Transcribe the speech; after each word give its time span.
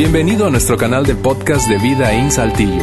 Bienvenido 0.00 0.46
a 0.46 0.50
nuestro 0.50 0.78
canal 0.78 1.04
de 1.04 1.14
podcast 1.14 1.68
de 1.68 1.76
Vida 1.76 2.14
en 2.14 2.30
Saltillo. 2.30 2.82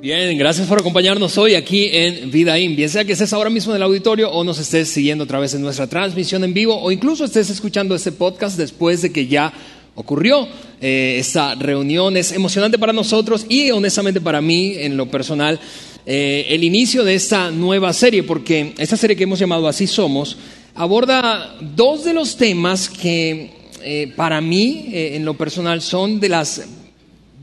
Bien, 0.00 0.38
gracias 0.38 0.66
por 0.66 0.78
acompañarnos 0.78 1.36
hoy 1.36 1.54
aquí 1.54 1.90
en 1.92 2.30
Vida 2.30 2.58
In. 2.58 2.76
Bien 2.76 2.88
sea 2.88 3.04
que 3.04 3.12
estés 3.12 3.34
ahora 3.34 3.50
mismo 3.50 3.72
en 3.72 3.76
el 3.76 3.82
auditorio 3.82 4.30
o 4.30 4.42
nos 4.42 4.58
estés 4.58 4.88
siguiendo 4.88 5.24
a 5.24 5.26
través 5.26 5.52
de 5.52 5.58
nuestra 5.58 5.86
transmisión 5.86 6.42
en 6.42 6.54
vivo 6.54 6.80
o 6.80 6.90
incluso 6.90 7.26
estés 7.26 7.50
escuchando 7.50 7.94
este 7.94 8.10
podcast 8.10 8.56
después 8.56 9.02
de 9.02 9.12
que 9.12 9.26
ya 9.26 9.52
ocurrió 9.96 10.48
eh, 10.80 11.16
esta 11.18 11.54
reunión. 11.56 12.16
Es 12.16 12.32
emocionante 12.32 12.78
para 12.78 12.94
nosotros 12.94 13.44
y 13.50 13.70
honestamente 13.70 14.22
para 14.22 14.40
mí 14.40 14.76
en 14.78 14.96
lo 14.96 15.10
personal 15.10 15.60
eh, 16.06 16.46
el 16.50 16.64
inicio 16.64 17.04
de 17.04 17.14
esta 17.14 17.50
nueva 17.50 17.92
serie, 17.92 18.22
porque 18.22 18.74
esta 18.78 18.96
serie 18.96 19.16
que 19.16 19.24
hemos 19.24 19.38
llamado 19.38 19.68
Así 19.68 19.86
Somos 19.86 20.36
aborda 20.74 21.56
dos 21.60 22.04
de 22.04 22.14
los 22.14 22.36
temas 22.36 22.88
que 22.88 23.50
eh, 23.82 24.12
para 24.16 24.40
mí 24.40 24.88
en 24.92 25.24
lo 25.24 25.34
personal 25.34 25.80
son 25.82 26.18
de 26.20 26.28
las 26.28 26.62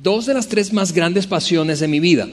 dos 0.02 0.26
de 0.26 0.34
las 0.34 0.48
tres 0.48 0.74
más 0.74 0.94
grandes 0.94 1.28
pasiones 1.28 1.80
de 1.80 1.88
mi 1.88 2.00
vida. 2.00 2.28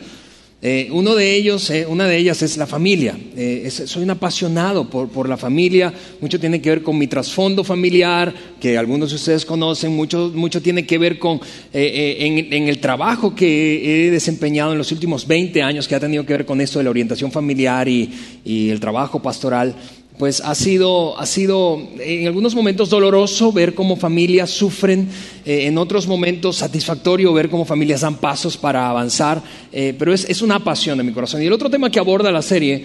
Eh, 0.61 0.89
uno 0.91 1.15
de 1.15 1.37
ellos, 1.37 1.71
eh, 1.71 1.87
una 1.87 2.09
de 2.09 2.17
ellas 2.17 2.43
es 2.43 2.57
la 2.57 2.67
familia. 2.67 3.17
Eh, 3.37 3.71
soy 3.71 4.03
un 4.03 4.11
apasionado 4.11 4.91
por, 4.91 5.29
la 5.29 5.37
familia. 5.37 5.95
Mucho 6.21 6.41
tiene 6.41 6.61
que 6.61 6.71
ver 6.71 6.83
con 6.83 6.99
mi 6.99 7.07
trasfondo 7.07 7.63
familiar, 7.63 8.35
que 8.61 8.77
algunos 8.77 9.11
de 9.11 9.17
ustedes 9.17 9.45
conocen. 9.45 9.95
Mucho, 9.95 10.33
mucho 10.35 10.61
tiene 10.61 10.85
que 10.85 10.99
ver 10.99 11.21
con 11.21 11.41
en, 11.73 12.69
el 12.69 12.79
trabajo 12.81 13.37
que 13.37 14.09
he 14.09 14.11
desempeñado 14.11 14.73
en 14.73 14.79
los 14.79 14.91
últimos 14.91 15.29
20 15.29 15.63
años, 15.63 15.87
que 15.87 15.95
ha 15.95 16.01
tenido 16.01 16.27
que 16.27 16.33
ver 16.33 16.45
con 16.45 16.61
esto 16.61 16.81
de 16.81 16.85
la 16.85 16.91
orientación 16.91 17.31
familiar 17.31 17.87
y 17.87 18.11
el 18.45 18.81
trabajo 18.81 19.23
pastoral 19.23 19.77
pues 20.19 20.41
ha 20.41 20.55
sido, 20.55 21.19
ha 21.19 21.27
sido 21.27 21.81
en 22.01 22.27
algunos 22.27 22.55
momentos 22.55 22.91
doloroso 22.91 23.53
ver 23.53 23.75
cómo 23.75 23.97
familias 23.97 24.51
sufren, 24.51 25.09
eh, 25.47 25.67
en 25.67 25.79
otros 25.79 26.09
momentos 26.09 26.57
satisfactorio 26.57 27.33
ver 27.33 27.49
cómo 27.49 27.65
familias 27.65 28.01
dan 28.01 28.17
pasos 28.17 28.57
para 28.57 28.91
avanzar, 28.91 29.41
eh, 29.73 29.95
pero 29.97 30.13
es, 30.13 30.27
es, 30.29 30.43
una 30.43 30.63
pasión 30.63 30.99
de 30.99 31.05
mi 31.05 31.13
corazón. 31.13 31.43
Y 31.43 31.47
el 31.47 31.53
otro 31.53 31.71
tema 31.71 31.91
que 31.91 32.01
aborda 32.01 32.33
la 32.33 32.43
serie 32.43 32.85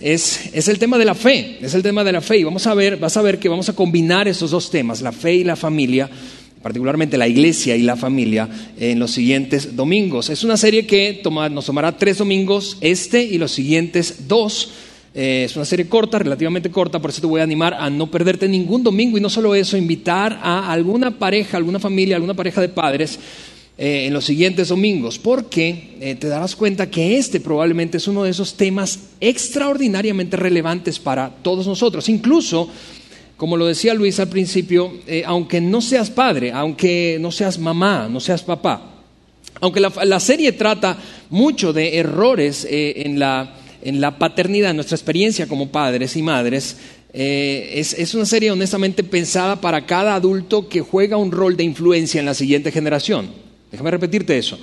es, 0.00 0.50
es, 0.54 0.68
el 0.68 0.78
tema 0.78 0.96
de 0.96 1.04
la 1.04 1.14
fe, 1.14 1.58
es 1.60 1.74
el 1.74 1.82
tema 1.82 2.02
de 2.02 2.12
la 2.12 2.22
fe. 2.22 2.38
Y 2.38 2.44
vamos 2.44 2.66
a 2.66 2.74
ver, 2.74 2.96
vas 2.96 3.16
a 3.16 3.22
ver 3.22 3.38
que 3.38 3.50
vamos 3.50 3.68
a 3.68 3.74
combinar 3.74 4.26
esos 4.26 4.50
dos 4.50 4.70
temas, 4.70 5.02
la 5.02 5.12
fe 5.12 5.34
y 5.34 5.44
la 5.44 5.56
familia, 5.56 6.08
particularmente 6.62 7.18
la 7.18 7.28
iglesia 7.28 7.76
y 7.76 7.82
la 7.82 7.96
familia, 7.96 8.48
en 8.78 8.98
los 8.98 9.10
siguientes 9.10 9.76
domingos. 9.76 10.30
Es 10.30 10.44
una 10.44 10.56
serie 10.56 10.86
que 10.86 11.20
nos 11.50 11.66
tomará 11.66 11.98
tres 11.98 12.18
domingos, 12.18 12.78
este 12.80 13.22
y 13.22 13.36
los 13.36 13.52
siguientes 13.52 14.28
dos 14.28 14.70
eh, 15.12 15.42
es 15.44 15.56
una 15.56 15.64
serie 15.64 15.88
corta, 15.88 16.20
relativamente 16.20 16.70
corta, 16.70 17.00
por 17.00 17.10
eso 17.10 17.20
te 17.20 17.26
voy 17.26 17.40
a 17.40 17.44
animar 17.44 17.74
a 17.74 17.90
no 17.90 18.08
perderte 18.08 18.48
ningún 18.48 18.84
domingo 18.84 19.18
y 19.18 19.20
no 19.20 19.28
solo 19.28 19.56
eso, 19.56 19.76
invitar 19.76 20.38
a 20.40 20.70
alguna 20.70 21.18
pareja, 21.18 21.56
alguna 21.56 21.80
familia, 21.80 22.14
alguna 22.14 22.34
pareja 22.34 22.60
de 22.60 22.68
padres 22.68 23.18
eh, 23.76 24.06
en 24.06 24.12
los 24.12 24.24
siguientes 24.24 24.68
domingos, 24.68 25.18
porque 25.18 25.96
eh, 26.00 26.14
te 26.14 26.28
darás 26.28 26.54
cuenta 26.54 26.88
que 26.90 27.18
este 27.18 27.40
probablemente 27.40 27.96
es 27.96 28.06
uno 28.06 28.22
de 28.22 28.30
esos 28.30 28.54
temas 28.54 29.00
extraordinariamente 29.20 30.36
relevantes 30.36 31.00
para 31.00 31.28
todos 31.42 31.66
nosotros. 31.66 32.08
Incluso, 32.08 32.68
como 33.36 33.56
lo 33.56 33.66
decía 33.66 33.94
Luis 33.94 34.20
al 34.20 34.28
principio, 34.28 34.92
aunque 35.26 35.60
no 35.60 35.80
seas 35.80 36.08
padre, 36.08 36.52
aunque 36.52 37.18
no 37.20 37.32
seas 37.32 37.58
mamá, 37.58 38.06
no 38.08 38.20
seas 38.20 38.44
papá, 38.44 39.02
aunque 39.60 39.80
la 39.80 40.20
serie 40.20 40.52
trata 40.52 40.96
mucho 41.30 41.72
de 41.72 41.98
errores 41.98 42.66
en 42.70 43.18
la 43.18 43.56
en 43.82 44.00
la 44.00 44.18
paternidad, 44.18 44.74
nuestra 44.74 44.96
experiencia 44.96 45.46
como 45.46 45.70
padres 45.70 46.16
y 46.16 46.22
madres, 46.22 46.76
eh, 47.12 47.72
es, 47.74 48.14
una 48.14 48.24
serie 48.24 48.52
honestamente 48.52 49.02
pensada 49.02 49.60
para 49.60 49.84
cada 49.84 50.14
adulto 50.14 50.68
que 50.68 50.80
juega 50.80 51.16
un 51.16 51.32
rol 51.32 51.56
de 51.56 51.64
influencia 51.64 52.20
en 52.20 52.26
la 52.26 52.34
siguiente 52.34 52.70
generación. 52.70 53.30
Déjame 53.70 53.90
repetirte 53.90 54.38
eso. 54.38 54.58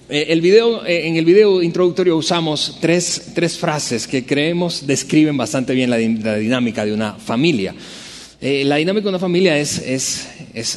eh, 0.09 0.27
eh, 0.27 1.07
en 1.07 1.15
el 1.15 1.25
video 1.25 1.63
introductorio 1.63 2.17
usamos 2.17 2.77
tres, 2.79 3.57
frases 3.57 4.07
que 4.07 4.25
creemos 4.25 4.85
describen 4.85 5.35
bastante 5.37 5.73
bien 5.73 5.89
la, 5.89 5.97
dinámica 5.97 6.85
de 6.85 6.93
una 6.93 7.13
familia. 7.13 7.73
Eh, 8.41 8.63
la 8.65 8.75
dinámica 8.75 9.03
de 9.05 9.09
una 9.09 9.19
familia 9.19 9.57
es, 9.57 10.27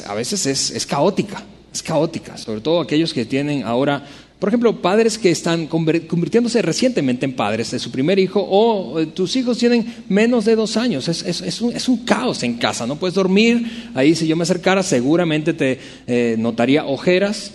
a 0.07 0.13
veces 0.15 0.45
es, 0.45 0.85
caótica, 0.85 1.43
es 1.71 1.83
caótica, 1.83 2.37
sobre 2.37 2.61
todo 2.61 2.79
aquellos 2.79 3.13
que 3.13 3.25
tienen 3.25 3.63
ahora, 3.63 4.07
por 4.39 4.47
ejemplo, 4.47 4.81
padres 4.81 5.17
que 5.17 5.31
están 5.31 5.67
convirtiéndose 5.67 6.61
recientemente 6.61 7.25
en 7.25 7.33
padres 7.33 7.71
de 7.71 7.79
su 7.79 7.91
primer 7.91 8.19
hijo 8.19 8.45
o 8.49 9.05
tus 9.07 9.35
hijos 9.35 9.57
tienen 9.57 9.85
menos 10.07 10.45
de 10.45 10.55
dos 10.55 10.77
años. 10.77 11.09
Es, 11.09 11.61
un, 11.61 11.97
caos 12.05 12.41
en 12.43 12.53
casa, 12.53 12.87
no 12.87 12.95
puedes 12.95 13.15
dormir. 13.15 13.91
Ahí 13.93 14.15
si 14.15 14.27
yo 14.27 14.37
me 14.37 14.43
acercara 14.43 14.81
seguramente 14.81 15.53
te 15.53 16.37
notaría 16.37 16.85
ojeras, 16.85 17.51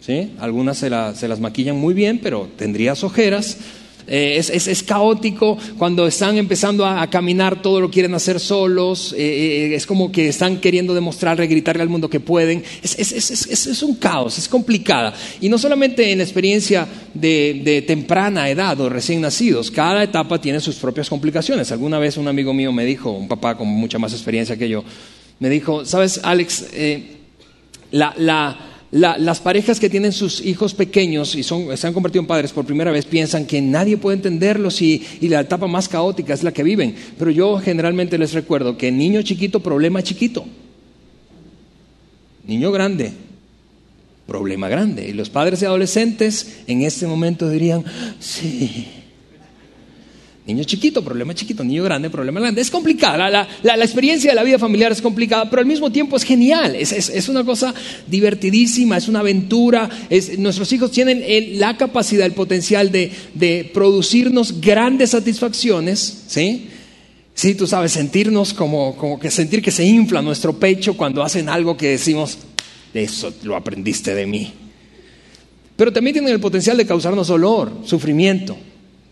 ¿sí? 0.00 0.30
Algunas 0.38 0.78
se, 0.78 0.88
las 0.88 1.40
maquillan 1.40 1.76
muy 1.76 1.94
bien, 1.94 2.20
pero 2.22 2.48
tendrías 2.56 3.02
ojeras. 3.02 3.58
Eh, 4.06 4.36
es, 4.38 4.82
caótico 4.82 5.56
cuando 5.78 6.06
están 6.06 6.36
empezando 6.36 6.84
a, 6.84 7.08
caminar, 7.08 7.62
todo 7.62 7.80
lo 7.80 7.90
quieren 7.90 8.14
hacer 8.14 8.38
solos, 8.38 9.14
eh, 9.16 9.70
eh, 9.70 9.74
es 9.74 9.86
como 9.86 10.12
que 10.12 10.28
están 10.28 10.58
queriendo 10.60 10.94
demostrarle, 10.94 11.46
gritarle 11.46 11.82
al 11.82 11.88
mundo 11.88 12.08
que 12.08 12.20
pueden. 12.20 12.62
Es, 12.82 13.82
un 13.82 13.96
caos, 13.96 14.38
es 14.38 14.48
complicada. 14.48 15.14
Y 15.40 15.48
no 15.48 15.58
solamente 15.58 16.10
en 16.10 16.20
experiencia 16.20 16.86
de, 17.14 17.62
de, 17.64 17.82
temprana 17.82 18.48
edad 18.48 18.78
o 18.80 18.88
recién 18.88 19.20
nacidos, 19.20 19.70
cada 19.70 20.02
etapa 20.02 20.40
tiene 20.40 20.60
sus 20.60 20.76
propias 20.76 21.08
complicaciones. 21.08 21.72
Alguna 21.72 21.98
vez 21.98 22.16
un 22.16 22.28
amigo 22.28 22.52
mío 22.52 22.72
me 22.72 22.84
dijo, 22.84 23.10
un 23.10 23.28
papá 23.28 23.56
con 23.56 23.68
mucha 23.68 23.98
más 23.98 24.12
experiencia 24.12 24.56
que 24.56 24.68
yo, 24.68 24.84
me 25.38 25.48
dijo, 25.48 25.84
sabes, 25.84 26.20
Alex, 26.22 26.66
la, 27.90 28.14
la 28.16 28.73
las 28.94 29.40
parejas 29.40 29.80
que 29.80 29.90
tienen 29.90 30.12
sus 30.12 30.40
hijos 30.40 30.72
pequeños 30.72 31.34
y 31.34 31.42
se 31.42 31.86
han 31.86 31.92
convertido 31.92 32.20
en 32.20 32.28
padres 32.28 32.52
por 32.52 32.64
primera 32.64 32.92
vez 32.92 33.04
piensan 33.04 33.44
que 33.44 33.60
nadie 33.60 33.96
puede 33.96 34.16
entenderlos 34.16 34.80
y, 34.80 35.02
la 35.22 35.40
etapa 35.40 35.66
más 35.66 35.88
caótica 35.88 36.32
es 36.32 36.44
la 36.44 36.52
que 36.52 36.62
viven. 36.62 36.94
Pero 37.18 37.32
yo 37.32 37.58
generalmente 37.58 38.16
les 38.18 38.32
recuerdo 38.32 38.78
que 38.78 38.92
niño 38.92 39.22
chiquito, 39.22 39.58
problema 39.58 40.02
chiquito. 40.02 40.44
Niño 42.46 42.70
grande, 42.70 43.12
problema 44.28 44.68
grande. 44.68 45.08
Y 45.08 45.12
los 45.12 45.28
padres 45.28 45.62
y 45.62 45.64
adolescentes 45.64 46.62
en 46.68 46.82
este 46.82 47.08
momento 47.08 47.48
dirían, 47.48 47.84
sí 48.20 49.03
Niño 50.46 50.64
chiquito, 50.64 51.02
problema 51.02 51.34
chiquito, 51.34 51.64
niño 51.64 51.84
grande, 51.84 52.10
problema 52.10 52.38
grande. 52.38 52.60
Es 52.60 52.70
complicada, 52.70 53.30
la, 53.30 53.74
experiencia 53.76 54.30
de 54.30 54.34
la 54.34 54.42
vida 54.42 54.58
familiar 54.58 54.92
es 54.92 55.00
complicada, 55.00 55.48
pero 55.48 55.60
al 55.60 55.66
mismo 55.66 55.90
tiempo 55.90 56.16
es 56.16 56.22
genial, 56.22 56.74
es, 56.76 57.28
una 57.30 57.44
cosa 57.44 57.72
divertidísima, 58.06 58.98
es 58.98 59.08
una 59.08 59.20
aventura. 59.20 59.88
nuestros 60.36 60.70
hijos 60.74 60.90
tienen 60.90 61.24
la 61.58 61.78
capacidad, 61.78 62.26
el 62.26 62.34
potencial 62.34 62.92
de, 62.92 63.70
producirnos 63.72 64.60
grandes 64.60 65.10
satisfacciones, 65.10 66.24
¿sí? 66.26 66.68
Sí, 67.32 67.54
tú 67.54 67.66
sabes, 67.66 67.92
sentirnos 67.92 68.52
como, 68.52 68.96
como 68.96 69.18
que 69.18 69.30
sentir 69.30 69.62
que 69.62 69.70
se 69.70 69.84
infla 69.84 70.20
nuestro 70.20 70.58
pecho 70.58 70.94
cuando 70.94 71.22
hacen 71.22 71.48
algo 71.48 71.76
que 71.76 71.88
decimos, 71.88 72.38
eso 72.92 73.32
lo 73.44 73.56
aprendiste 73.56 74.14
de 74.14 74.26
mí. 74.26 74.52
Pero 75.74 75.90
también 75.90 76.12
tienen 76.12 76.32
el 76.32 76.38
potencial 76.38 76.76
de 76.76 76.86
causarnos 76.86 77.28
dolor, 77.28 77.72
sufrimiento, 77.84 78.56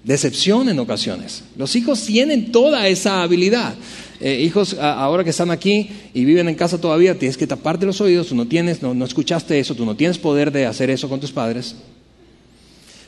decepción 0.04 0.69
en 0.69 0.78
ocasiones. 0.78 1.44
Los 1.56 1.76
hijos 1.76 2.04
tienen 2.04 2.52
toda 2.52 2.88
esa 2.88 3.22
habilidad. 3.22 3.75
Eh, 4.20 4.40
hijos, 4.43 4.75
ahora 4.75 5.25
que 5.25 5.31
están 5.31 5.50
aquí 5.50 5.90
y 6.14 6.25
viven 6.25 6.49
en 6.49 6.54
casa 6.54 6.81
todavía, 6.81 7.19
tienes 7.19 7.37
que 7.37 7.46
taparte 7.46 7.87
los 7.87 8.00
oídos, 8.00 8.28
tú 8.28 8.37
no 8.37 8.46
tienes, 8.46 8.82
no, 8.82 9.04
escuchaste 9.04 9.58
eso, 9.58 9.75
tú 9.75 9.84
no 9.84 9.96
tienes 9.96 10.19
poder 10.19 10.52
de 10.52 10.66
hacer 10.66 10.90
eso 10.90 11.08
con 11.08 11.19
tus 11.19 11.32
padres. 11.32 11.75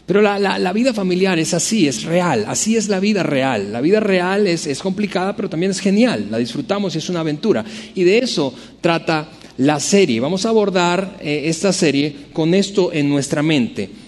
Pero 0.07 0.21
la, 0.21 0.73
vida 0.73 0.93
familiar 0.93 1.39
es 1.39 1.55
así, 1.55 1.89
es 1.89 2.03
real, 2.03 2.45
así 2.47 2.77
es 2.77 2.89
la 2.89 3.01
vida 3.01 3.23
real. 3.23 3.73
La 3.73 3.81
vida 3.81 4.01
real 4.01 4.47
es, 4.47 4.67
es 4.67 4.81
complicada, 4.81 5.35
pero 5.35 5.49
también 5.49 5.71
es 5.71 5.81
genial, 5.81 6.27
la 6.31 6.39
disfrutamos 6.39 6.95
y 6.95 6.99
es 6.99 7.09
una 7.09 7.21
aventura. 7.21 7.65
Y 7.95 8.03
de 8.03 8.19
eso 8.19 8.53
trata 8.81 9.29
la 9.57 9.81
serie. 9.81 10.21
Vamos 10.21 10.45
a 10.45 10.51
abordar 10.51 11.19
eh, 11.21 11.45
esta 11.47 11.73
serie 11.73 12.15
con 12.33 12.55
esto 12.55 12.93
en 12.93 13.09
nuestra 13.09 13.43
mente. 13.43 14.04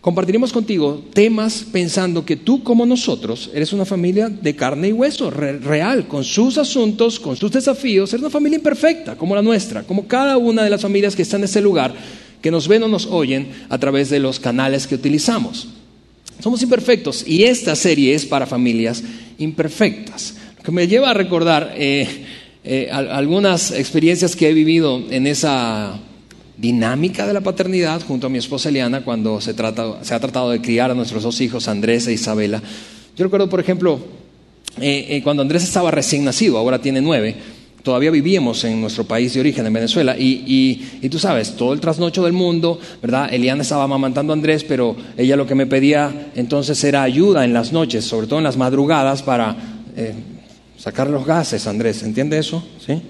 Compartiremos 0.00 0.50
contigo 0.50 1.04
temas 1.12 1.66
pensando 1.70 2.24
que 2.24 2.36
tú 2.36 2.62
como 2.62 2.86
nosotros 2.86 3.50
eres 3.52 3.74
una 3.74 3.84
familia 3.84 4.30
de 4.30 4.56
carne 4.56 4.88
y 4.88 4.92
hueso, 4.92 5.30
real, 5.30 6.08
con 6.08 6.24
sus 6.24 6.56
asuntos, 6.56 7.20
con 7.20 7.36
sus 7.36 7.52
desafíos, 7.52 8.10
eres 8.10 8.22
una 8.22 8.30
familia 8.30 8.56
imperfecta 8.56 9.16
como 9.16 9.34
la 9.34 9.42
nuestra, 9.42 9.82
como 9.82 10.08
cada 10.08 10.38
una 10.38 10.64
de 10.64 10.70
las 10.70 10.80
familias 10.80 11.14
que 11.14 11.20
están 11.20 11.42
en 11.42 11.44
este 11.44 11.60
lugar, 11.60 11.92
que 12.40 12.50
nos 12.50 12.66
ven 12.66 12.82
o 12.82 12.88
nos 12.88 13.06
oyen 13.06 13.48
a 13.68 13.76
través 13.76 14.08
de 14.08 14.20
los 14.20 14.40
canales 14.40 14.86
que 14.86 14.94
utilizamos. 14.94 15.68
Somos 16.42 16.62
imperfectos 16.62 17.22
y 17.28 17.44
esta 17.44 17.76
serie 17.76 18.14
es 18.14 18.24
para 18.24 18.46
familias 18.46 19.02
imperfectas. 19.36 20.34
Lo 20.56 20.62
que 20.62 20.72
me 20.72 20.88
lleva 20.88 21.10
a 21.10 21.14
recordar 21.14 21.74
eh, 21.76 22.24
eh, 22.64 22.88
algunas 22.90 23.70
experiencias 23.72 24.34
que 24.34 24.48
he 24.48 24.54
vivido 24.54 25.02
en 25.10 25.26
esa 25.26 26.00
dinámica 26.60 27.26
de 27.26 27.32
la 27.32 27.40
paternidad 27.40 28.02
junto 28.06 28.26
a 28.26 28.30
mi 28.30 28.38
esposa 28.38 28.68
Eliana 28.68 29.02
cuando 29.02 29.40
se, 29.40 29.54
trata, 29.54 30.04
se 30.04 30.14
ha 30.14 30.20
tratado 30.20 30.50
de 30.50 30.60
criar 30.60 30.90
a 30.90 30.94
nuestros 30.94 31.22
dos 31.22 31.40
hijos, 31.40 31.68
Andrés 31.68 32.06
e 32.06 32.12
Isabela. 32.12 32.62
Yo 33.16 33.24
recuerdo, 33.24 33.48
por 33.48 33.60
ejemplo, 33.60 33.98
eh, 34.80 35.06
eh, 35.08 35.22
cuando 35.22 35.42
Andrés 35.42 35.64
estaba 35.64 35.90
recién 35.90 36.24
nacido, 36.24 36.58
ahora 36.58 36.80
tiene 36.80 37.00
nueve, 37.00 37.34
todavía 37.82 38.10
vivíamos 38.10 38.62
en 38.64 38.80
nuestro 38.80 39.04
país 39.04 39.32
de 39.32 39.40
origen, 39.40 39.66
en 39.66 39.72
Venezuela, 39.72 40.16
y, 40.18 40.86
y, 41.00 41.08
tú 41.08 41.18
sabes, 41.18 41.56
todo 41.56 41.72
el 41.72 41.80
trasnocho 41.80 42.24
del 42.24 42.34
mundo, 42.34 42.78
¿verdad? 43.00 43.32
Eliana 43.32 43.62
estaba 43.62 43.84
amamantando 43.84 44.32
a 44.32 44.36
Andrés, 44.36 44.64
pero 44.64 44.94
ella 45.16 45.36
lo 45.36 45.46
que 45.46 45.54
me 45.54 45.66
pedía 45.66 46.30
entonces 46.34 46.82
era 46.84 47.02
ayuda 47.02 47.44
en 47.44 47.54
las 47.54 47.72
noches, 47.72 48.04
sobre 48.04 48.26
todo 48.26 48.38
en 48.38 48.44
las 48.44 48.58
madrugadas, 48.58 49.22
para 49.22 49.56
sacar 50.76 51.08
los 51.08 51.24
gases, 51.26 51.66
Andrés, 51.66 52.02
¿entiende 52.02 52.38
eso? 52.38 52.62
¿Sí? 52.86 53.00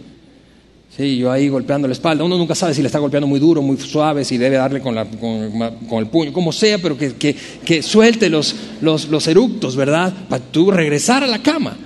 Sí, 0.96 1.18
yo 1.18 1.30
ahí 1.30 1.48
golpeando 1.48 1.86
la 1.86 1.92
espalda. 1.92 2.24
Uno 2.24 2.36
nunca 2.36 2.54
sabe 2.54 2.74
si 2.74 2.82
le 2.82 2.86
está 2.86 2.98
golpeando 2.98 3.26
muy 3.26 3.38
duro, 3.38 3.62
muy 3.62 3.76
suave, 3.76 4.24
si 4.24 4.36
debe 4.36 4.56
darle 4.56 4.80
con, 4.80 4.98
el 4.98 6.06
puño, 6.08 6.32
como 6.32 6.50
sea, 6.52 6.78
pero 6.78 6.96
que, 6.98 7.82
suelte 7.82 8.28
los, 8.28 8.56
los, 8.80 9.28
eructos, 9.28 9.76
¿verdad? 9.76 10.12
Para 10.28 10.42
tú 10.42 10.70
regresar 10.70 11.22
a 11.22 11.28
la 11.28 11.38
cama. 11.38 11.76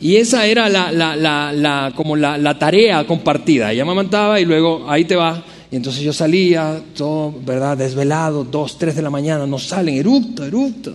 Y 0.00 0.16
esa 0.16 0.46
era 0.46 0.68
la, 0.68 1.92
como 1.96 2.16
la, 2.16 2.58
tarea 2.58 3.06
compartida. 3.06 3.72
Ella 3.72 3.84
me 3.84 3.92
amamantaba 3.92 4.38
y 4.40 4.44
luego 4.44 4.84
ahí 4.88 5.04
te 5.04 5.16
va. 5.16 5.42
Y 5.70 5.76
entonces 5.76 6.02
yo 6.02 6.12
salía, 6.12 6.82
todo, 6.94 7.32
¿verdad? 7.44 7.78
Desvelado, 7.78 8.44
dos, 8.44 8.76
tres 8.76 8.94
de 8.94 9.02
la 9.02 9.10
mañana, 9.10 9.46
no 9.46 9.58
salen, 9.58 9.96
eructo, 9.96 10.44
eructo. 10.44 10.94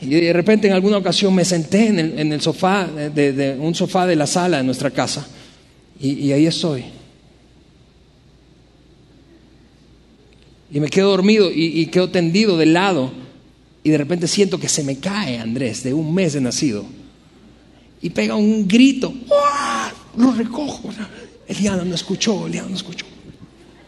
Y 0.00 0.08
de 0.08 0.32
repente 0.32 0.66
en 0.66 0.72
alguna 0.74 0.98
ocasión 0.98 1.34
me 1.34 1.44
senté 1.44 1.88
en 1.88 2.32
el, 2.32 2.40
sofá, 2.40 2.86
de, 2.86 3.56
un 3.60 3.74
sofá 3.74 4.06
de 4.06 4.16
la 4.16 4.26
sala 4.26 4.56
de 4.58 4.64
nuestra 4.64 4.90
casa, 4.90 5.26
y, 6.00 6.32
ahí 6.32 6.46
estoy. 6.46 6.84
Y 10.72 10.80
me 10.80 10.88
quedo 10.88 11.10
dormido 11.10 11.50
y, 11.52 11.86
quedo 11.86 12.10
tendido 12.10 12.56
de 12.56 12.66
lado, 12.66 13.12
y 13.82 13.90
de 13.90 13.98
repente 13.98 14.26
siento 14.26 14.58
que 14.58 14.68
se 14.68 14.82
me 14.82 14.98
cae 14.98 15.38
Andrés, 15.38 15.82
de 15.82 15.94
un 15.94 16.12
mes 16.14 16.32
de 16.32 16.40
nacido, 16.40 16.84
y 18.02 18.10
pega 18.10 18.34
un 18.34 18.66
grito, 18.66 19.14
lo 20.16 20.32
recojo. 20.32 20.90
Eliana 21.46 21.84
no 21.84 21.94
escuchó, 21.94 22.46
Eliana 22.46 22.68
no 22.68 22.76
escuchó. 22.76 23.06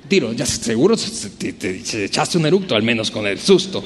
Tiro, 0.09 0.33
ya 0.33 0.47
seguro 0.47 0.97
te 0.97 2.05
echaste 2.05 2.39
un 2.39 2.47
eructo, 2.47 2.77
al 2.77 2.83
menos 2.83 3.11
con 3.11 3.27
el 3.27 3.41
susto 3.41 3.83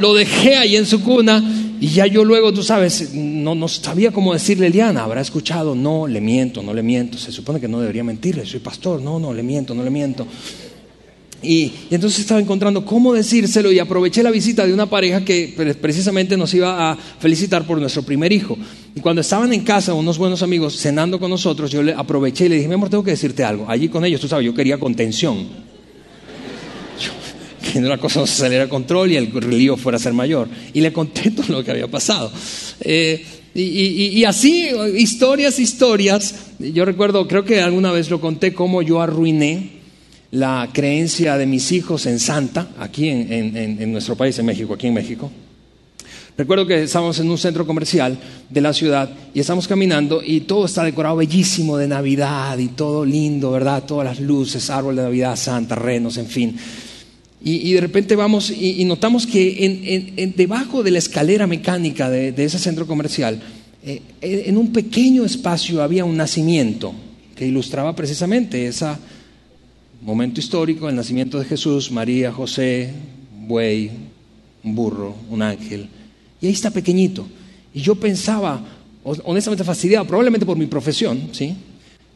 lo 0.00 0.14
dejé 0.14 0.56
ahí 0.56 0.76
en 0.76 0.86
su 0.86 1.02
cuna 1.02 1.42
y 1.80 1.88
ya 1.88 2.06
yo 2.06 2.24
luego, 2.24 2.52
tú 2.52 2.62
sabes, 2.62 3.14
no, 3.14 3.54
no 3.54 3.68
sabía 3.68 4.10
cómo 4.10 4.32
decirle, 4.32 4.68
Eliana, 4.68 5.04
habrá 5.04 5.20
escuchado, 5.20 5.74
no, 5.74 6.06
le 6.06 6.20
miento, 6.20 6.62
no 6.62 6.72
le 6.72 6.82
miento, 6.82 7.18
se 7.18 7.32
supone 7.32 7.60
que 7.60 7.68
no 7.68 7.80
debería 7.80 8.04
mentirle, 8.04 8.46
soy 8.46 8.60
pastor, 8.60 9.02
no, 9.02 9.18
no, 9.18 9.32
le 9.32 9.42
miento, 9.42 9.74
no 9.74 9.82
le 9.82 9.90
miento. 9.90 10.26
Y, 11.42 11.72
entonces 11.90 12.20
estaba 12.20 12.40
encontrando 12.40 12.86
cómo 12.86 13.12
decírselo 13.12 13.70
y 13.70 13.78
aproveché 13.78 14.22
la 14.22 14.30
visita 14.30 14.66
de 14.66 14.72
una 14.72 14.86
pareja 14.86 15.24
que 15.24 15.54
precisamente 15.80 16.38
nos 16.38 16.54
iba 16.54 16.92
a 16.92 16.96
felicitar 16.96 17.66
por 17.66 17.78
nuestro 17.78 18.02
primer 18.02 18.32
hijo. 18.32 18.56
Y 18.94 19.00
cuando 19.00 19.20
estaban 19.20 19.52
en 19.52 19.60
casa, 19.60 19.92
unos 19.92 20.16
buenos 20.16 20.42
amigos 20.42 20.78
cenando 20.78 21.20
con 21.20 21.30
nosotros, 21.30 21.70
yo 21.70 21.82
le 21.82 21.92
aproveché 21.92 22.46
y 22.46 22.48
le 22.48 22.56
dije, 22.56 22.68
mi 22.68 22.74
amor, 22.74 22.88
tengo 22.88 23.04
que 23.04 23.10
decirte 23.10 23.44
algo. 23.44 23.66
Allí 23.68 23.88
con 23.88 24.04
ellos, 24.06 24.22
tú 24.22 24.28
sabes, 24.28 24.46
yo 24.46 24.54
quería 24.54 24.78
contención 24.78 25.73
que 27.82 27.88
la 27.88 27.98
cosa 27.98 28.20
no 28.20 28.26
se 28.26 28.36
saliera 28.36 28.64
a 28.64 28.68
control 28.68 29.12
y 29.12 29.16
el 29.16 29.32
lío 29.50 29.76
fuera 29.76 29.96
a 29.96 30.00
ser 30.00 30.12
mayor. 30.12 30.48
Y 30.72 30.80
le 30.80 30.92
conté 30.92 31.30
todo 31.30 31.46
lo 31.48 31.64
que 31.64 31.70
había 31.72 31.88
pasado. 31.88 32.30
Eh, 32.80 33.24
y, 33.54 34.24
así, 34.24 34.68
historias, 34.96 35.58
historias. 35.58 36.34
Yo 36.58 36.84
recuerdo, 36.84 37.28
creo 37.28 37.44
que 37.44 37.60
alguna 37.60 37.92
vez 37.92 38.10
lo 38.10 38.20
conté, 38.20 38.52
cómo 38.52 38.82
yo 38.82 39.00
arruiné 39.00 39.74
la 40.32 40.70
creencia 40.72 41.38
de 41.38 41.46
mis 41.46 41.70
hijos 41.70 42.06
en 42.06 42.18
Santa, 42.18 42.70
aquí 42.80 43.08
en, 43.08 43.92
nuestro 43.92 44.16
país, 44.16 44.36
en 44.40 44.46
México, 44.46 44.74
aquí 44.74 44.88
en 44.88 44.94
México. 44.94 45.30
Recuerdo 46.36 46.66
que 46.66 46.82
estábamos 46.82 47.20
en 47.20 47.30
un 47.30 47.38
centro 47.38 47.64
comercial 47.64 48.18
de 48.50 48.60
la 48.60 48.72
ciudad 48.72 49.08
y 49.32 49.38
estamos 49.38 49.68
caminando 49.68 50.20
y 50.20 50.40
todo 50.40 50.66
está 50.66 50.82
decorado 50.82 51.14
bellísimo 51.14 51.76
de 51.76 51.86
Navidad 51.86 52.58
y 52.58 52.68
todo 52.68 53.04
lindo, 53.04 53.52
¿verdad? 53.52 53.84
Todas 53.84 54.04
las 54.04 54.18
luces, 54.18 54.68
árbol 54.68 54.96
de 54.96 55.02
Navidad, 55.02 55.36
Santa, 55.36 55.76
renos, 55.76 56.16
en 56.16 56.26
fin. 56.26 56.56
Y, 57.46 57.74
de 57.74 57.80
repente 57.82 58.16
vamos 58.16 58.50
y, 58.50 58.82
notamos 58.86 59.26
que 59.26 60.32
debajo 60.34 60.82
de 60.82 60.90
la 60.90 60.98
escalera 60.98 61.46
mecánica 61.46 62.08
de, 62.08 62.32
ese 62.42 62.58
centro 62.58 62.86
comercial, 62.86 63.38
eh, 63.84 64.00
en 64.22 64.56
un 64.56 64.72
pequeño 64.72 65.26
espacio 65.26 65.82
había 65.82 66.06
un 66.06 66.16
nacimiento 66.16 66.94
que 67.36 67.46
ilustraba 67.46 67.94
precisamente 67.94 68.66
ese 68.66 68.86
momento 70.00 70.40
histórico, 70.40 70.88
el 70.88 70.96
nacimiento 70.96 71.38
de 71.38 71.44
Jesús, 71.44 71.90
María, 71.90 72.32
José, 72.32 72.94
buey, 73.46 73.90
un 74.62 74.74
burro, 74.74 75.14
un 75.28 75.42
ángel. 75.42 75.86
Y 76.40 76.46
ahí 76.46 76.52
está 76.54 76.70
pequeñito. 76.70 77.26
Y 77.74 77.80
yo 77.82 77.94
pensaba, 77.94 78.64
honestamente 79.02 79.64
fastidiado, 79.64 80.06
probablemente 80.06 80.46
por 80.46 80.56
mi 80.56 80.66
profesión, 80.66 81.28
¿sí? 81.32 81.54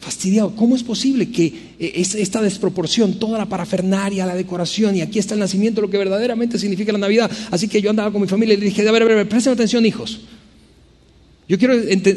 Fastidiado. 0.01 0.55
¿Cómo 0.55 0.77
es 0.77 0.83
posible 0.83 1.31
que 1.31 1.47
eh, 1.79 1.93
esta 1.97 2.41
desproporción, 2.41 3.19
toda 3.19 3.39
la 3.39 3.47
parafernaria, 3.47 4.27
la 4.27 4.35
decoración, 4.35 4.97
y 4.97 5.01
aquí 5.01 5.19
está 5.19 5.35
el 5.35 5.41
nacimiento, 5.41 5.81
lo 5.81 5.91
que 5.91 5.99
verdaderamente 5.99 6.59
significa 6.59 6.93
la 6.93 6.99
Navidad? 6.99 7.31
Así 7.51 7.69
que 7.69 7.83
yo 7.83 7.91
andaba 7.91 8.13
con 8.13 8.21
mi 8.23 8.29
familia 8.29 8.55
y 8.55 8.59
le 8.59 8.67
dije, 8.67 8.87
a 8.87 8.93
ver, 8.93 9.03
a 9.03 9.07
ver, 9.07 9.29
presten 9.29 9.53
atención, 9.53 9.85
hijos. 9.87 10.21
Yo 11.49 11.59
quiero 11.59 11.75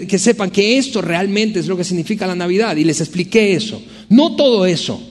que 0.08 0.20
sepan 0.20 0.52
que 0.52 0.78
esto 0.78 1.02
realmente 1.02 1.60
es 1.62 1.68
lo 1.68 1.78
que 1.78 1.86
significa 1.86 2.28
la 2.28 2.36
Navidad. 2.36 2.76
Y 2.76 2.84
les 2.84 3.00
expliqué 3.00 3.54
eso. 3.54 3.82
No 4.10 4.36
todo 4.36 4.66
eso. 4.66 5.02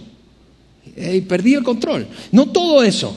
Perdí 1.27 1.55
el 1.55 1.63
control. 1.63 2.07
No 2.31 2.51
todo 2.51 2.83
eso. 2.83 3.17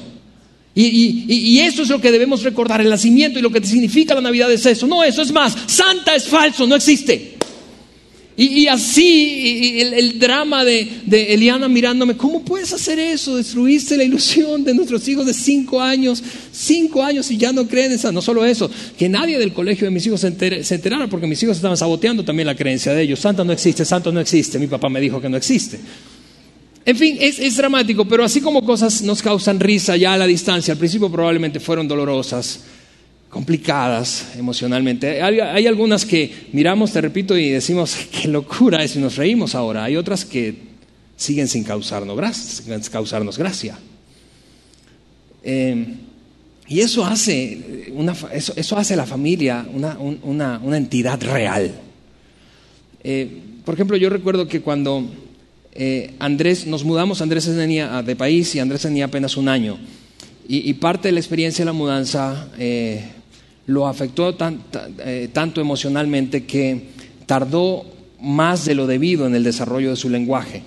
Y, 0.76 1.26
y, 1.28 1.60
eso 1.60 1.84
es 1.84 1.90
lo 1.90 2.00
que 2.00 2.12
debemos 2.12 2.42
recordar. 2.44 2.80
El 2.80 2.90
nacimiento 2.90 3.38
y 3.38 3.42
lo 3.42 3.52
que 3.52 3.62
significa 3.64 4.16
la 4.16 4.22
Navidad 4.22 4.52
es 4.52 4.66
eso. 4.66 4.88
No, 4.88 5.04
eso 5.04 5.22
es 5.22 5.34
más. 5.34 5.56
Santa 5.68 6.16
es 6.16 6.26
falso, 6.28 6.66
no 6.66 6.76
existe. 6.76 7.33
Y, 8.36 8.66
así 8.66 9.80
el, 9.80 10.18
drama 10.18 10.66
de, 10.66 11.34
Eliana 11.34 11.68
mirándome, 11.68 12.18
¿cómo 12.18 12.44
puedes 12.44 12.74
hacer 12.74 12.98
eso? 12.98 13.38
Destruiste 13.38 13.96
la 13.96 14.04
ilusión 14.04 14.64
de 14.64 14.74
nuestros 14.74 15.08
hijos 15.08 15.28
de 15.28 15.36
cinco 15.36 15.80
años, 15.80 16.24
cinco 16.52 17.04
años 17.04 17.30
y 17.30 17.38
ya 17.38 17.54
no 17.54 17.68
creen 17.68 17.92
esa. 17.92 18.12
No 18.12 18.24
solo 18.24 18.44
eso, 18.44 18.72
que 18.98 19.08
nadie 19.08 19.38
del 19.38 19.54
colegio 19.54 19.86
de 19.86 19.92
mis 19.92 20.08
hijos 20.08 20.22
se, 20.22 20.28
enterara 20.28 21.08
porque 21.08 21.28
mis 21.28 21.42
hijos 21.44 21.58
estaban 21.58 21.78
saboteando 21.78 22.26
también 22.26 22.48
la 22.48 22.56
creencia 22.56 22.94
de 22.94 23.04
ellos. 23.04 23.20
Santa 23.20 23.44
no 23.44 23.54
existe, 23.54 23.86
santo 23.86 24.12
no 24.12 24.20
existe. 24.20 24.58
Mi 24.58 24.68
papá 24.68 24.90
me 24.90 25.00
dijo 25.00 25.22
que 25.22 25.30
no 25.30 25.38
existe. 25.38 25.80
En 26.86 26.98
fin, 26.98 27.18
es, 27.20 27.38
es 27.38 27.56
dramático, 27.56 28.06
pero 28.06 28.24
así 28.24 28.42
como 28.42 28.66
cosas 28.66 29.04
nos 29.04 29.22
causan 29.22 29.60
risa 29.60 29.96
ya 29.96 30.14
a 30.14 30.18
la 30.18 30.26
distancia, 30.26 30.72
al 30.72 30.80
principio 30.80 31.10
probablemente 31.12 31.60
fueron 31.60 31.88
dolorosas 31.88 32.62
complicadas 33.34 34.28
emocionalmente. 34.38 35.20
Hay, 35.20 35.66
algunas 35.66 36.06
que 36.06 36.48
miramos, 36.54 36.94
te 36.94 37.02
repito, 37.02 37.36
y 37.36 37.50
decimos, 37.50 37.98
qué 38.12 38.28
locura 38.28 38.84
es 38.84 38.96
y 38.96 39.00
nos 39.00 39.16
reímos 39.16 39.56
ahora. 39.56 39.86
Hay 39.86 39.96
otras 39.96 40.24
que 40.24 40.56
siguen 41.18 41.48
sin 41.48 41.64
causarnos, 41.64 42.16
gracia. 42.16 43.78
Em, 45.44 45.98
Y 46.68 46.80
eso 46.80 47.04
hace, 47.04 47.92
una, 47.94 48.16
eso, 48.32 48.54
eso 48.56 48.78
hace 48.78 48.96
la 48.96 49.06
familia 49.06 49.66
una, 49.74 49.98
una, 49.98 50.60
una 50.64 50.78
entidad 50.78 51.22
real. 51.22 51.72
Eh, 53.04 53.28
por 53.66 53.74
ejemplo, 53.74 53.98
yo 53.98 54.10
recuerdo 54.10 54.48
que 54.48 54.62
cuando 54.62 55.10
eh, 55.74 56.14
Andrés, 56.20 56.68
nos 56.68 56.84
mudamos, 56.84 57.22
Andrés 57.22 57.46
tenía 57.46 58.02
de 58.04 58.16
país 58.16 58.54
y 58.56 58.60
Andrés 58.60 58.84
tenía 58.84 59.06
apenas 59.06 59.38
un 59.38 59.50
año. 59.50 59.80
Y, 60.48 60.74
parte 60.74 61.08
de 61.08 61.14
la 61.14 61.20
experiencia 61.20 61.64
de 61.64 61.68
la 61.68 61.74
mudanza 61.74 62.50
eh, 62.60 63.02
lo 63.68 63.88
afectó 63.88 64.36
tanto 64.36 65.62
emocionalmente 65.62 66.46
que 66.46 66.90
tardó 67.26 67.86
más 68.22 68.66
de 68.66 68.76
lo 68.76 68.88
debido 68.88 69.26
en 69.28 69.36
el 69.36 69.44
desarrollo 69.44 69.90
de 69.90 69.96
su 69.96 70.10
lenguaje. 70.10 70.64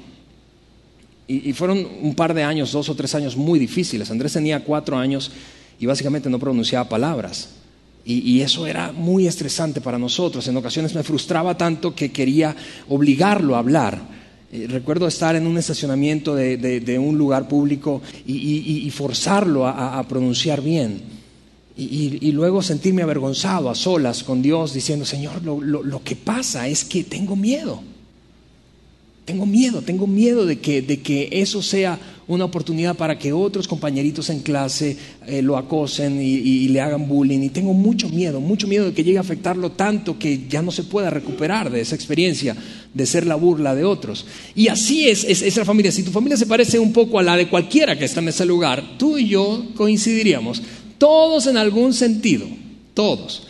Y, 1.29 1.51
y, 1.51 1.53
fueron 1.53 1.87
un 2.03 2.15
par 2.15 2.35
de 2.35 2.45
años, 2.45 2.71
dos 2.71 2.89
o 2.89 2.95
tres 2.95 3.15
años 3.15 3.37
muy 3.37 3.59
difíciles. 3.59 4.11
Andrés 4.11 4.33
tenía 4.33 4.63
cuatro 4.63 4.97
años 4.97 5.33
y 5.81 5.87
básicamente 5.87 6.31
no 6.31 6.39
pronunciaba 6.39 6.89
palabras. 6.89 7.49
Y, 8.09 8.41
eso 8.41 8.69
era 8.69 8.93
muy 8.93 9.27
estresante 9.27 9.81
para 9.81 9.99
nosotros. 9.99 10.47
En 10.47 10.57
ocasiones 10.57 10.95
me 10.95 11.03
frustraba 11.03 11.57
tanto 11.57 11.93
que 11.93 12.13
quería 12.13 12.55
obligarlo 12.89 13.57
a 13.57 13.59
hablar. 13.59 14.01
Eh, 14.53 14.69
recuerdo 14.71 15.09
estar 15.09 15.35
en 15.35 15.45
un 15.45 15.59
estacionamiento 15.59 16.37
de, 16.37 16.99
un 17.01 17.19
lugar 17.19 17.49
público 17.49 18.01
y, 18.25 18.89
forzarlo 18.95 19.67
a, 19.67 20.01
pronunciar 20.07 20.63
bien. 20.63 21.16
Y, 21.79 22.33
luego 22.33 22.63
sentirme 22.63 23.03
avergonzado 23.03 23.69
a 23.69 23.75
solas 23.75 24.23
con 24.25 24.41
Dios 24.41 24.73
diciendo, 24.73 25.05
Señor, 25.05 25.43
lo 25.45 26.03
que 26.03 26.17
pasa 26.17 26.69
es 26.69 26.85
que 26.85 27.05
tengo 27.05 27.37
miedo. 27.37 27.83
Tengo 29.27 29.45
miedo, 29.45 29.83
tengo 29.83 30.07
miedo 30.07 30.47
de 30.47 30.61
que, 30.61 30.83
de 30.83 31.01
que 31.01 31.29
eso 31.33 31.61
sea 31.61 31.99
una 32.29 32.45
oportunidad 32.45 32.97
para 32.97 33.19
que 33.19 33.33
otros 33.33 33.67
compañeritos 33.67 34.31
en 34.31 34.39
clase 34.39 34.97
eh, 35.27 35.43
lo 35.43 35.57
acosen 35.57 36.23
y, 36.23 36.69
le 36.69 36.81
hagan 36.81 37.09
bullying. 37.09 37.41
Y 37.41 37.49
tengo 37.49 37.73
mucho 37.73 38.09
miedo, 38.09 38.41
mucho 38.41 38.69
miedo 38.69 38.85
de 38.85 38.95
que 38.95 39.03
llegue 39.03 39.19
a 39.19 39.23
afectarlo 39.23 39.73
tanto 39.73 40.17
que 40.17 40.47
ya 40.49 40.63
no 40.63 40.71
se 40.71 40.85
pueda 40.85 41.11
recuperar 41.11 41.73
de 41.73 41.81
esa 41.81 41.97
experiencia 41.97 42.57
de 42.95 43.05
ser 43.05 43.27
la 43.27 43.35
burla 43.35 43.75
de 43.75 43.85
otros. 43.85 44.27
Y 44.55 44.69
así 44.69 45.09
es, 45.09 45.25
es, 45.25 45.43
es 45.43 45.57
la 45.57 45.65
familia. 45.65 45.91
Si 45.91 46.05
tu 46.05 46.13
familia 46.13 46.37
se 46.37 46.47
parece 46.47 46.79
un 46.79 46.93
poco 46.93 47.19
a 47.19 47.25
la 47.25 47.37
de 47.37 47.49
cualquiera 47.49 47.99
que 47.99 48.05
está 48.05 48.21
en 48.21 48.29
ese 48.29 48.47
lugar, 48.47 48.97
tú 48.97 49.19
y 49.19 49.27
yo 49.27 49.67
coincidiríamos. 49.75 50.63
Todos 50.99 51.47
en 51.47 51.57
algún 51.57 51.93
sentido, 51.93 52.47
todos. 52.95 53.43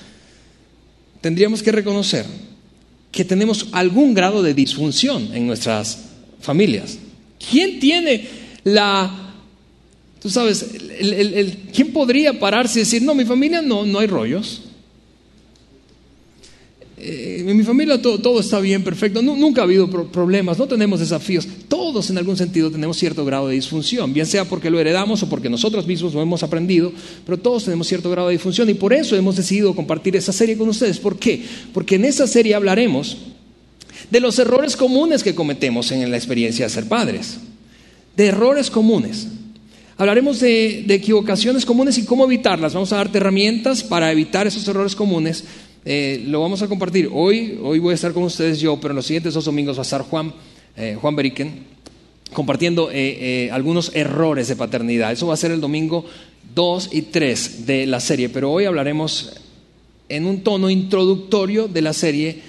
Tendríamos 1.21 1.63
que 1.63 1.73
reconocer 1.73 2.27
que 3.11 3.25
tenemos 3.25 3.69
algún 3.73 4.15
grado 4.15 4.43
de 4.43 4.55
disfunción 4.55 5.31
en 5.35 5.47
nuestras 5.47 5.99
familias. 6.41 6.99
¿Quién 7.51 7.81
tiene 7.81 8.29
la... 8.65 9.33
Tú 10.21 10.31
sabes, 10.31 10.67
¿quién 11.75 11.93
podría 11.93 12.39
pararse 12.39 12.81
y 12.81 12.83
decir, 12.83 13.03
no, 13.03 13.15
mi 13.15 13.25
familia 13.25 13.63
no, 13.63 13.87
no 13.87 13.99
hay 14.01 14.07
rollos? 14.07 14.63
Eh, 16.99 17.45
en 17.47 17.55
mi 17.55 17.63
familia 17.63 18.01
todo, 18.01 18.41
está 18.41 18.59
bien, 18.59 18.83
perfecto, 18.83 19.21
nunca 19.21 19.61
ha 19.61 19.65
habido 19.65 19.91
problemas, 20.09 20.59
no 20.59 20.67
tenemos 20.67 20.99
desafíos. 20.99 21.47
Todos 21.69 22.09
en 22.09 22.17
algún 22.17 22.39
sentido 22.39 22.71
tenemos 22.71 22.97
cierto 22.97 23.25
grado 23.25 23.49
de 23.49 23.55
disfunción, 23.55 24.15
bien 24.15 24.25
sea 24.25 24.47
porque 24.47 24.71
lo 24.71 24.81
heredamos 24.81 25.23
o 25.23 25.29
porque 25.29 25.51
nosotros 25.51 25.87
mismos 25.87 26.15
lo 26.15 26.23
hemos 26.23 26.43
aprendido, 26.43 26.93
pero 27.27 27.39
todos 27.39 27.65
tenemos 27.65 27.87
cierto 27.87 28.11
grado 28.11 28.29
de 28.29 28.35
disfunción 28.35 28.71
y 28.71 28.75
por 28.75 28.95
eso 28.95 29.15
hemos 29.15 29.37
decidido 29.37 29.75
compartir 29.75 30.17
esa 30.17 30.33
serie 30.33 30.57
con 30.57 30.69
ustedes. 30.71 30.99
¿Por 30.99 31.19
qué? 31.19 31.45
Porque 31.75 31.97
en 31.97 32.07
esa 32.07 32.27
serie 32.27 32.55
hablaremos 32.55 33.19
de 34.11 34.21
los 34.21 34.39
errores 34.39 34.75
comunes 34.75 35.23
que 35.23 35.35
cometemos 35.35 35.93
en 35.93 36.11
la 36.11 36.17
experiencia 36.17 36.65
de 36.65 36.71
ser 36.71 36.89
padres, 36.89 37.39
de 38.17 38.27
errores 38.27 38.71
comunes. 38.71 39.29
Hablaremos 39.99 40.41
de, 40.41 40.85
de, 40.87 40.95
equivocaciones 40.95 41.65
comunes 41.65 41.97
y 41.97 42.05
cómo 42.05 42.25
evitarlas. 42.25 42.75
Vamos 42.75 42.93
a 42.93 42.97
darte 42.97 43.17
herramientas 43.17 43.83
para 43.83 44.13
evitar 44.13 44.47
esos 44.47 44.69
errores 44.69 44.95
comunes 44.95 45.45
eh, 45.89 46.21
lo 46.27 46.41
vamos 46.41 46.61
a 46.63 46.67
compartir. 46.67 47.09
Hoy, 47.13 47.61
hoy 47.63 47.79
voy 47.79 47.93
a 47.93 47.95
estar 47.95 48.13
con 48.13 48.25
ustedes 48.25 48.59
yo, 48.59 48.77
pero 48.81 48.91
en 48.91 48.97
los 48.97 49.07
siguientes 49.07 49.35
dos 49.35 49.45
domingos 49.45 49.77
va 49.77 49.83
a 49.83 49.85
estar 49.85 50.03
Juan, 50.03 50.35
eh, 50.77 50.99
Juan 51.01 51.15
Beriken 51.15 51.77
compartiendo 52.33 52.91
eh, 52.93 53.49
algunos 53.53 53.95
errores 53.95 54.49
de 54.49 54.57
paternidad. 54.57 55.13
Eso 55.13 55.29
va 55.29 55.35
a 55.35 55.37
ser 55.37 55.53
el 55.53 55.61
domingo 55.61 56.05
2 56.57 56.89
y 56.91 57.03
3 57.03 57.67
de 57.67 57.87
la 57.87 58.01
serie, 58.01 58.29
pero 58.29 58.51
hoy 58.51 58.65
hablaremos 58.65 59.35
en 60.09 60.27
un 60.27 60.43
tono 60.43 60.71
introductorio 60.71 61.69
de 61.69 61.83
la 61.83 61.93
serie 61.93 62.43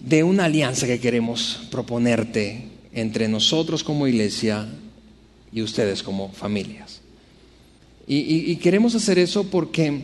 de 0.00 0.24
una 0.24 0.46
alianza 0.46 0.88
que 0.88 0.98
queremos 0.98 1.60
proponerte 1.70 2.66
entre 2.92 3.28
nosotros 3.28 3.84
como 3.84 4.08
iglesia 4.08 4.66
y 5.52 5.62
ustedes 5.62 6.02
como 6.02 6.32
familias. 6.32 7.02
y 8.08 8.56
queremos 8.56 8.96
hacer 8.96 9.20
eso 9.20 9.44
porque 9.44 10.02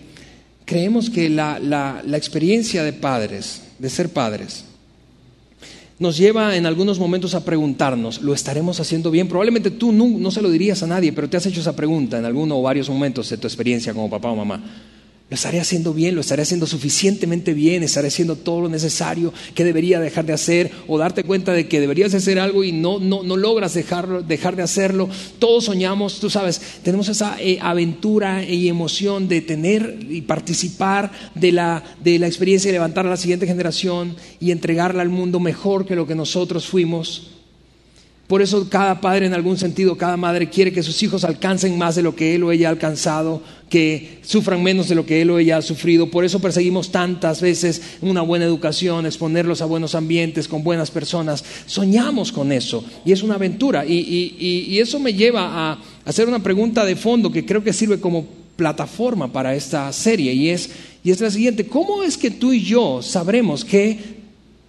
creemos 0.69 1.09
que 1.09 1.31
la, 1.31 2.03
experiencia 2.13 2.85
de 2.85 2.93
padres, 2.93 3.63
de 3.79 3.89
ser 3.89 4.11
padres, 4.11 4.67
nos 5.99 6.19
lleva 6.19 6.57
en 6.57 6.67
algunos 6.67 6.99
momentos 6.99 7.35
a 7.35 7.45
preguntarnos, 7.45 8.21
¿lo 8.21 8.35
estaremos 8.35 8.79
haciendo 8.79 9.11
bien? 9.11 9.29
Probablemente 9.29 9.71
tú 9.71 9.93
no, 9.93 10.07
no, 10.07 10.31
se 10.31 10.43
lo 10.43 10.51
dirías 10.51 10.83
a 10.83 10.87
nadie, 10.87 11.13
pero 11.13 11.29
te 11.29 11.39
has 11.39 11.47
hecho 11.47 11.61
esa 11.61 11.75
pregunta 11.75 12.19
en 12.19 12.27
alguno 12.27 12.59
o 12.59 12.63
varios 12.63 12.89
momentos 12.91 13.31
de 13.31 13.39
tu 13.39 13.47
experiencia 13.47 13.95
como 13.95 14.11
papá 14.11 14.31
o 14.31 14.37
mamá. 14.37 14.63
¿Lo 15.31 15.35
estaré 15.35 15.61
haciendo 15.61 15.93
bien? 15.93 16.15
¿Lo 16.15 16.23
estaré 16.23 16.41
haciendo 16.41 16.67
suficientemente 16.67 17.53
bien? 17.53 17.83
¿Estaré 17.83 18.09
haciendo 18.09 18.35
todo 18.35 18.63
lo 18.63 18.69
necesario 18.71 19.35
que 19.55 19.63
debería 19.63 20.01
dejar 20.01 20.25
de 20.25 20.33
hacer? 20.33 20.71
¿O 20.87 20.97
darte 20.97 21.23
cuenta 21.23 21.53
de 21.53 21.69
que 21.69 21.81
deberías 21.81 22.15
hacer 22.15 22.41
algo 22.41 22.65
y 22.65 22.73
no, 22.73 22.99
no, 22.99 23.23
no 23.23 23.37
logras 23.37 23.75
dejar, 23.75 24.25
dejar 24.25 24.57
de 24.57 24.63
hacerlo? 24.63 25.11
Todos 25.39 25.67
soñamos, 25.67 26.19
tú 26.19 26.31
sabes, 26.31 26.63
tenemos 26.83 27.11
esa 27.11 27.37
eh, 27.41 27.59
aventura 27.61 28.43
y 28.43 28.69
emoción 28.69 29.29
de 29.29 29.43
tener 29.43 29.99
y 30.09 30.23
participar 30.23 31.13
de 31.35 31.53
la, 31.53 31.85
de 32.03 32.19
la 32.19 32.27
experiencia 32.27 32.71
y 32.71 32.73
levantar 32.73 33.05
a 33.07 33.11
la 33.11 33.19
siguiente 33.19 33.47
generación 33.47 34.17
y 34.41 34.51
entregarla 34.51 35.03
al 35.03 35.11
mundo 35.11 35.41
mejor 35.41 35.85
que 35.85 35.95
lo 35.95 36.07
que 36.07 36.15
nosotros 36.15 36.67
fuimos. 36.67 37.38
Por 38.29 38.43
eso 38.43 38.69
cada 38.69 39.01
padre 39.01 39.25
en 39.25 39.33
algún 39.33 39.57
sentido, 39.57 39.97
cada 39.97 40.19
madre 40.19 40.51
quiere 40.51 40.71
que 40.71 40.83
sus 40.83 41.03
hijos 41.03 41.25
alcancen 41.25 41.79
más 41.79 41.97
de 41.97 42.03
lo 42.03 42.15
que 42.15 42.35
él 42.35 42.45
o 42.45 42.53
ella 42.53 42.69
ha 42.69 42.71
alcanzado, 42.71 43.43
que 43.71 44.19
sufran 44.23 44.63
menos 44.63 44.87
de 44.91 44.95
lo 44.95 45.07
que 45.07 45.23
él 45.23 45.31
o 45.31 45.39
ella 45.39 45.57
ha 45.57 45.63
sufrido. 45.63 46.11
Por 46.11 46.27
eso 46.27 46.39
perseguimos 46.39 46.93
tantas 46.93 47.41
veces 47.41 47.81
una 48.03 48.21
buena 48.21 48.45
educación, 48.45 49.07
exponerlos 49.07 49.63
a 49.63 49.65
buenos 49.65 49.95
ambientes, 49.95 50.47
con 50.47 50.63
buenas 50.63 50.91
personas. 50.91 51.43
Soñamos 51.65 52.31
con 52.31 52.53
eso 52.53 52.85
y 53.03 53.13
es 53.13 53.23
una 53.23 53.37
aventura. 53.37 53.87
Y, 53.87 54.79
eso 54.79 55.01
me 55.01 55.15
lleva 55.15 55.71
a 55.71 55.79
hacer 56.05 56.29
una 56.29 56.43
pregunta 56.43 56.85
de 56.85 56.97
fondo 56.97 57.33
que 57.33 57.47
creo 57.47 57.65
que 57.65 57.73
sirve 57.73 57.99
como 57.99 58.27
plataforma 58.57 59.33
para 59.33 59.55
esta 59.55 59.91
serie 59.95 60.35
y 60.35 60.51
es, 60.51 60.69
y 61.03 61.13
es 61.13 61.21
la 61.23 61.31
siguiente. 61.31 61.67
¿Cómo 61.67 62.03
es 62.03 62.19
que 62.19 62.31
tú 62.31 62.53
y 62.53 62.63
yo 62.63 63.01
sabremos 63.01 63.65
que 63.65 64.19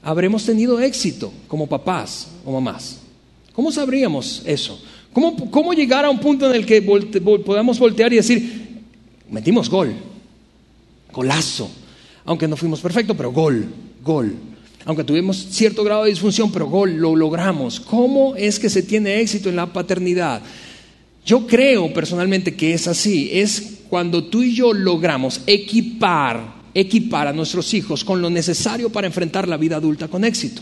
habremos 0.01 0.46
tenido 0.46 0.80
éxito 0.80 1.34
como 1.50 1.68
papás 1.68 2.30
o 2.46 2.54
mamás? 2.54 2.99
¿Cómo 3.60 3.74
sabríamos 3.74 4.42
eso? 4.46 4.82
¿Cómo, 5.12 5.74
llegar 5.74 6.06
a 6.06 6.10
un 6.10 6.18
punto 6.18 6.50
en 6.50 6.56
el 6.56 6.66
que 6.66 6.82
podamos 6.82 7.78
voltear 7.78 8.13
y 8.13 8.16
decir, 8.16 8.80
metimos 9.30 9.70
gol, 9.70 9.94
golazo, 11.12 11.70
aunque 12.24 12.48
no 12.48 12.56
fuimos 12.56 12.80
perfectos, 12.80 13.18
pero 13.18 13.34
gol, 13.34 13.66
gol. 14.01 14.34
Aunque 14.86 15.04
tuvimos 15.04 15.46
cierto 15.50 15.84
grado 15.84 16.06
de 16.06 16.12
disfunción, 16.12 16.54
pero 16.54 16.68
gol, 16.68 16.96
lo 16.96 17.18
logramos. 17.18 17.82
¿Cómo 17.82 18.34
es 18.38 18.60
que 18.60 18.70
se 18.70 18.82
tiene 18.82 19.20
éxito 19.20 19.50
en 19.50 19.58
la 19.58 19.74
paternidad? 19.74 20.42
Yo 21.25 21.46
creo 21.46 21.94
personalmente 21.94 22.56
que 22.56 22.74
es 22.74 22.88
así. 22.88 23.30
Es 23.34 23.82
cuando 23.89 24.24
tú 24.24 24.42
y 24.42 24.56
yo 24.56 24.72
logramos 24.72 25.42
equipar, 25.48 26.62
equipar 26.74 27.28
a 27.28 27.34
nuestros 27.34 27.74
hijos 27.74 28.06
con 28.06 28.22
lo 28.22 28.30
necesario 28.30 28.89
para 28.89 29.08
enfrentar 29.08 29.50
la 29.50 29.58
vida 29.58 29.75
adulta 29.75 30.08
con 30.08 30.24
éxito. 30.24 30.62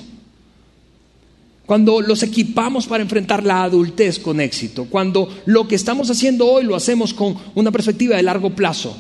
Cuando 1.68 2.00
los 2.00 2.24
equipamos 2.24 2.88
para 2.88 3.04
enfrentar 3.04 3.44
la 3.44 3.64
adultez 3.64 4.20
con 4.20 4.40
éxito, 4.40 4.88
cuando 4.90 5.28
lo 5.46 5.68
que 5.68 5.76
estamos 5.76 6.10
haciendo 6.10 6.48
hoy 6.48 6.64
lo 6.64 6.78
hacemos 6.78 7.14
con 7.14 7.36
una 7.56 7.72
perspectiva 7.72 8.16
de 8.16 8.24
largo 8.24 8.52
plazo, 8.52 8.96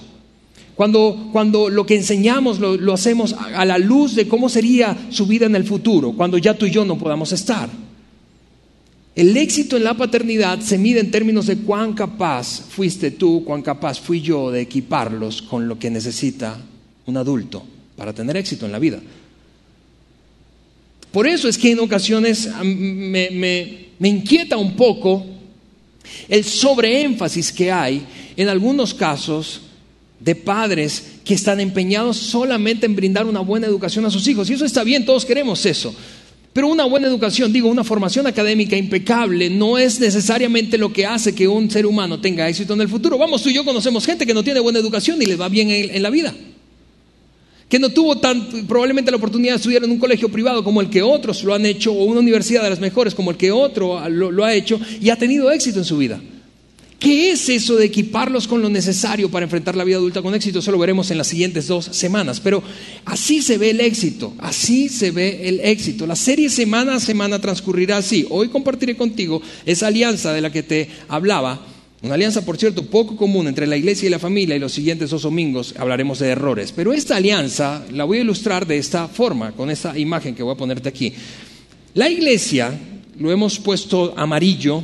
cuando, 0.75 1.29
cuando 1.31 1.69
lo 1.69 1.85
que 1.85 1.95
enseñamos 1.95 2.59
lo, 2.59 2.75
lo, 2.75 2.93
hacemos 2.93 3.33
a 3.33 3.63
la 3.63 3.77
luz 3.77 4.15
de 4.15 4.27
cómo 4.27 4.49
sería 4.49 4.97
su 5.09 5.25
vida 5.25 5.45
en 5.45 5.55
el 5.55 5.63
futuro, 5.63 6.11
cuando 6.11 6.37
ya 6.37 6.55
tú 6.55 6.65
y 6.65 6.71
yo 6.71 6.83
no 6.83 6.97
podamos 6.97 7.31
estar. 7.31 7.69
El 9.15 9.37
éxito 9.37 9.77
en 9.77 9.85
la 9.85 9.95
paternidad 9.95 10.59
se 10.59 10.77
mide 10.77 10.99
en 10.99 11.09
términos 11.09 11.47
de 11.47 11.59
cuán 11.59 11.93
capaz 11.93 12.63
fuiste 12.69 13.11
tú, 13.11 13.45
cuán 13.45 13.61
capaz 13.61 14.01
fui 14.01 14.19
yo 14.19 14.51
de 14.51 14.59
equiparlos 14.59 15.41
con 15.41 15.69
lo 15.69 15.79
que 15.79 15.89
necesita 15.89 16.59
un 17.05 17.15
adulto 17.15 17.63
para 17.95 18.11
tener 18.11 18.35
éxito 18.35 18.65
en 18.65 18.73
la 18.73 18.79
vida. 18.79 18.99
Por 21.11 21.27
eso 21.27 21.47
es 21.47 21.57
que 21.57 21.71
en 21.71 21.79
ocasiones 21.79 22.49
me, 22.63 23.87
inquieta 23.99 24.57
un 24.57 24.75
poco 24.75 25.25
el 26.27 26.43
sobreénfasis 26.43 27.51
que 27.51 27.71
hay 27.71 28.05
en 28.35 28.49
algunos 28.49 28.93
casos 28.93 29.61
de 30.19 30.35
padres 30.35 31.19
que 31.23 31.33
están 31.33 31.59
empeñados 31.59 32.17
solamente 32.17 32.85
en 32.85 32.95
brindar 32.95 33.25
una 33.25 33.41
buena 33.41 33.67
educación 33.67 34.05
a 34.05 34.11
sus 34.11 34.27
hijos. 34.27 34.49
Y 34.49 34.53
eso 34.53 34.65
está 34.65 34.83
bien, 34.83 35.05
todos 35.05 35.25
queremos 35.25 35.65
eso. 35.65 35.93
Pero 36.57 36.69
una 36.69 36.85
buena 36.85 37.07
educación, 37.07 37.53
digo, 37.53 37.69
una 37.69 37.83
formación 37.83 38.25
académica 38.25 38.75
impecable 38.75 39.47
no 39.47 39.77
es 39.77 39.99
necesariamente 39.99 40.79
lo 40.79 40.91
que 40.91 41.05
hace 41.05 41.35
que 41.35 41.47
un 41.47 41.69
ser 41.69 41.85
humano 41.85 42.19
tenga 42.19 42.49
éxito 42.49 42.73
en 42.73 42.81
el 42.81 42.89
futuro. 42.89 43.15
Vamos, 43.15 43.43
tú 43.43 43.49
y 43.49 43.53
yo 43.53 43.63
conocemos 43.63 44.07
gente 44.07 44.25
que 44.25 44.33
no 44.33 44.43
tiene 44.43 44.59
buena 44.59 44.79
educación 44.79 45.21
y 45.21 45.27
le 45.27 45.35
va 45.35 45.49
bien 45.49 45.69
en, 45.69 46.01
la 46.01 46.09
vida. 46.09 46.33
Que 47.69 47.79
no 47.79 47.89
tuvo 47.89 48.17
tan, 48.17 48.65
probablemente 48.65 49.11
la 49.11 49.17
oportunidad 49.17 49.53
de 49.53 49.57
estudiar 49.57 49.83
en 49.83 49.91
un 49.91 49.99
colegio 49.99 50.29
privado 50.29 50.63
como 50.63 50.79
el 50.79 50.89
que 50.89 51.01
otros 51.01 51.43
lo 51.43 51.53
han 51.53 51.65
hecho, 51.65 51.91
o 51.91 52.05
una 52.05 52.21
universidad 52.21 52.63
de 52.63 52.69
las 52.69 52.79
mejores 52.79 53.13
como 53.13 53.31
el 53.31 53.37
que 53.37 53.51
otro 53.51 54.07
lo 54.09 54.45
ha 54.45 54.53
hecho, 54.53 54.79
y 55.01 55.09
ha 55.09 55.17
tenido 55.17 55.51
éxito 55.51 55.79
en 55.79 55.85
su 55.85 55.97
vida. 55.97 56.21
¿Qué 56.99 57.29
es 57.29 57.47
eso 57.49 57.75
de 57.75 57.85
equiparlos 57.85 58.47
con 58.47 58.59
lo 58.59 58.69
necesario 58.69 59.29
para 59.29 59.43
enfrentar 59.43 59.75
la 59.75 59.83
vida 59.83 59.97
adulta 59.97 60.23
con 60.23 60.33
éxito? 60.33 60.59
Eso 60.59 60.71
lo 60.71 60.79
veremos 60.79 61.11
en 61.11 61.19
las 61.19 61.27
siguientes 61.27 61.67
dos 61.67 61.85
semanas. 61.85 62.39
Pero 62.39 62.63
así 63.05 63.43
se 63.43 63.59
ve 63.59 63.69
el 63.69 63.81
éxito, 63.81 64.33
así 64.39 64.89
se 64.89 65.11
ve 65.11 65.47
el 65.47 65.59
éxito. 65.59 66.07
La 66.07 66.15
serie 66.15 66.49
semana 66.49 66.95
a 66.95 66.99
semana 66.99 67.39
transcurrirá 67.39 67.97
así. 67.97 68.25
Hoy 68.31 68.47
compartiré 68.49 68.97
contigo 68.97 69.43
esa 69.65 69.87
alianza 69.87 70.33
de 70.33 70.41
la 70.41 70.51
que 70.51 70.63
te 70.63 70.89
hablaba. 71.07 71.63
Una 72.01 72.13
alianza, 72.13 72.45
por 72.45 72.57
cierto, 72.57 72.85
poco 72.85 73.15
común 73.15 73.47
entre 73.47 73.65
la 73.65 73.75
iglesia 73.75 74.05
y 74.07 74.11
la 74.11 74.19
familia 74.19 74.55
y 74.55 74.59
los 74.59 74.71
siguientes 74.71 75.09
dos 75.09 75.23
domingos 75.23 75.73
hablaremos 75.77 76.19
de 76.19 76.29
errores. 76.29 76.71
Pero 76.71 76.93
esta 76.93 77.15
alianza 77.15 77.85
la 77.91 78.03
voy 78.03 78.19
a 78.19 78.21
ilustrar 78.21 78.67
de 78.67 78.77
esta 78.77 79.07
forma, 79.07 79.53
con 79.53 79.71
esta 79.71 79.97
imagen 79.97 80.35
que 80.35 80.43
voy 80.43 80.53
a 80.53 80.57
ponerte 80.57 80.89
aquí. 80.89 81.11
La 81.95 82.07
iglesia, 82.07 82.71
lo 83.17 83.31
hemos 83.31 83.57
puesto 83.59 84.13
amarillo, 84.15 84.83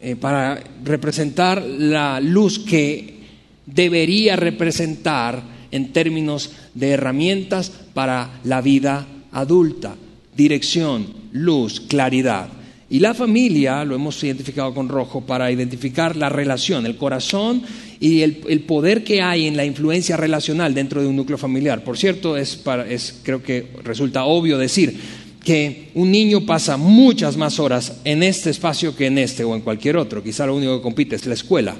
eh, 0.00 0.16
para 0.16 0.60
representar 0.82 1.62
la 1.62 2.18
luz 2.18 2.58
que 2.58 3.20
debería 3.64 4.34
representar 4.34 5.40
en 5.70 5.92
términos 5.92 6.50
de 6.74 6.90
herramientas 6.90 7.70
para 7.94 8.40
la 8.42 8.60
vida 8.60 9.06
adulta, 9.30 9.94
dirección, 10.36 11.06
luz, 11.30 11.80
claridad. 11.80 12.48
Y 12.92 12.98
la 12.98 13.14
familia 13.14 13.86
lo 13.86 13.94
hemos 13.94 14.22
identificado 14.22 14.74
con 14.74 14.90
rojo 14.90 15.22
para 15.22 15.50
identificar 15.50 16.14
la 16.14 16.28
relación, 16.28 16.84
el 16.84 16.98
corazón 16.98 17.62
y 17.98 18.20
el, 18.20 18.64
poder 18.66 19.02
que 19.02 19.22
hay 19.22 19.46
en 19.46 19.56
la 19.56 19.64
influencia 19.64 20.14
relacional 20.18 20.74
dentro 20.74 21.00
de 21.00 21.06
un 21.06 21.16
núcleo 21.16 21.38
familiar. 21.38 21.84
Por 21.84 21.96
cierto, 21.96 22.36
es, 22.36 22.60
es 22.90 23.20
creo 23.22 23.42
que 23.42 23.66
resulta 23.82 24.24
obvio 24.24 24.58
decir, 24.58 24.94
que 25.42 25.88
un 25.94 26.10
niño 26.10 26.44
pasa 26.44 26.76
muchas 26.76 27.38
más 27.38 27.58
horas 27.58 28.00
en 28.04 28.22
este 28.22 28.50
espacio 28.50 28.94
que 28.94 29.06
en 29.06 29.16
este 29.16 29.42
o 29.42 29.54
en 29.54 29.62
cualquier 29.62 29.96
otro. 29.96 30.22
Quizá 30.22 30.44
lo 30.44 30.54
único 30.54 30.76
que 30.76 30.82
compite 30.82 31.16
es 31.16 31.24
la 31.24 31.32
escuela. 31.32 31.74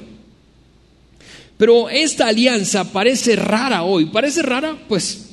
Pero 1.58 1.90
esta 1.90 2.28
alianza 2.28 2.90
parece 2.90 3.36
rara 3.36 3.82
hoy. 3.82 4.06
Parece 4.06 4.40
rara, 4.40 4.78
pues, 4.88 5.28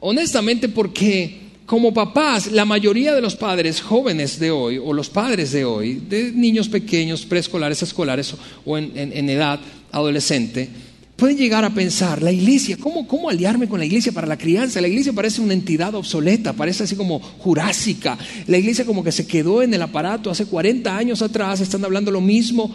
honestamente, 0.00 0.68
porque 0.68 1.47
como 1.68 1.92
papás, 1.92 2.50
la 2.50 2.64
mayoría 2.64 3.14
de 3.14 3.20
los 3.20 3.36
padres 3.36 3.82
jóvenes 3.82 4.38
de 4.38 4.50
hoy, 4.50 4.78
o 4.78 4.94
los 4.94 5.10
padres 5.10 5.52
de 5.52 5.66
hoy, 5.66 5.96
de 6.08 6.32
niños 6.32 6.66
pequeños, 6.66 7.26
preescolares, 7.26 7.82
escolares 7.82 8.34
o 8.64 8.78
en, 8.78 9.28
edad 9.28 9.60
adolescente, 9.92 10.66
pueden 11.14 11.36
llegar 11.36 11.66
a 11.66 11.74
pensar, 11.74 12.22
la 12.22 12.32
iglesia, 12.32 12.78
¿cómo, 12.80 13.06
¿cómo 13.06 13.28
aliarme 13.28 13.68
con 13.68 13.78
la 13.78 13.84
iglesia 13.84 14.12
para 14.12 14.26
la 14.26 14.38
crianza? 14.38 14.80
La 14.80 14.88
iglesia 14.88 15.12
parece 15.12 15.42
una 15.42 15.52
entidad 15.52 15.94
obsoleta, 15.94 16.54
parece 16.54 16.84
así 16.84 16.96
como 16.96 17.20
jurásica. 17.20 18.16
La 18.46 18.56
iglesia 18.56 18.86
como 18.86 19.04
que 19.04 19.12
se 19.12 19.26
quedó 19.26 19.62
en 19.62 19.74
el 19.74 19.82
aparato 19.82 20.30
hace 20.30 20.46
40 20.46 20.96
años 20.96 21.20
atrás, 21.20 21.60
están 21.60 21.84
hablando 21.84 22.10
lo 22.10 22.22
mismo 22.22 22.74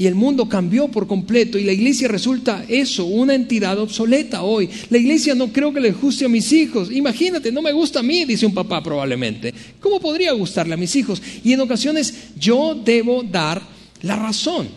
y 0.00 0.06
el 0.06 0.14
mundo 0.14 0.48
cambió 0.48 0.88
por 0.88 1.06
completo 1.06 1.58
y 1.58 1.64
la 1.64 1.72
iglesia 1.72 2.08
resulta 2.08 2.64
eso, 2.68 3.04
una 3.04 3.34
entidad 3.34 3.78
obsoleta 3.78 4.44
hoy. 4.44 4.66
La 4.88 4.96
iglesia 4.96 5.34
no 5.34 5.52
creo 5.52 5.74
que 5.74 5.80
le 5.80 5.92
guste 5.92 6.24
a 6.24 6.28
mis 6.30 6.50
hijos. 6.54 6.90
Imagínate, 6.90 7.52
no 7.52 7.60
me 7.60 7.70
gusta 7.70 8.00
a 8.00 8.02
mí, 8.02 8.24
dice 8.24 8.46
un 8.46 8.54
papá 8.54 8.82
probablemente. 8.82 9.52
¿Cómo 9.78 10.00
podría 10.00 10.32
gustarle 10.32 10.72
a 10.72 10.78
mis 10.78 10.96
hijos? 10.96 11.20
Y 11.44 11.52
en 11.52 11.60
ocasiones 11.60 12.14
yo 12.34 12.74
debo 12.82 13.22
dar 13.22 13.60
la 14.00 14.16
razón. 14.16 14.70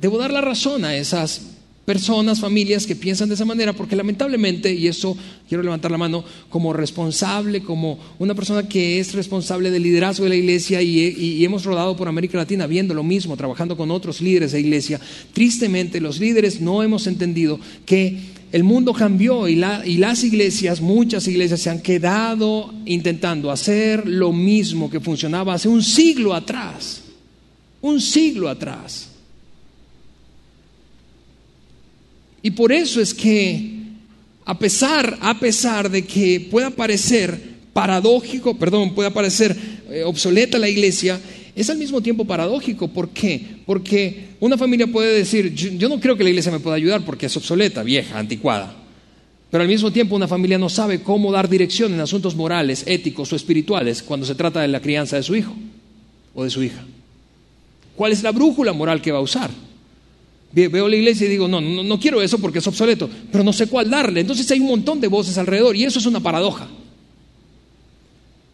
Debo 0.00 0.16
dar 0.16 0.32
la 0.32 0.40
razón 0.40 0.86
a 0.86 0.96
esas 0.96 1.42
personas, 1.84 2.40
familias 2.40 2.86
que 2.86 2.96
piensan 2.96 3.28
de 3.28 3.34
esa 3.34 3.44
manera, 3.44 3.72
porque 3.72 3.96
lamentablemente, 3.96 4.72
y 4.72 4.88
eso 4.88 5.16
quiero 5.48 5.62
levantar 5.62 5.90
la 5.90 5.98
mano, 5.98 6.24
como 6.48 6.72
responsable, 6.72 7.62
como 7.62 7.98
una 8.18 8.34
persona 8.34 8.66
que 8.68 8.98
es 9.00 9.14
responsable 9.14 9.70
del 9.70 9.82
liderazgo 9.82 10.24
de 10.24 10.30
la 10.30 10.36
iglesia 10.36 10.80
y, 10.80 11.44
hemos 11.44 11.64
rodado 11.64 11.96
por 11.96 12.08
América 12.08 12.38
Latina 12.38 12.66
viendo 12.66 12.94
lo 12.94 13.02
mismo, 13.02 13.36
trabajando 13.36 13.76
con 13.76 13.90
otros 13.90 14.20
líderes 14.20 14.52
de 14.52 14.60
iglesia, 14.60 15.00
tristemente 15.32 16.00
los 16.00 16.18
líderes 16.18 16.60
no 16.60 16.82
hemos 16.82 17.06
entendido 17.06 17.60
que 17.84 18.18
el 18.52 18.64
mundo 18.64 18.94
cambió 18.94 19.46
y, 19.48 19.56
las 19.56 20.24
iglesias, 20.24 20.80
muchas 20.80 21.28
iglesias 21.28 21.60
se 21.60 21.70
han 21.70 21.82
quedado 21.82 22.72
intentando 22.86 23.50
hacer 23.50 24.08
lo 24.08 24.32
mismo 24.32 24.88
que 24.88 25.00
funcionaba 25.00 25.54
hace 25.54 25.68
un 25.68 25.82
siglo 25.82 26.32
atrás, 26.32 27.02
un 27.82 28.00
siglo 28.00 28.48
atrás. 28.48 29.13
Y 32.44 32.50
por 32.50 32.72
eso 32.72 33.00
es 33.00 33.14
que, 33.14 33.70
a 34.44 34.58
pesar, 34.58 35.16
a 35.22 35.40
pesar 35.40 35.90
de 35.90 36.04
que 36.04 36.46
pueda 36.50 36.68
parecer 36.68 37.40
paradójico, 37.72 38.58
perdón, 38.58 38.94
pueda 38.94 39.08
parecer 39.14 39.56
eh, 39.90 40.02
obsoleta 40.04 40.58
la 40.58 40.68
iglesia, 40.68 41.18
es 41.56 41.70
al 41.70 41.78
mismo 41.78 42.02
tiempo 42.02 42.26
paradójico. 42.26 42.88
¿Por 42.88 43.08
qué? 43.08 43.42
Porque 43.64 44.26
una 44.40 44.58
familia 44.58 44.86
puede 44.86 45.16
decir, 45.16 45.54
yo, 45.54 45.88
no 45.88 45.98
creo 45.98 46.18
que 46.18 46.22
la 46.22 46.28
iglesia 46.28 46.52
me 46.52 46.60
pueda 46.60 46.76
ayudar 46.76 47.02
porque 47.02 47.26
es 47.26 47.36
obsoleta, 47.38 47.82
vieja, 47.82 48.18
anticuada. 48.18 48.76
Pero 49.50 49.62
al 49.62 49.68
mismo 49.68 49.90
tiempo 49.90 50.14
una 50.14 50.28
familia 50.28 50.58
no 50.58 50.68
sabe 50.68 51.00
cómo 51.00 51.32
dar 51.32 51.48
dirección 51.48 51.94
en 51.94 52.00
asuntos 52.00 52.36
morales, 52.36 52.84
éticos 52.86 53.32
o 53.32 53.36
espirituales 53.36 54.02
cuando 54.02 54.26
se 54.26 54.34
trata 54.34 54.60
de 54.60 54.68
la 54.68 54.82
crianza 54.82 55.16
de 55.16 55.22
su 55.22 55.34
hijo 55.34 55.56
o 56.34 56.44
de 56.44 56.50
su 56.50 56.62
hija. 56.62 56.84
¿Cuál 57.96 58.12
es 58.12 58.22
la 58.22 58.32
brújula 58.32 58.74
moral 58.74 59.00
que 59.00 59.12
va 59.12 59.18
a 59.20 59.22
usar? 59.22 59.50
Veo 60.54 60.88
la 60.88 60.94
iglesia 60.94 61.26
y 61.26 61.30
digo, 61.30 61.48
no, 61.48 61.60
no, 61.60 61.82
no 61.82 61.98
quiero 61.98 62.22
eso 62.22 62.38
porque 62.38 62.60
es 62.60 62.66
obsoleto, 62.66 63.10
pero 63.32 63.42
no 63.42 63.52
sé 63.52 63.66
cuál 63.66 63.90
darle. 63.90 64.20
Entonces 64.20 64.48
hay 64.52 64.60
un 64.60 64.68
montón 64.68 65.00
de 65.00 65.08
voces 65.08 65.36
alrededor 65.36 65.74
y 65.74 65.82
eso 65.82 65.98
es 65.98 66.06
una 66.06 66.20
paradoja. 66.20 66.68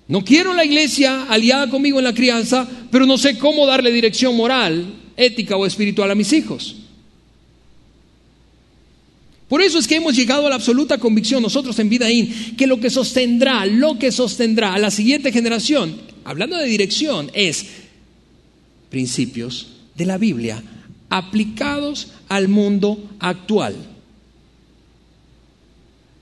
No 0.09 0.25
quiero 0.25 0.55
la 0.55 0.65
iglesia 0.65 1.25
aliada 1.25 1.69
conmigo 1.69 1.99
en 1.99 2.05
la 2.05 2.15
crianza, 2.15 2.67
pero 2.91 3.05
no 3.05 3.19
sé 3.19 3.39
cómo 3.39 3.67
darle 3.67 3.93
dirección 3.93 4.35
moral, 4.35 4.95
ética 5.15 5.57
o 5.57 5.67
espiritual 5.67 6.11
a 6.11 6.15
mis 6.15 6.33
hijos. 6.33 6.77
Por 9.51 9.61
eso 9.61 9.79
es 9.79 9.87
que 9.87 9.97
hemos 9.97 10.17
llegado 10.17 10.47
a 10.47 10.49
la 10.49 10.55
absoluta 10.55 10.97
convicción 10.97 11.43
nosotros 11.43 11.79
en 11.81 11.91
Vidaín 11.91 12.57
que 12.57 12.67
lo 12.67 12.81
que 12.81 12.89
sostendrá, 12.89 13.67
lo 13.67 13.99
que 13.99 14.11
sostendrá 14.11 14.73
a 14.73 14.79
la 14.79 14.91
siguiente 14.91 15.33
generación, 15.33 16.01
hablando 16.25 16.57
de 16.57 16.67
dirección, 16.67 17.31
es 17.35 17.67
principios 18.89 19.69
de 19.97 20.07
la 20.07 20.17
Biblia 20.17 20.63
aplicados 21.11 22.13
al 22.29 22.49
mundo 22.49 23.11
actual. 23.19 23.75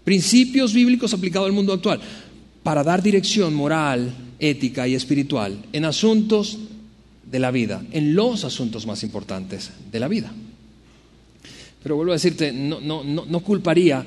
Principios 0.03 0.73
bíblicos 0.73 1.15
aplicados 1.15 1.47
al 1.47 1.53
mundo 1.53 1.75
actual 1.75 2.01
para 2.63 2.83
dar 2.83 3.03
dirección 3.03 3.55
moral, 3.55 4.13
ética 4.39 4.89
y 4.89 4.95
espiritual 4.95 5.65
en 5.73 5.85
asuntos 5.85 6.59
de 7.31 7.39
la 7.39 7.51
vida, 7.51 7.85
en 7.93 8.15
los 8.15 8.45
asuntos 8.45 8.87
más 8.87 9.03
importantes 9.03 9.71
de 9.93 10.01
la 10.01 10.09
vida. 10.09 10.33
Pero 11.83 11.97
vuelvo 11.97 12.13
a 12.13 12.17
decirte, 12.17 12.53
no, 12.53 12.81
no, 12.81 13.05
no, 13.05 13.41
culparía 13.41 14.05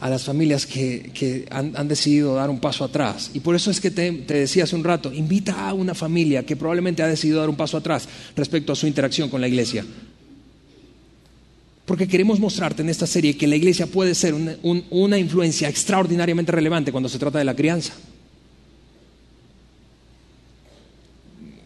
a 0.00 0.08
las 0.08 0.24
familias 0.24 0.66
que, 0.66 1.46
han, 1.50 1.86
decidido 1.86 2.34
dar 2.34 2.48
un 2.48 2.58
paso 2.58 2.84
atrás. 2.84 3.30
Y 3.34 3.40
por 3.40 3.54
eso 3.54 3.70
es 3.70 3.80
que 3.80 3.90
te, 3.90 4.10
decía 4.10 4.64
hace 4.64 4.74
un 4.74 4.82
rato, 4.82 5.12
invita 5.12 5.68
a 5.68 5.74
una 5.74 5.94
familia 5.94 6.44
que 6.44 6.56
probablemente 6.56 7.02
ha 7.02 7.06
decidido 7.06 7.40
dar 7.40 7.50
un 7.50 7.56
paso 7.56 7.76
atrás 7.76 8.08
respecto 8.34 8.72
a 8.72 8.76
su 8.76 8.86
interacción 8.86 9.28
con 9.28 9.42
la 9.42 9.48
iglesia. 9.48 9.84
Porque 11.84 12.08
queremos 12.08 12.40
mostrarte 12.40 12.82
en 12.82 12.88
esta 12.88 13.06
serie 13.06 13.36
que 13.36 13.46
la 13.46 13.56
iglesia 13.56 13.86
puede 13.86 14.14
ser 14.14 14.34
una, 14.62 15.18
influencia 15.18 15.68
extraordinariamente 15.68 16.50
relevante 16.50 16.92
cuando 16.92 17.08
se 17.08 17.18
trata 17.18 17.38
de 17.38 17.44
la 17.44 17.54
crianza. 17.54 17.92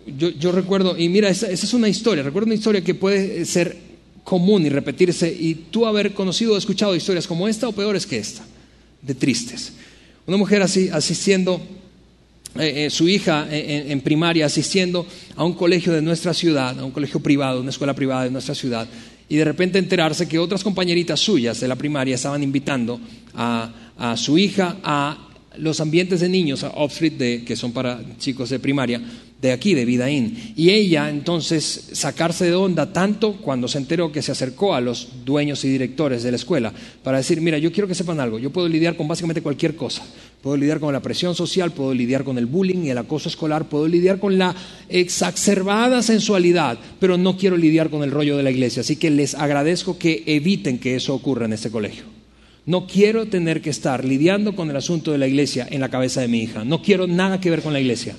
Yo, 0.06 0.52
recuerdo, 0.52 0.98
y 0.98 1.08
mira, 1.08 1.28
esa, 1.28 1.50
esa, 1.50 1.66
es 1.66 1.72
una 1.72 1.88
historia, 1.88 2.22
recuerdo 2.22 2.46
una 2.46 2.54
historia 2.54 2.82
que 2.84 2.94
puede 2.94 3.44
ser 3.46 3.83
común 4.24 4.66
y 4.66 4.70
repetirse 4.70 5.30
y 5.32 5.54
tú 5.54 5.86
haber 5.86 6.14
conocido 6.14 6.54
o 6.54 6.56
escuchado 6.56 6.96
historias 6.96 7.26
como 7.26 7.46
esta 7.46 7.68
o 7.68 7.72
peores 7.72 8.06
que 8.06 8.16
esta, 8.16 8.42
de 9.02 9.14
tristes. 9.14 9.74
Una 10.26 10.38
mujer 10.38 10.62
así, 10.62 10.88
asistiendo, 10.88 11.60
eh, 12.58 12.86
eh, 12.86 12.90
su 12.90 13.08
hija 13.08 13.46
eh, 13.50 13.86
en, 13.88 14.00
primaria, 14.00 14.46
asistiendo 14.46 15.06
a 15.36 15.44
un 15.44 15.52
colegio 15.52 15.92
de 15.92 16.00
nuestra 16.00 16.32
ciudad, 16.32 16.78
a 16.78 16.84
un 16.84 16.92
colegio 16.92 17.20
privado, 17.20 17.60
una 17.60 17.70
escuela 17.70 17.94
privada 17.94 18.24
de 18.24 18.30
nuestra 18.30 18.54
ciudad, 18.54 18.88
y 19.28 19.36
de 19.36 19.44
repente 19.44 19.78
enterarse 19.78 20.26
que 20.26 20.38
otras 20.38 20.64
compañeritas 20.64 21.20
suyas 21.20 21.60
de 21.60 21.68
la 21.68 21.76
primaria 21.76 22.14
estaban 22.14 22.42
invitando 22.42 22.98
a, 23.34 23.92
a 23.98 24.16
su 24.16 24.38
hija 24.38 24.78
a 24.82 25.28
los 25.58 25.80
ambientes 25.80 26.20
de 26.20 26.28
niños, 26.28 26.64
a 26.64 26.70
Oxford, 26.70 27.44
que 27.44 27.56
son 27.56 27.72
para 27.72 28.00
chicos 28.18 28.50
de 28.50 28.58
primaria, 28.58 29.00
de 29.40 29.52
aquí, 29.52 29.74
de 29.74 29.84
Vidaín. 29.84 30.54
Y 30.56 30.70
ella 30.70 31.10
entonces 31.10 31.90
sacarse 31.92 32.46
de 32.46 32.54
onda 32.54 32.92
tanto 32.92 33.34
cuando 33.34 33.68
se 33.68 33.78
enteró 33.78 34.10
que 34.10 34.22
se 34.22 34.32
acercó 34.32 34.74
a 34.74 34.80
los 34.80 35.08
dueños 35.24 35.64
y 35.64 35.68
directores 35.68 36.22
de 36.22 36.30
la 36.30 36.36
escuela 36.36 36.72
para 37.02 37.18
decir, 37.18 37.40
mira, 37.40 37.58
yo 37.58 37.72
quiero 37.72 37.88
que 37.88 37.94
sepan 37.94 38.20
algo, 38.20 38.38
yo 38.38 38.50
puedo 38.50 38.68
lidiar 38.68 38.96
con 38.96 39.08
básicamente 39.08 39.42
cualquier 39.42 39.76
cosa, 39.76 40.02
Puedo 40.44 40.58
lidiar 40.58 40.78
con 40.78 40.92
la 40.92 41.00
presión 41.00 41.34
social, 41.34 41.72
puedo 41.72 41.94
lidiar 41.94 42.22
con 42.22 42.36
el 42.36 42.44
bullying 42.44 42.84
y 42.84 42.90
el 42.90 42.98
acoso 42.98 43.30
escolar, 43.30 43.66
puedo 43.70 43.88
lidiar 43.88 44.18
con 44.18 44.36
la 44.36 44.54
exacerbada 44.90 46.02
sensualidad, 46.02 46.78
pero 47.00 47.16
no 47.16 47.38
quiero 47.38 47.56
lidiar 47.56 47.88
con 47.88 48.02
el 48.02 48.10
rollo 48.10 48.36
de 48.36 48.42
la 48.42 48.50
iglesia. 48.50 48.82
Así 48.82 48.96
que 48.96 49.08
les 49.08 49.34
agradezco 49.34 49.96
que 49.96 50.22
eviten 50.26 50.78
que 50.78 50.96
eso 50.96 51.14
ocurra 51.14 51.46
en 51.46 51.54
este 51.54 51.70
colegio. 51.70 52.04
No 52.66 52.86
quiero 52.86 53.24
tener 53.24 53.62
que 53.62 53.70
estar 53.70 54.04
lidiando 54.04 54.54
con 54.54 54.68
el 54.68 54.76
asunto 54.76 55.12
de 55.12 55.18
la 55.18 55.26
iglesia 55.26 55.66
en 55.70 55.80
la 55.80 55.88
cabeza 55.88 56.20
de 56.20 56.28
mi 56.28 56.42
hija. 56.42 56.62
No 56.62 56.82
quiero 56.82 57.06
nada 57.06 57.40
que 57.40 57.48
ver 57.48 57.62
con 57.62 57.72
la 57.72 57.80
iglesia. 57.80 58.14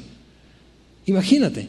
Imagínate, 1.05 1.67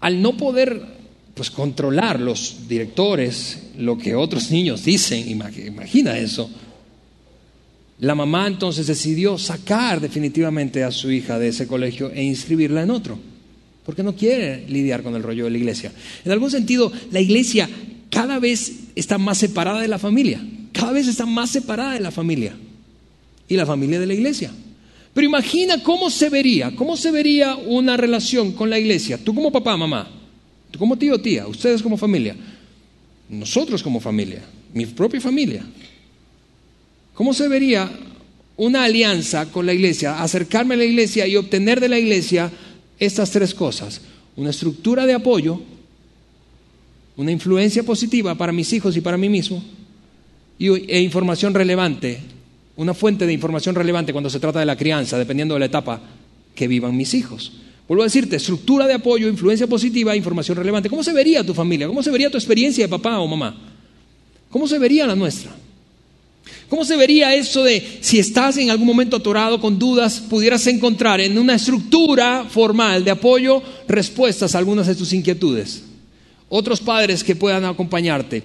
al 0.00 0.20
no 0.20 0.36
poder 0.36 1.00
pues 1.34 1.50
controlar 1.50 2.20
los 2.20 2.68
directores 2.68 3.70
lo 3.78 3.96
que 3.96 4.14
otros 4.14 4.50
niños 4.50 4.84
dicen, 4.84 5.28
imagina 5.30 6.18
eso 6.18 6.50
la 8.00 8.14
mamá 8.14 8.46
entonces 8.46 8.86
decidió 8.86 9.36
sacar 9.36 10.00
definitivamente 10.00 10.84
a 10.84 10.90
su 10.90 11.10
hija 11.10 11.38
de 11.38 11.48
ese 11.48 11.66
colegio 11.66 12.10
e 12.10 12.22
inscribirla 12.22 12.82
en 12.82 12.90
otro, 12.90 13.18
porque 13.84 14.02
no 14.02 14.16
quiere 14.16 14.66
lidiar 14.68 15.02
con 15.02 15.14
el 15.14 15.22
rollo 15.22 15.44
de 15.44 15.50
la 15.50 15.58
iglesia. 15.58 15.92
En 16.24 16.32
algún 16.32 16.50
sentido, 16.50 16.90
la 17.12 17.20
iglesia 17.20 17.68
cada 18.08 18.38
vez 18.38 18.72
está 18.94 19.18
más 19.18 19.36
separada 19.36 19.80
de 19.82 19.88
la 19.88 19.98
familia, 19.98 20.42
cada 20.72 20.92
vez 20.92 21.08
está 21.08 21.26
más 21.26 21.50
separada 21.50 21.92
de 21.92 22.00
la 22.00 22.10
familia 22.10 22.54
y 23.48 23.56
la 23.56 23.66
familia 23.66 24.00
de 24.00 24.06
la 24.06 24.14
iglesia. 24.14 24.50
Pero 25.12 25.26
imagina 25.26 25.82
cómo 25.82 26.10
se 26.10 26.28
vería, 26.28 26.74
cómo 26.76 26.96
se 26.96 27.10
vería 27.10 27.56
una 27.56 27.96
relación 27.96 28.52
con 28.52 28.70
la 28.70 28.78
iglesia, 28.78 29.18
tú 29.22 29.34
como 29.34 29.50
papá, 29.50 29.76
mamá, 29.76 30.08
tú 30.70 30.78
como 30.78 30.96
tío, 30.96 31.20
tía, 31.20 31.46
ustedes 31.46 31.82
como 31.82 31.96
familia, 31.96 32.36
nosotros 33.28 33.82
como 33.82 34.00
familia, 34.00 34.42
mi 34.72 34.86
propia 34.86 35.20
familia, 35.20 35.64
¿Cómo 37.20 37.34
se 37.34 37.48
vería 37.48 37.86
una 38.56 38.84
alianza 38.84 39.52
con 39.52 39.66
la 39.66 39.74
iglesia, 39.74 40.22
acercarme 40.22 40.72
a 40.72 40.78
la 40.78 40.86
iglesia 40.86 41.26
y 41.26 41.36
obtener 41.36 41.78
de 41.78 41.90
la 41.90 41.98
iglesia 41.98 42.50
estas 42.98 43.30
tres 43.30 43.52
cosas? 43.52 44.00
Una 44.36 44.48
estructura 44.48 45.04
de 45.04 45.12
apoyo, 45.12 45.60
una 47.18 47.30
influencia 47.30 47.82
positiva 47.82 48.36
para 48.36 48.52
mis 48.52 48.72
hijos 48.72 48.96
y 48.96 49.02
para 49.02 49.18
mí 49.18 49.28
mismo, 49.28 49.62
e 50.58 51.00
información 51.02 51.52
relevante, 51.52 52.20
una 52.76 52.94
fuente 52.94 53.26
de 53.26 53.32
información 53.32 53.74
relevante 53.74 54.12
cuando 54.12 54.30
se 54.30 54.40
trata 54.40 54.60
de 54.60 54.66
la 54.66 54.76
crianza, 54.76 55.18
dependiendo 55.18 55.54
de 55.54 55.60
la 55.60 55.66
etapa 55.66 56.00
que 56.54 56.68
vivan 56.68 56.96
mis 56.96 57.14
hijos. 57.14 57.52
Vuelvo 57.88 58.02
a 58.02 58.06
decirte, 58.06 58.36
estructura 58.36 58.86
de 58.86 58.94
apoyo, 58.94 59.26
influencia 59.28 59.66
positiva, 59.66 60.14
información 60.14 60.56
relevante. 60.56 60.88
¿Cómo 60.88 61.02
se 61.02 61.12
vería 61.12 61.44
tu 61.44 61.54
familia? 61.54 61.88
¿Cómo 61.88 62.02
se 62.02 62.10
vería 62.10 62.30
tu 62.30 62.36
experiencia 62.36 62.84
de 62.84 62.88
papá 62.88 63.18
o 63.18 63.26
mamá? 63.26 63.58
¿Cómo 64.48 64.68
se 64.68 64.78
vería 64.78 65.06
la 65.06 65.16
nuestra? 65.16 65.50
¿Cómo 66.68 66.84
se 66.84 66.96
vería 66.96 67.34
eso 67.34 67.64
de 67.64 67.98
si 68.00 68.20
estás 68.20 68.56
en 68.56 68.70
algún 68.70 68.86
momento 68.86 69.16
atorado 69.16 69.60
con 69.60 69.76
dudas, 69.76 70.20
pudieras 70.20 70.64
encontrar 70.68 71.20
en 71.20 71.36
una 71.36 71.56
estructura 71.56 72.46
formal 72.48 73.02
de 73.04 73.10
apoyo 73.10 73.60
respuestas 73.88 74.54
a 74.54 74.58
algunas 74.58 74.86
de 74.86 74.94
tus 74.94 75.12
inquietudes? 75.12 75.82
Otros 76.48 76.80
padres 76.80 77.24
que 77.24 77.34
puedan 77.34 77.64
acompañarte. 77.64 78.42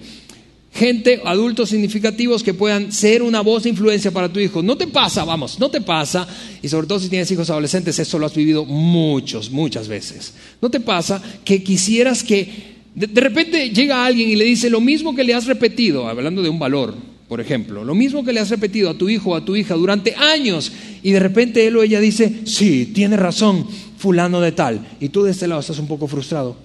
Gente, 0.72 1.22
adultos 1.24 1.70
significativos 1.70 2.42
que 2.42 2.52
puedan 2.52 2.92
ser 2.92 3.22
una 3.22 3.40
voz 3.40 3.62
de 3.62 3.70
influencia 3.70 4.10
para 4.10 4.30
tu 4.30 4.38
hijo. 4.40 4.62
No 4.62 4.76
te 4.76 4.86
pasa, 4.86 5.24
vamos, 5.24 5.58
no 5.58 5.70
te 5.70 5.80
pasa, 5.80 6.28
y 6.60 6.68
sobre 6.68 6.86
todo 6.86 7.00
si 7.00 7.08
tienes 7.08 7.30
hijos 7.30 7.48
adolescentes, 7.48 7.98
eso 7.98 8.18
lo 8.18 8.26
has 8.26 8.34
vivido 8.34 8.66
muchos, 8.66 9.50
muchas 9.50 9.88
veces. 9.88 10.34
No 10.60 10.70
te 10.70 10.80
pasa 10.80 11.22
que 11.44 11.62
quisieras 11.62 12.22
que 12.22 12.76
de, 12.94 13.20
repente 13.20 13.70
llega 13.70 14.04
alguien 14.04 14.28
y 14.28 14.36
le 14.36 14.44
dice 14.44 14.68
lo 14.68 14.80
mismo 14.80 15.14
que 15.14 15.24
le 15.24 15.34
has 15.34 15.46
repetido, 15.46 16.08
hablando 16.08 16.42
de 16.42 16.50
un 16.50 16.58
valor, 16.58 16.94
por 17.28 17.40
ejemplo, 17.40 17.82
lo 17.82 17.94
mismo 17.94 18.24
que 18.24 18.32
le 18.32 18.40
has 18.40 18.50
repetido 18.50 18.90
a 18.90 18.98
tu 18.98 19.08
hijo 19.08 19.30
o 19.30 19.34
a 19.34 19.44
tu 19.44 19.56
hija 19.56 19.74
durante 19.74 20.14
años 20.14 20.72
y 21.02 21.10
de 21.10 21.20
repente 21.20 21.66
él 21.66 21.76
o 21.76 21.82
ella 21.82 22.00
dice, 22.00 22.40
sí, 22.44 22.92
tiene 22.94 23.16
razón, 23.16 23.66
fulano 23.96 24.40
de 24.42 24.52
tal, 24.52 24.86
y 25.00 25.08
tú 25.08 25.24
de 25.24 25.30
este 25.30 25.46
lado 25.46 25.62
estás 25.62 25.78
un 25.78 25.88
poco 25.88 26.06
frustrado. 26.06 26.56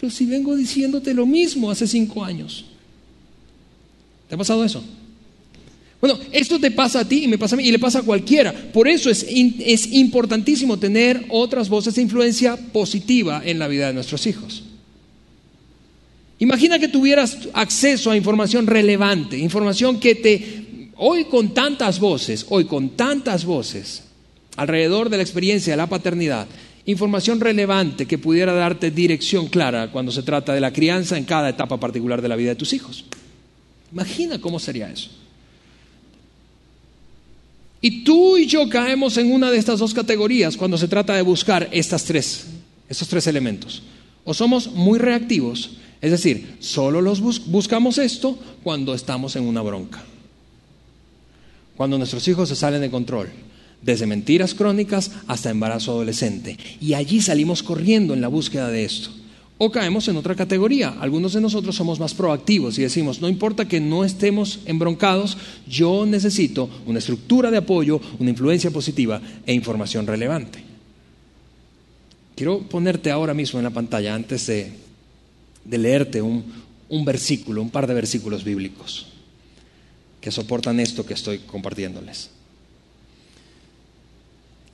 Pero 0.00 0.10
si 0.10 0.26
vengo 0.26 0.54
diciéndote 0.54 1.14
lo 1.14 1.26
mismo 1.26 1.70
hace 1.70 1.86
cinco 1.86 2.24
años. 2.24 2.64
¿Te 4.28 4.34
ha 4.34 4.38
pasado 4.38 4.64
eso? 4.64 4.82
Bueno, 6.00 6.18
esto 6.30 6.58
te 6.58 6.70
pasa 6.70 7.00
a 7.00 7.08
ti 7.08 7.24
y 7.24 7.28
me 7.28 7.38
pasa 7.38 7.54
a 7.54 7.58
mí 7.58 7.64
y 7.64 7.72
le 7.72 7.78
pasa 7.78 8.00
a 8.00 8.02
cualquiera. 8.02 8.52
Por 8.52 8.86
eso 8.86 9.10
es, 9.10 9.26
es 9.28 9.92
importantísimo 9.92 10.78
tener 10.78 11.24
otras 11.30 11.68
voces 11.68 11.94
de 11.94 12.02
influencia 12.02 12.56
positiva 12.56 13.42
en 13.44 13.58
la 13.58 13.68
vida 13.68 13.88
de 13.88 13.94
nuestros 13.94 14.26
hijos. 14.26 14.62
Imagina 16.38 16.78
que 16.78 16.88
tuvieras 16.88 17.38
acceso 17.54 18.10
a 18.10 18.16
información 18.16 18.66
relevante, 18.66 19.38
información 19.38 19.98
que 19.98 20.14
te, 20.14 20.90
hoy 20.96 21.24
con 21.24 21.54
tantas 21.54 21.98
voces, 21.98 22.44
hoy 22.50 22.66
con 22.66 22.90
tantas 22.90 23.46
voces, 23.46 24.02
alrededor 24.56 25.08
de 25.08 25.16
la 25.16 25.22
experiencia 25.22 25.72
de 25.72 25.78
la 25.78 25.88
paternidad, 25.88 26.46
información 26.84 27.40
relevante 27.40 28.04
que 28.04 28.18
pudiera 28.18 28.52
darte 28.52 28.90
dirección 28.90 29.46
clara 29.46 29.90
cuando 29.90 30.12
se 30.12 30.22
trata 30.22 30.52
de 30.52 30.60
la 30.60 30.74
crianza 30.74 31.16
en 31.16 31.24
cada 31.24 31.48
etapa 31.48 31.80
particular 31.80 32.20
de 32.20 32.28
la 32.28 32.36
vida 32.36 32.50
de 32.50 32.56
tus 32.56 32.74
hijos. 32.74 33.06
Imagina 33.92 34.40
cómo 34.40 34.58
sería 34.58 34.90
eso. 34.90 35.10
Y 37.80 38.04
tú 38.04 38.36
y 38.36 38.46
yo 38.46 38.68
caemos 38.68 39.16
en 39.16 39.30
una 39.30 39.50
de 39.50 39.58
estas 39.58 39.78
dos 39.78 39.94
categorías 39.94 40.56
cuando 40.56 40.78
se 40.78 40.88
trata 40.88 41.14
de 41.14 41.22
buscar 41.22 41.68
estas 41.72 42.04
tres, 42.04 42.46
estos 42.88 43.08
tres 43.08 43.26
elementos. 43.26 43.82
O 44.24 44.34
somos 44.34 44.72
muy 44.72 44.98
reactivos 44.98 45.70
es 46.00 46.10
decir, 46.10 46.56
solo 46.60 47.00
los 47.00 47.20
buscamos 47.20 47.98
esto 47.98 48.38
cuando 48.62 48.94
estamos 48.94 49.36
en 49.36 49.44
una 49.44 49.62
bronca. 49.62 50.04
Cuando 51.76 51.98
nuestros 51.98 52.26
hijos 52.28 52.48
se 52.48 52.56
salen 52.56 52.80
de 52.80 52.90
control, 52.90 53.30
desde 53.82 54.06
mentiras 54.06 54.54
crónicas 54.54 55.10
hasta 55.26 55.50
embarazo 55.50 55.92
adolescente. 55.92 56.58
Y 56.80 56.94
allí 56.94 57.20
salimos 57.20 57.62
corriendo 57.62 58.14
en 58.14 58.20
la 58.20 58.28
búsqueda 58.28 58.68
de 58.68 58.84
esto. 58.84 59.10
O 59.58 59.70
caemos 59.70 60.06
en 60.08 60.16
otra 60.16 60.34
categoría. 60.34 60.96
Algunos 61.00 61.32
de 61.32 61.40
nosotros 61.40 61.74
somos 61.74 61.98
más 61.98 62.12
proactivos 62.12 62.78
y 62.78 62.82
decimos, 62.82 63.20
no 63.20 63.28
importa 63.28 63.66
que 63.66 63.80
no 63.80 64.04
estemos 64.04 64.60
embroncados, 64.66 65.38
yo 65.66 66.04
necesito 66.04 66.68
una 66.86 66.98
estructura 66.98 67.50
de 67.50 67.58
apoyo, 67.58 68.00
una 68.18 68.30
influencia 68.30 68.70
positiva 68.70 69.20
e 69.46 69.54
información 69.54 70.06
relevante. 70.06 70.62
Quiero 72.34 72.60
ponerte 72.60 73.10
ahora 73.10 73.32
mismo 73.32 73.58
en 73.58 73.64
la 73.64 73.70
pantalla 73.70 74.14
antes 74.14 74.46
de 74.46 74.86
de 75.68 75.78
leerte 75.78 76.22
un, 76.22 76.44
un 76.88 77.04
versículo, 77.04 77.60
un 77.60 77.70
par 77.70 77.86
de 77.86 77.94
versículos 77.94 78.44
bíblicos 78.44 79.06
que 80.20 80.30
soportan 80.30 80.80
esto 80.80 81.06
que 81.06 81.14
estoy 81.14 81.38
compartiéndoles. 81.40 82.30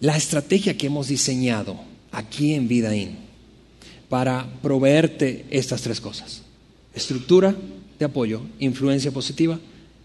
La 0.01 0.16
estrategia 0.16 0.77
que 0.77 0.87
hemos 0.87 1.09
diseñado 1.09 1.79
aquí 2.11 2.55
en 2.55 2.68
Vidaín 2.68 3.18
para 4.12 4.44
proveerte 4.61 5.46
estas 5.48 5.81
tres 5.81 5.98
cosas. 5.98 6.42
Estructura 6.92 7.57
de 7.98 8.05
apoyo, 8.05 8.42
influencia 8.59 9.11
positiva, 9.11 9.59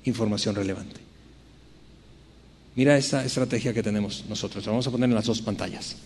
información 0.06 0.56
relevante. 0.56 0.96
Mira 2.78 2.98
esta 2.98 3.26
estrategia 3.26 3.74
que 3.74 3.84
tenemos 3.84 4.24
nosotros. 4.30 4.66
La 4.66 4.72
vamos 4.72 4.88
a 4.88 4.92
poner 4.92 5.10
en 5.10 5.16
las 5.16 5.26
dos 5.26 5.42
pantallas. 5.42 5.98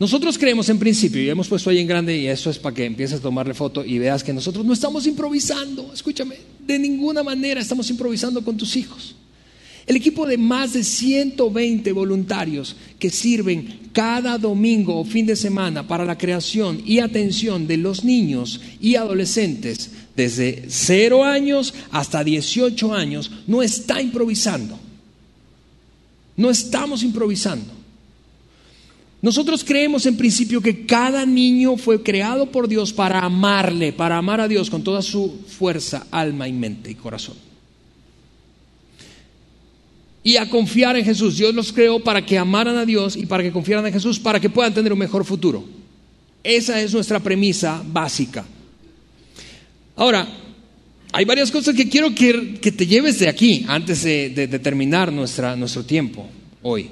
Nosotros 0.00 0.36
creemos 0.36 0.68
en 0.70 0.80
principio, 0.80 1.22
y 1.22 1.30
hemos 1.30 1.46
puesto 1.46 1.70
ahí 1.70 1.78
en 1.78 1.86
grande, 1.86 2.18
y 2.18 2.26
eso 2.26 2.50
es 2.50 2.58
para 2.58 2.74
que 2.74 2.84
empieces 2.84 3.20
a 3.20 3.22
tomarle 3.22 3.54
foto 3.54 3.84
y 3.84 4.00
veas 4.00 4.24
que 4.24 4.32
nosotros 4.32 4.66
no 4.66 4.72
estamos 4.72 5.06
improvisando, 5.06 5.92
escúchame, 5.94 6.34
de 6.66 6.80
ninguna 6.80 7.22
manera 7.22 7.60
estamos 7.60 7.88
improvisando 7.90 8.42
con 8.42 8.56
tus 8.56 8.74
hijos. 8.74 9.14
El 9.88 9.96
equipo 9.96 10.26
de 10.26 10.36
más 10.36 10.74
de 10.74 10.84
120 10.84 11.92
voluntarios 11.92 12.76
que 12.98 13.08
sirven 13.08 13.88
cada 13.94 14.36
domingo 14.36 15.00
o 15.00 15.04
fin 15.04 15.24
de 15.24 15.34
semana 15.34 15.88
para 15.88 16.04
la 16.04 16.18
creación 16.18 16.82
y 16.84 16.98
atención 16.98 17.66
de 17.66 17.78
los 17.78 18.04
niños 18.04 18.60
y 18.82 18.96
adolescentes 18.96 19.90
desde 20.14 20.66
0 20.68 21.24
años 21.24 21.72
hasta 21.90 22.22
18 22.22 22.92
años 22.92 23.30
no 23.46 23.62
está 23.62 24.02
improvisando. 24.02 24.78
No 26.36 26.50
estamos 26.50 27.02
improvisando. 27.02 27.72
Nosotros 29.22 29.64
creemos 29.64 30.04
en 30.04 30.18
principio 30.18 30.60
que 30.60 30.84
cada 30.84 31.24
niño 31.24 31.78
fue 31.78 32.02
creado 32.02 32.52
por 32.52 32.68
Dios 32.68 32.92
para 32.92 33.20
amarle, 33.20 33.94
para 33.94 34.18
amar 34.18 34.42
a 34.42 34.48
Dios 34.48 34.68
con 34.68 34.84
toda 34.84 35.00
su 35.00 35.38
fuerza, 35.46 36.06
alma 36.10 36.46
y 36.46 36.52
mente 36.52 36.90
y 36.90 36.94
corazón. 36.94 37.47
Y 40.28 40.36
a 40.36 40.46
confiar 40.50 40.94
en 40.94 41.06
Jesús. 41.06 41.38
Dios 41.38 41.54
los 41.54 41.72
creó 41.72 42.00
para 42.00 42.26
que 42.26 42.36
amaran 42.36 42.76
a 42.76 42.84
Dios 42.84 43.16
y 43.16 43.24
para 43.24 43.42
que 43.42 43.50
confiaran 43.50 43.86
en 43.86 43.94
Jesús, 43.94 44.20
para 44.20 44.38
que 44.38 44.50
puedan 44.50 44.74
tener 44.74 44.92
un 44.92 44.98
mejor 44.98 45.24
futuro. 45.24 45.64
Esa 46.44 46.78
es 46.82 46.92
nuestra 46.92 47.18
premisa 47.18 47.82
básica. 47.82 48.44
Ahora, 49.96 50.28
hay 51.12 51.24
varias 51.24 51.50
cosas 51.50 51.74
que 51.74 51.88
quiero 51.88 52.14
que, 52.14 52.58
te 52.60 52.86
lleves 52.86 53.18
de 53.20 53.30
aquí 53.30 53.64
antes 53.68 54.02
de, 54.02 54.60
terminar 54.62 55.10
nuestra, 55.10 55.56
nuestro 55.56 55.82
tiempo 55.86 56.28
hoy. 56.60 56.90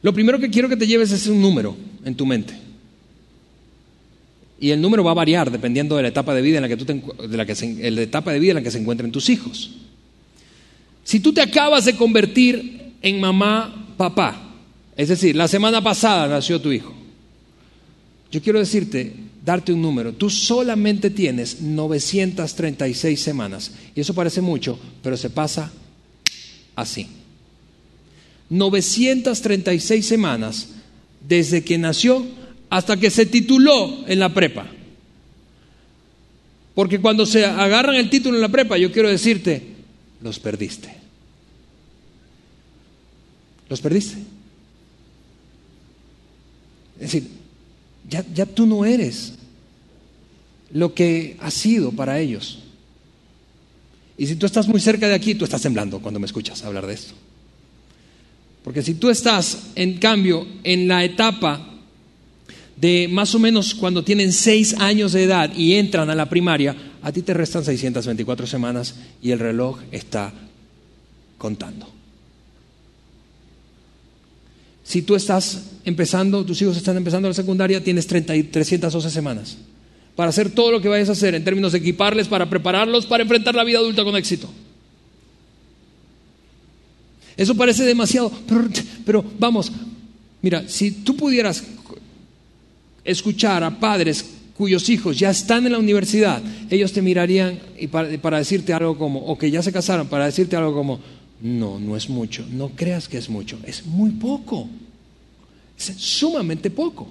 Lo 0.00 0.14
primero 0.14 0.40
que 0.40 0.48
quiero 0.48 0.70
que 0.70 0.78
te 0.78 0.86
lleves 0.86 1.12
es 1.12 1.26
un 1.26 1.42
número 1.42 1.76
en 2.06 2.14
tu 2.14 2.24
mente. 2.24 2.54
Y 4.58 4.70
el 4.70 4.80
número 4.80 5.04
va 5.04 5.10
a 5.10 5.14
variar 5.14 5.50
dependiendo 5.50 5.94
de 5.96 6.04
la 6.04 6.08
etapa 6.08 6.34
de 6.34 6.40
vida 6.40 6.56
en 6.56 6.62
la 6.62 6.68
que 6.68 6.78
tú 6.78 6.86
de 6.86 7.36
la, 7.36 7.44
que 7.44 7.90
la 7.90 8.00
etapa 8.00 8.32
de 8.32 8.38
vida 8.38 8.52
en 8.52 8.56
la 8.56 8.62
que 8.62 8.70
se 8.70 8.78
encuentren 8.78 9.12
tus 9.12 9.28
hijos. 9.28 9.72
Si 11.06 11.20
tú 11.20 11.32
te 11.32 11.40
acabas 11.40 11.84
de 11.84 11.94
convertir 11.94 12.94
en 13.00 13.20
mamá, 13.20 13.94
papá, 13.96 14.56
es 14.96 15.08
decir, 15.08 15.36
la 15.36 15.46
semana 15.46 15.80
pasada 15.80 16.26
nació 16.26 16.60
tu 16.60 16.72
hijo, 16.72 16.92
yo 18.32 18.42
quiero 18.42 18.58
decirte, 18.58 19.14
darte 19.44 19.72
un 19.72 19.82
número, 19.82 20.14
tú 20.14 20.28
solamente 20.28 21.10
tienes 21.10 21.60
936 21.60 23.20
semanas. 23.20 23.70
Y 23.94 24.00
eso 24.00 24.14
parece 24.14 24.40
mucho, 24.40 24.80
pero 25.00 25.16
se 25.16 25.30
pasa 25.30 25.70
así. 26.74 27.06
936 28.50 30.04
semanas 30.04 30.70
desde 31.20 31.62
que 31.62 31.78
nació 31.78 32.26
hasta 32.68 32.96
que 32.96 33.10
se 33.10 33.26
tituló 33.26 34.08
en 34.08 34.18
la 34.18 34.34
prepa. 34.34 34.66
Porque 36.74 37.00
cuando 37.00 37.26
se 37.26 37.44
agarran 37.46 37.94
el 37.94 38.10
título 38.10 38.34
en 38.34 38.42
la 38.42 38.48
prepa, 38.48 38.76
yo 38.76 38.90
quiero 38.90 39.08
decirte, 39.08 39.75
los 40.26 40.38
perdiste. 40.38 40.94
Los 43.68 43.80
perdiste. 43.80 44.18
Es 46.96 47.12
decir, 47.12 47.28
ya, 48.08 48.24
ya 48.34 48.46
tú 48.46 48.66
no 48.66 48.84
eres 48.84 49.34
lo 50.72 50.94
que 50.94 51.36
has 51.40 51.54
sido 51.54 51.92
para 51.92 52.18
ellos. 52.20 52.58
Y 54.18 54.26
si 54.26 54.36
tú 54.36 54.46
estás 54.46 54.68
muy 54.68 54.80
cerca 54.80 55.08
de 55.08 55.14
aquí, 55.14 55.34
tú 55.34 55.44
estás 55.44 55.62
temblando 55.62 56.00
cuando 56.00 56.20
me 56.20 56.26
escuchas 56.26 56.62
hablar 56.64 56.86
de 56.86 56.94
esto. 56.94 57.14
Porque 58.64 58.82
si 58.82 58.94
tú 58.94 59.10
estás, 59.10 59.68
en 59.74 59.98
cambio, 59.98 60.46
en 60.64 60.88
la 60.88 61.04
etapa 61.04 61.74
de 62.76 63.08
más 63.08 63.34
o 63.34 63.38
menos 63.38 63.74
cuando 63.74 64.04
tienen 64.04 64.32
seis 64.32 64.74
años 64.74 65.12
de 65.12 65.24
edad 65.24 65.54
y 65.54 65.74
entran 65.74 66.10
a 66.10 66.14
la 66.14 66.28
primaria, 66.28 66.74
a 67.06 67.12
ti 67.12 67.22
te 67.22 67.32
restan 67.32 67.64
624 67.64 68.48
semanas 68.48 68.96
y 69.22 69.30
el 69.30 69.38
reloj 69.38 69.78
está 69.92 70.32
contando. 71.38 71.88
Si 74.82 75.02
tú 75.02 75.14
estás 75.14 75.66
empezando, 75.84 76.44
tus 76.44 76.60
hijos 76.62 76.76
están 76.76 76.96
empezando 76.96 77.28
la 77.28 77.34
secundaria, 77.34 77.84
tienes 77.84 78.08
312 78.08 79.08
semanas 79.08 79.56
para 80.16 80.30
hacer 80.30 80.50
todo 80.50 80.72
lo 80.72 80.80
que 80.80 80.88
vayas 80.88 81.08
a 81.08 81.12
hacer 81.12 81.36
en 81.36 81.44
términos 81.44 81.70
de 81.70 81.78
equiparles, 81.78 82.26
para 82.26 82.50
prepararlos 82.50 83.06
para 83.06 83.22
enfrentar 83.22 83.54
la 83.54 83.62
vida 83.62 83.78
adulta 83.78 84.02
con 84.02 84.16
éxito. 84.16 84.50
Eso 87.36 87.54
parece 87.54 87.84
demasiado, 87.84 88.32
pero 89.04 89.24
vamos, 89.38 89.70
mira, 90.42 90.68
si 90.68 90.90
tú 90.90 91.14
pudieras 91.14 91.62
escuchar 93.04 93.62
a 93.62 93.78
padres 93.78 94.24
cuyos 94.56 94.88
hijos 94.88 95.18
ya 95.18 95.30
están 95.30 95.66
en 95.66 95.72
la 95.72 95.78
universidad, 95.78 96.42
ellos 96.70 96.92
te 96.92 97.02
mirarían 97.02 97.58
y 97.78 97.88
para, 97.88 98.16
para, 98.18 98.38
decirte 98.38 98.72
algo 98.72 98.96
como, 98.96 99.20
o 99.20 99.36
que 99.36 99.50
ya 99.50 99.62
se 99.62 99.72
casaron, 99.72 100.08
para 100.08 100.26
decirte 100.26 100.56
algo 100.56 100.74
como, 100.74 101.00
no, 101.40 101.78
no 101.78 101.96
es 101.96 102.08
mucho, 102.08 102.46
no 102.50 102.70
creas 102.70 103.08
que 103.08 103.18
es 103.18 103.28
mucho, 103.28 103.58
es 103.64 103.84
muy 103.84 104.10
poco, 104.12 104.68
es 105.78 105.84
sumamente 105.96 106.70
poco. 106.70 107.08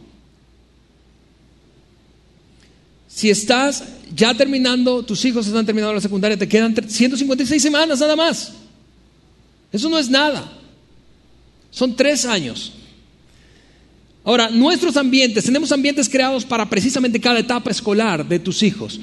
Si 3.07 3.29
estás 3.29 3.83
ya 4.13 4.33
terminando, 4.33 5.01
tus 5.03 5.23
hijos 5.23 5.47
están 5.47 5.65
terminando 5.65 5.93
la 5.93 6.01
secundaria, 6.01 6.37
te 6.37 6.49
quedan 6.49 6.75
156 6.75 7.61
semanas 7.61 7.99
nada 8.01 8.15
más. 8.15 8.51
Eso 9.71 9.87
no 9.87 9.97
es 9.97 10.09
nada. 10.09 10.51
Son 11.71 11.95
tres 11.95 12.25
años. 12.25 12.73
Ahora, 14.25 14.49
nuestros 14.49 14.97
ambientes, 14.97 15.43
tenemos 15.43 15.71
ambientes 15.71 16.09
creados 16.09 16.43
para 16.43 16.67
precisamente 16.67 17.19
cada 17.19 17.39
etapa 17.39 17.69
escolar 17.69 18.27
de 18.27 18.39
tus 18.39 18.63
hijos. 18.63 18.99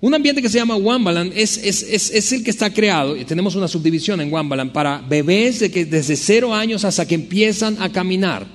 Un 0.00 0.12
ambiente 0.12 0.42
que 0.42 0.48
se 0.48 0.58
llama 0.58 0.74
Wambalan 0.74 1.32
es, 1.34 2.32
el 2.32 2.42
que 2.42 2.50
está 2.50 2.74
creado, 2.74 3.16
y 3.16 3.24
tenemos 3.24 3.54
una 3.54 3.68
subdivisión 3.68 4.20
en 4.20 4.32
Wambalan, 4.32 4.72
para 4.72 4.98
bebés 4.98 5.60
de 5.60 5.70
que 5.70 5.84
desde 5.84 6.16
cero 6.16 6.52
años 6.52 6.84
hasta 6.84 7.06
que 7.06 7.14
empiezan 7.14 7.80
a 7.80 7.90
caminar. 7.90 8.46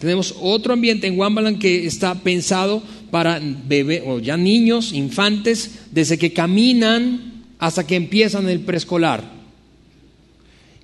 Tenemos 0.00 0.34
otro 0.40 0.72
ambiente 0.72 1.06
en 1.06 1.16
Wambalan 1.16 1.60
que 1.60 1.86
está 1.86 2.16
pensado 2.16 2.82
para 3.12 3.40
bebés, 3.40 4.02
o 4.04 4.18
ya 4.18 4.36
niños, 4.36 4.92
infantes, 4.92 5.78
desde 5.92 6.18
que 6.18 6.32
caminan 6.32 7.44
hasta 7.60 7.86
que 7.86 7.94
empiezan 7.94 8.48
el 8.48 8.60
preescolar. 8.60 9.22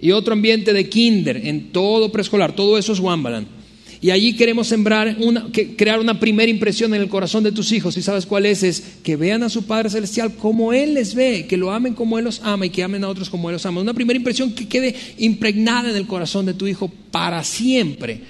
Y 0.00 0.12
otro 0.12 0.34
ambiente 0.34 0.72
de 0.72 0.88
kinder, 0.88 1.36
en 1.44 1.72
todo 1.72 2.12
preescolar, 2.12 2.54
todo 2.54 2.78
eso 2.78 2.92
es 2.92 3.00
Wambalan. 3.00 3.56
Y 4.00 4.10
allí 4.10 4.34
queremos 4.34 4.66
sembrar, 4.68 5.16
una, 5.20 5.46
crear 5.76 6.00
una 6.00 6.20
primera 6.20 6.50
impresión 6.50 6.94
en 6.94 7.00
el 7.00 7.08
corazón 7.08 7.44
de 7.44 7.52
tus 7.52 7.72
hijos. 7.72 7.96
¿Y 7.96 8.02
sabes 8.02 8.26
cuál 8.26 8.46
es? 8.46 8.62
Es 8.62 8.82
que 9.02 9.16
vean 9.16 9.42
a 9.42 9.48
su 9.48 9.64
Padre 9.64 9.90
Celestial 9.90 10.34
como 10.34 10.72
Él 10.72 10.94
les 10.94 11.14
ve, 11.14 11.46
que 11.48 11.56
lo 11.56 11.72
amen 11.72 11.94
como 11.94 12.18
Él 12.18 12.24
los 12.24 12.40
ama 12.42 12.66
y 12.66 12.70
que 12.70 12.82
amen 12.82 13.04
a 13.04 13.08
otros 13.08 13.30
como 13.30 13.48
Él 13.48 13.54
los 13.54 13.66
ama. 13.66 13.80
Una 13.80 13.94
primera 13.94 14.16
impresión 14.16 14.52
que 14.52 14.68
quede 14.68 14.94
impregnada 15.18 15.90
en 15.90 15.96
el 15.96 16.06
corazón 16.06 16.46
de 16.46 16.54
tu 16.54 16.66
hijo 16.66 16.90
para 17.10 17.42
siempre 17.44 18.20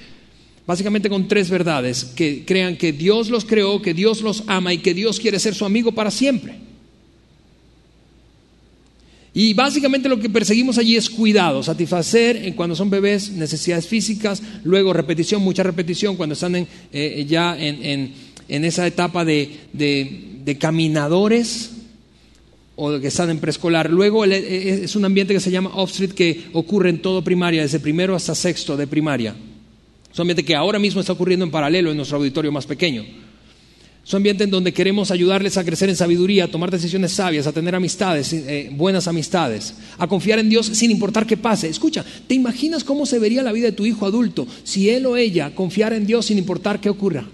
básicamente 0.67 1.09
con 1.09 1.29
tres 1.29 1.49
verdades, 1.49 2.05
que 2.05 2.45
crean 2.45 2.77
que 2.77 2.93
Dios 2.93 3.31
los 3.31 3.45
creó, 3.45 3.81
que 3.81 3.95
Dios 3.95 4.21
los 4.23 4.43
ama 4.49 4.75
y 4.75 4.79
que 4.79 4.95
Dios 4.95 5.21
quiere 5.21 5.39
ser 5.39 5.55
su 5.55 5.65
amigo 5.65 5.93
para 5.93 6.11
siempre. 6.11 6.66
Y 9.39 9.53
básicamente 9.53 10.09
lo 10.09 10.19
que 10.19 10.31
perseguimos 10.31 10.79
allí 10.79 10.97
es 10.97 11.11
cuidado, 11.11 11.63
satisfacer 11.63 12.37
en 12.37 12.55
cuando 12.55 12.75
son 12.75 12.89
bebés 12.89 13.33
necesidades 13.33 13.87
físicas, 13.87 14.43
luego 14.65 14.95
repetición, 14.95 15.43
mucha 15.43 15.63
repetición 15.63 16.17
cuando 16.17 16.33
están 16.33 16.57
en, 16.57 16.67
eh, 16.91 17.27
ya 17.29 17.55
en, 17.59 18.15
esa 18.49 18.87
etapa 18.87 19.27
de, 19.27 20.57
caminadores 20.59 21.71
o 22.77 22.99
que 22.99 23.09
están 23.09 23.29
en 23.29 23.39
preescolar. 23.39 23.91
Luego 23.91 24.25
eh, 24.25 24.85
es 24.85 24.97
un 24.97 25.05
ambiente 25.05 25.35
que 25.35 25.41
se 25.41 25.51
llama 25.51 25.71
off-street 25.75 26.13
que 26.13 26.45
ocurre 26.55 26.89
en 26.89 27.03
todo 27.03 27.21
primaria, 27.21 27.61
desde 27.61 27.79
primero 27.79 28.17
hasta 28.17 28.35
sexto 28.35 28.75
de 28.75 28.87
primaria. 28.87 29.37
Es 30.11 30.19
un 30.19 30.23
ambiente 30.23 30.47
que 30.47 30.57
ahora 30.57 30.79
mismo 30.79 31.03
está 31.03 31.13
ocurriendo 31.13 31.45
en 31.45 31.51
paralelo 31.51 31.91
en 31.91 31.99
nuestro 31.99 32.17
auditorio 32.17 32.51
más 32.51 32.65
pequeño. 32.65 33.05
Es 34.07 34.15
un 34.15 34.19
ambiente 34.19 34.45
en 34.45 34.53
donde 34.53 34.73
queremos 34.73 35.11
ayudarles 35.11 35.57
a 35.57 35.65
crecer 35.65 35.89
en 35.89 35.97
sabiduría, 35.97 36.45
a 36.45 36.49
tomar 36.49 36.71
decisiones 36.71 37.11
sabias, 37.11 37.49
a 37.49 37.53
tener 37.53 37.75
amistades, 37.75 38.33
eh, 38.33 38.71
buenas 38.71 39.09
amistades, 39.09 39.75
a 39.99 40.07
confiar 40.07 40.39
en 40.39 40.49
Dios 40.49 40.67
sin 40.67 40.93
importar 40.93 41.27
qué 41.27 41.37
pase. 41.37 41.69
Escucha, 41.69 42.05
¿te 42.29 42.35
imaginas 42.35 42.85
cómo 42.85 43.05
se 43.05 43.19
vería 43.19 43.43
la 43.43 43.51
vida 43.51 43.67
de 43.67 43.73
tu 43.73 43.85
hijo 43.85 44.07
adulto 44.07 44.47
si 44.63 44.91
él 44.91 45.07
o 45.07 45.17
ella 45.17 45.53
confiara 45.57 45.97
en 45.97 46.07
Dios 46.07 46.27
sin 46.27 46.39
importar 46.39 46.81
qué 46.81 46.89
ocurra? 46.89 47.27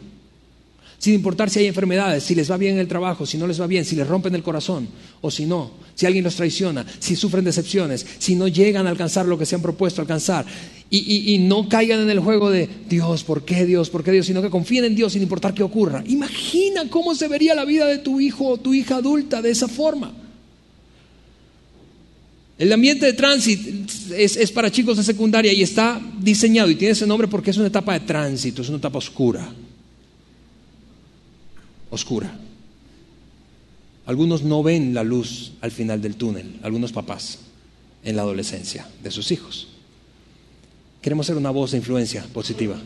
Sin 1.02 1.14
importar 1.14 1.50
si 1.50 1.58
hay 1.58 1.66
enfermedades, 1.66 2.22
si 2.22 2.32
les 2.32 2.48
va 2.48 2.56
bien 2.56 2.74
en 2.74 2.78
el 2.78 2.86
trabajo, 2.86 3.26
si 3.26 3.36
no 3.36 3.48
les 3.48 3.60
va 3.60 3.66
bien, 3.66 3.84
si 3.84 3.96
les 3.96 4.06
rompen 4.06 4.36
el 4.36 4.44
corazón 4.44 4.86
o 5.20 5.32
si 5.32 5.46
no, 5.46 5.72
si 5.96 6.06
alguien 6.06 6.22
los 6.22 6.36
traiciona, 6.36 6.86
si 7.00 7.16
sufren 7.16 7.44
decepciones, 7.44 8.06
si 8.18 8.36
no 8.36 8.46
llegan 8.46 8.86
a 8.86 8.90
alcanzar 8.90 9.26
lo 9.26 9.36
que 9.36 9.44
se 9.44 9.56
han 9.56 9.62
propuesto 9.62 10.00
alcanzar 10.00 10.46
y, 10.90 11.38
no 11.40 11.68
caigan 11.68 11.98
en 11.98 12.10
el 12.10 12.20
juego 12.20 12.50
de 12.50 12.68
Dios, 12.88 13.24
¿por 13.24 13.44
qué 13.44 13.66
Dios? 13.66 13.90
¿Por 13.90 14.04
qué 14.04 14.12
Dios? 14.12 14.26
Sino 14.26 14.40
que 14.42 14.48
confíen 14.48 14.84
en 14.84 14.94
Dios 14.94 15.14
sin 15.14 15.22
importar 15.22 15.54
qué 15.54 15.64
ocurra. 15.64 16.04
Imagina 16.06 16.88
cómo 16.88 17.16
se 17.16 17.26
vería 17.26 17.56
la 17.56 17.64
vida 17.64 17.88
de 17.88 17.98
tu 17.98 18.20
hijo 18.20 18.46
o 18.46 18.58
tu 18.58 18.72
hija 18.72 18.96
adulta 18.96 19.42
de 19.42 19.50
esa 19.50 19.66
forma. 19.66 20.14
El 22.56 22.72
ambiente 22.72 23.06
de 23.06 23.14
tránsito 23.14 23.92
es, 24.16 24.36
es, 24.36 24.52
para 24.52 24.70
chicos 24.70 24.98
de 24.98 25.02
secundaria 25.02 25.52
y 25.52 25.62
está 25.62 26.00
diseñado 26.20 26.70
y 26.70 26.76
tiene 26.76 26.92
ese 26.92 27.08
nombre 27.08 27.26
porque 27.26 27.50
es 27.50 27.56
una 27.56 27.66
etapa 27.66 27.94
de 27.94 28.00
tránsito, 28.06 28.62
es 28.62 28.68
una 28.68 28.78
etapa 28.78 28.98
oscura 28.98 29.52
oscura. 31.92 32.34
Algunos 34.06 34.42
no 34.42 34.62
ven 34.62 34.94
la 34.94 35.04
luz 35.04 35.52
al 35.60 35.70
final 35.70 36.02
del 36.02 36.16
túnel, 36.16 36.58
algunos 36.62 36.90
papás 36.90 37.38
en 38.02 38.16
la 38.16 38.22
adolescencia 38.22 38.88
de 39.02 39.10
sus 39.12 39.30
hijos. 39.30 39.68
Queremos 41.00 41.26
ser 41.26 41.36
una 41.36 41.50
voz 41.50 41.70
de 41.70 41.78
influencia 41.78 42.24
positiva. 42.32 42.76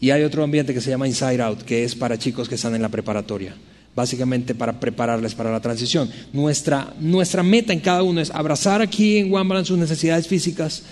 Y 0.00 0.10
hay 0.10 0.22
otro 0.22 0.42
ambiente 0.42 0.72
que 0.72 0.80
se 0.80 0.88
llama 0.88 1.08
Inside 1.08 1.42
Out, 1.42 1.62
que 1.62 1.84
es 1.84 1.94
para 1.94 2.18
chicos 2.18 2.48
que 2.48 2.54
están 2.54 2.74
en 2.74 2.80
la 2.80 2.88
preparatoria, 2.88 3.54
básicamente 3.94 4.54
para 4.54 4.80
prepararles 4.80 5.34
para 5.34 5.52
la 5.52 5.60
transición. 5.60 6.10
Nuestra, 6.32 6.94
nuestra 7.00 7.42
meta 7.42 7.74
en 7.74 7.80
cada 7.80 8.02
uno 8.02 8.22
es 8.22 8.30
abrazar 8.30 8.80
aquí 8.80 9.18
en 9.18 9.30
Wambalan 9.30 9.66
sus 9.66 9.78
necesidades 9.78 10.26
físicas, 10.26 10.84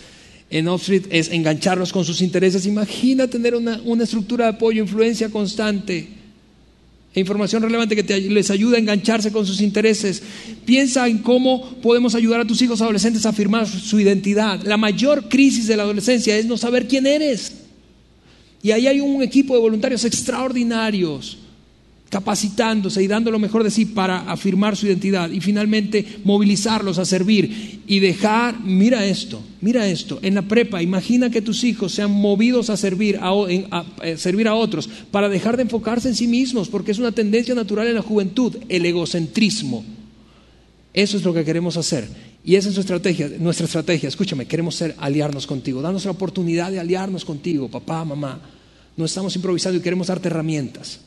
en 0.50 0.66
Off-Street 0.66 1.06
es 1.10 1.30
engancharlos 1.30 1.92
con 1.92 2.04
sus 2.04 2.20
intereses. 2.22 2.66
Imagina 2.66 3.28
tener 3.28 3.54
una, 3.54 3.80
una 3.84 4.04
estructura 4.04 4.46
de 4.46 4.52
apoyo, 4.52 4.82
influencia 4.82 5.30
constante 5.30 6.17
e 7.18 7.20
información 7.20 7.62
relevante 7.62 7.96
que 7.96 8.20
les 8.20 8.50
ayuda 8.50 8.76
a 8.76 8.80
engancharse 8.80 9.32
con 9.32 9.44
sus 9.44 9.60
intereses. 9.60 10.22
Piensa 10.64 11.08
en 11.08 11.18
cómo 11.18 11.80
podemos 11.82 12.14
ayudar 12.14 12.40
a 12.40 12.46
tus 12.46 12.62
hijos 12.62 12.80
adolescentes 12.80 13.26
a 13.26 13.30
afirmar 13.30 13.66
su 13.66 13.98
identidad. 13.98 14.62
La 14.62 14.76
mayor 14.76 15.28
crisis 15.28 15.66
de 15.66 15.76
la 15.76 15.82
adolescencia 15.82 16.36
es 16.36 16.46
no 16.46 16.56
saber 16.56 16.86
quién 16.86 17.06
eres. 17.06 17.52
Y 18.62 18.70
ahí 18.70 18.86
hay 18.86 19.00
un 19.00 19.22
equipo 19.22 19.54
de 19.54 19.60
voluntarios 19.60 20.04
extraordinarios 20.04 21.38
capacitándose 22.08 23.02
y 23.02 23.06
dando 23.06 23.30
lo 23.30 23.38
mejor 23.38 23.62
de 23.62 23.70
sí 23.70 23.84
para 23.84 24.30
afirmar 24.30 24.76
su 24.76 24.86
identidad 24.86 25.30
y 25.30 25.40
finalmente 25.40 26.04
movilizarlos 26.24 26.98
a 26.98 27.04
servir 27.04 27.82
y 27.86 27.98
dejar, 28.00 28.60
mira 28.60 29.04
esto, 29.04 29.42
mira 29.60 29.86
esto, 29.86 30.18
en 30.22 30.34
la 30.34 30.42
prepa, 30.42 30.82
imagina 30.82 31.30
que 31.30 31.42
tus 31.42 31.64
hijos 31.64 31.92
sean 31.92 32.10
movidos 32.10 32.70
a 32.70 32.76
servir 32.76 33.18
a, 33.20 33.32
eh, 34.02 34.16
servir 34.16 34.48
a 34.48 34.54
otros 34.54 34.88
para 35.10 35.28
dejar 35.28 35.56
de 35.56 35.64
enfocarse 35.64 36.08
en 36.08 36.14
sí 36.14 36.26
mismos, 36.26 36.68
porque 36.68 36.92
es 36.92 36.98
una 36.98 37.12
tendencia 37.12 37.54
natural 37.54 37.86
en 37.86 37.94
la 37.94 38.02
juventud, 38.02 38.56
el 38.68 38.86
egocentrismo. 38.86 39.84
Eso 40.94 41.18
es 41.18 41.24
lo 41.24 41.34
que 41.34 41.44
queremos 41.44 41.76
hacer. 41.76 42.08
Y 42.42 42.56
esa 42.56 42.70
es 42.70 42.76
nuestra 42.76 42.96
estrategia, 42.96 43.30
nuestra 43.38 43.66
estrategia. 43.66 44.08
Escúchame, 44.08 44.46
queremos 44.46 44.74
ser, 44.74 44.94
aliarnos 44.98 45.46
contigo. 45.46 45.82
Danos 45.82 46.06
la 46.06 46.12
oportunidad 46.12 46.70
de 46.70 46.80
aliarnos 46.80 47.24
contigo, 47.24 47.68
papá, 47.68 48.04
mamá. 48.04 48.40
No 48.96 49.04
estamos 49.04 49.36
improvisando 49.36 49.78
y 49.78 49.82
queremos 49.82 50.06
darte 50.06 50.28
herramientas. 50.28 51.00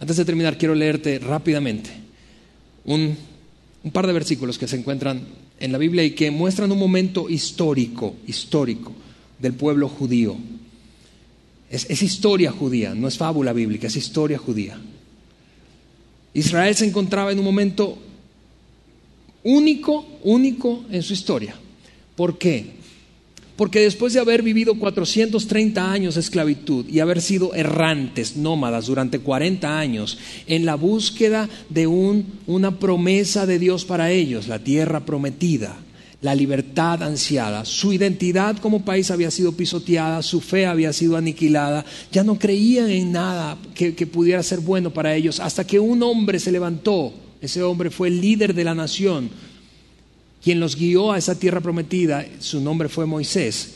Antes 0.00 0.16
de 0.16 0.24
terminar, 0.24 0.58
quiero 0.58 0.74
leerte 0.74 1.18
rápidamente 1.18 1.90
un, 2.84 3.16
un 3.82 3.90
par 3.90 4.06
de 4.06 4.12
versículos 4.12 4.58
que 4.58 4.68
se 4.68 4.76
encuentran 4.76 5.22
en 5.58 5.72
la 5.72 5.78
Biblia 5.78 6.04
y 6.04 6.10
que 6.10 6.30
muestran 6.30 6.70
un 6.70 6.78
momento 6.78 7.28
histórico, 7.28 8.16
histórico 8.26 8.92
del 9.38 9.54
pueblo 9.54 9.88
judío. 9.88 10.36
Es, 11.70 12.02
historia 12.02 12.52
judía, 12.52 12.94
no 12.94 13.08
es 13.08 13.16
fábula 13.16 13.52
bíblica, 13.52 13.86
es 13.86 13.96
historia 13.96 14.38
judía. 14.38 14.78
Israel 16.34 16.74
se 16.76 16.86
encontraba 16.86 17.32
en 17.32 17.38
un 17.38 17.44
momento 17.44 17.98
único, 19.42 20.06
único 20.22 20.84
en 20.90 21.02
su 21.02 21.12
historia. 21.12 21.56
¿Por 22.14 22.38
qué? 22.38 22.75
Porque 23.56 23.80
después 23.80 24.12
de 24.12 24.20
haber 24.20 24.42
vivido 24.42 24.78
430 24.78 25.90
años 25.90 26.14
de 26.14 26.20
esclavitud 26.20 26.86
y 26.88 27.00
haber 27.00 27.22
sido 27.22 27.54
errantes, 27.54 28.36
nómadas 28.36 28.86
durante 28.86 29.20
40 29.20 29.78
años, 29.78 30.18
en 30.46 30.66
la 30.66 30.74
búsqueda 30.74 31.48
de 31.70 31.86
una 31.86 32.78
promesa 32.78 33.46
de 33.46 33.58
Dios 33.58 33.86
para 33.86 34.10
ellos, 34.10 34.46
la 34.46 34.58
tierra 34.58 35.06
prometida, 35.06 35.78
la 36.20 36.34
libertad 36.34 37.02
ansiada. 37.02 37.64
Su 37.64 37.92
identidad 37.92 38.58
como 38.58 38.84
país 38.84 39.10
había 39.10 39.30
sido 39.30 39.52
pisoteada, 39.52 40.22
su 40.22 40.40
fe 40.40 40.66
había 40.66 40.92
sido 40.92 41.16
aniquilada, 41.16 41.84
ya 42.12 42.24
no 42.24 42.38
creían 42.38 42.90
en 42.90 43.12
nada 43.12 43.56
que, 43.74 43.92
pudiera 44.06 44.42
ser 44.42 44.60
bueno 44.60 44.92
para 44.92 45.14
ellos, 45.14 45.40
hasta 45.40 45.66
que 45.66 45.80
un 45.80 46.02
hombre 46.02 46.40
se 46.40 46.52
levantó, 46.52 47.12
ese 47.40 47.62
hombre 47.62 47.90
fue 47.90 48.08
el 48.08 48.20
líder 48.20 48.54
de 48.54 48.64
la 48.64 48.74
nación, 48.74 49.30
quien 50.46 50.60
los 50.60 50.76
guió 50.76 51.10
a 51.10 51.18
esa 51.18 51.36
tierra 51.36 51.60
prometida, 51.60 52.24
su 52.38 52.60
nombre 52.60 52.88
fue 52.88 53.04
Moisés. 53.04 53.74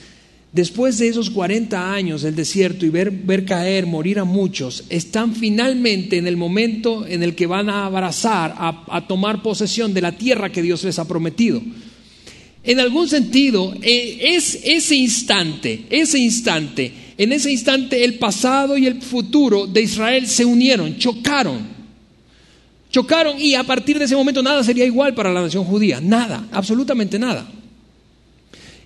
Después 0.53 0.99
de 0.99 1.09
esos 1.09 1.29
40 1.29 1.93
años 1.93 2.23
del 2.23 2.37
desierto 2.37 2.87
y 2.87 2.91
ver, 2.91 3.11
ver, 3.11 3.45
caer, 3.45 3.87
morir 3.87 4.21
a 4.21 4.25
muchos, 4.25 4.85
están 4.89 5.35
finalmente 5.35 6.17
en 6.17 6.29
el 6.29 6.37
momento 6.37 7.05
en 7.09 7.25
el 7.25 7.35
que 7.35 7.49
van 7.49 7.69
a 7.69 7.87
abrazar, 7.87 8.55
a 8.57 9.05
tomar 9.09 9.43
posesión 9.43 9.93
de 9.93 10.01
la 10.01 10.13
tierra 10.13 10.53
que 10.53 10.63
Dios 10.63 10.85
les 10.85 11.01
ha 11.01 11.09
prometido. 11.09 11.61
En 12.63 12.79
algún 12.79 13.09
sentido, 13.09 13.75
eh, 13.83 14.37
es 14.37 14.61
ese 14.63 14.95
instante, 14.95 15.87
ese 15.91 16.21
instante, 16.21 16.93
en 17.19 17.33
ese 17.33 17.51
instante 17.51 18.05
el 18.05 18.15
pasado 18.15 18.79
y 18.79 18.87
el 18.87 19.03
futuro 19.03 19.67
de 19.67 19.83
Israel 19.83 20.29
se 20.29 20.45
unieron, 20.45 20.99
chocaron. 20.99 21.67
Chocaron 22.91 23.41
y 23.41 23.55
a 23.55 23.63
partir 23.63 23.99
de 23.99 24.05
ese 24.05 24.17
momento 24.17 24.43
nada 24.43 24.65
sería 24.65 24.85
igual 24.85 25.15
para 25.15 25.33
la 25.33 25.43
nación 25.43 25.65
judía, 25.65 26.01
nada, 26.01 26.49
absolutamente 26.51 27.19
nada. 27.19 27.49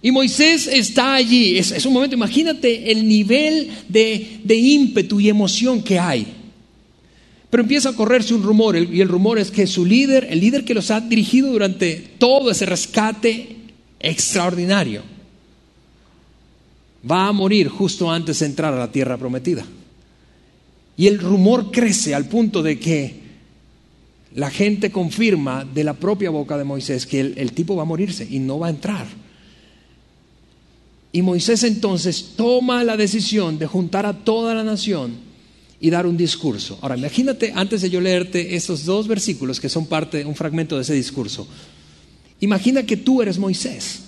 Y 0.03 0.11
Moisés 0.11 0.67
está 0.67 1.15
allí, 1.15 1.57
es, 1.57 1.87
un 1.87 1.95
momento, 1.95 2.15
imagínate 2.15 2.93
el 2.93 3.09
nivel 3.09 3.71
de, 3.89 4.41
de, 4.45 4.55
ímpetu 4.55 5.19
y 5.19 5.31
emoción 5.31 5.83
que 5.83 5.99
hay. 5.99 6.27
Pero 7.49 7.63
empieza 7.63 7.89
a 7.89 7.95
correrse 7.95 8.35
un 8.35 8.43
rumor, 8.43 8.77
y 8.77 9.01
el 9.01 9.09
rumor 9.09 9.39
es 9.39 9.51
que 9.51 9.67
su 9.67 9.87
líder, 9.87 10.27
el 10.29 10.41
líder 10.41 10.65
que 10.67 10.75
los 10.75 10.91
ha 10.91 11.01
dirigido 11.01 11.51
durante 11.51 11.95
todo 12.19 12.51
ese 12.51 12.67
rescate 12.67 13.57
extraordinario, 13.99 15.01
va 17.11 17.29
a 17.29 17.33
morir 17.33 17.69
justo 17.69 18.11
antes 18.11 18.41
de 18.41 18.47
entrar 18.47 18.75
a 18.75 18.79
la 18.79 18.93
tierra 18.93 19.17
prometida. 19.17 19.65
Y 20.99 21.07
el 21.07 21.19
rumor 21.19 21.71
crece 21.71 22.15
al 22.15 22.27
punto 22.27 22.63
de 22.63 22.79
que 22.79 23.24
la 24.35 24.51
gente 24.51 24.91
confirma 24.91 25.65
de 25.65 25.85
la 25.85 25.95
propia 25.95 26.31
boca 26.31 26.59
de 26.59 26.65
Moisés 26.65 27.07
que 27.07 27.21
el, 27.21 27.53
tipo 27.53 27.77
va 27.77 27.83
a 27.83 27.87
morirse 27.87 28.27
y 28.29 28.39
no 28.39 28.59
va 28.59 28.67
a 28.67 28.71
entrar. 28.71 29.07
Y 31.13 31.23
Moisés 31.23 31.63
entonces 31.63 32.33
toma 32.37 32.83
la 32.83 32.97
decisión 32.97 33.59
de 33.59 33.67
juntar 33.67 34.07
a 34.07 34.25
toda 34.25 34.55
la 34.55 34.65
nación 34.65 35.15
y 35.81 35.91
dar 35.91 36.07
un 36.07 36.17
discurso. 36.17 36.79
Ahora, 36.83 36.97
imagínate, 36.97 37.53
antes 37.55 37.83
de 37.83 37.91
yo 37.91 38.01
leerte 38.01 38.57
estos 38.57 38.85
dos 38.85 39.07
versículos 39.07 39.61
que 39.61 39.69
son 39.69 39.87
parte, 39.87 40.25
un 40.25 40.35
fragmento 40.35 40.77
de 40.77 40.83
ese 40.83 40.95
discurso, 40.95 41.47
Imagina 42.45 42.85
que 42.85 42.99
tú 42.99 43.23
eres 43.23 43.39
Moisés. 43.39 44.01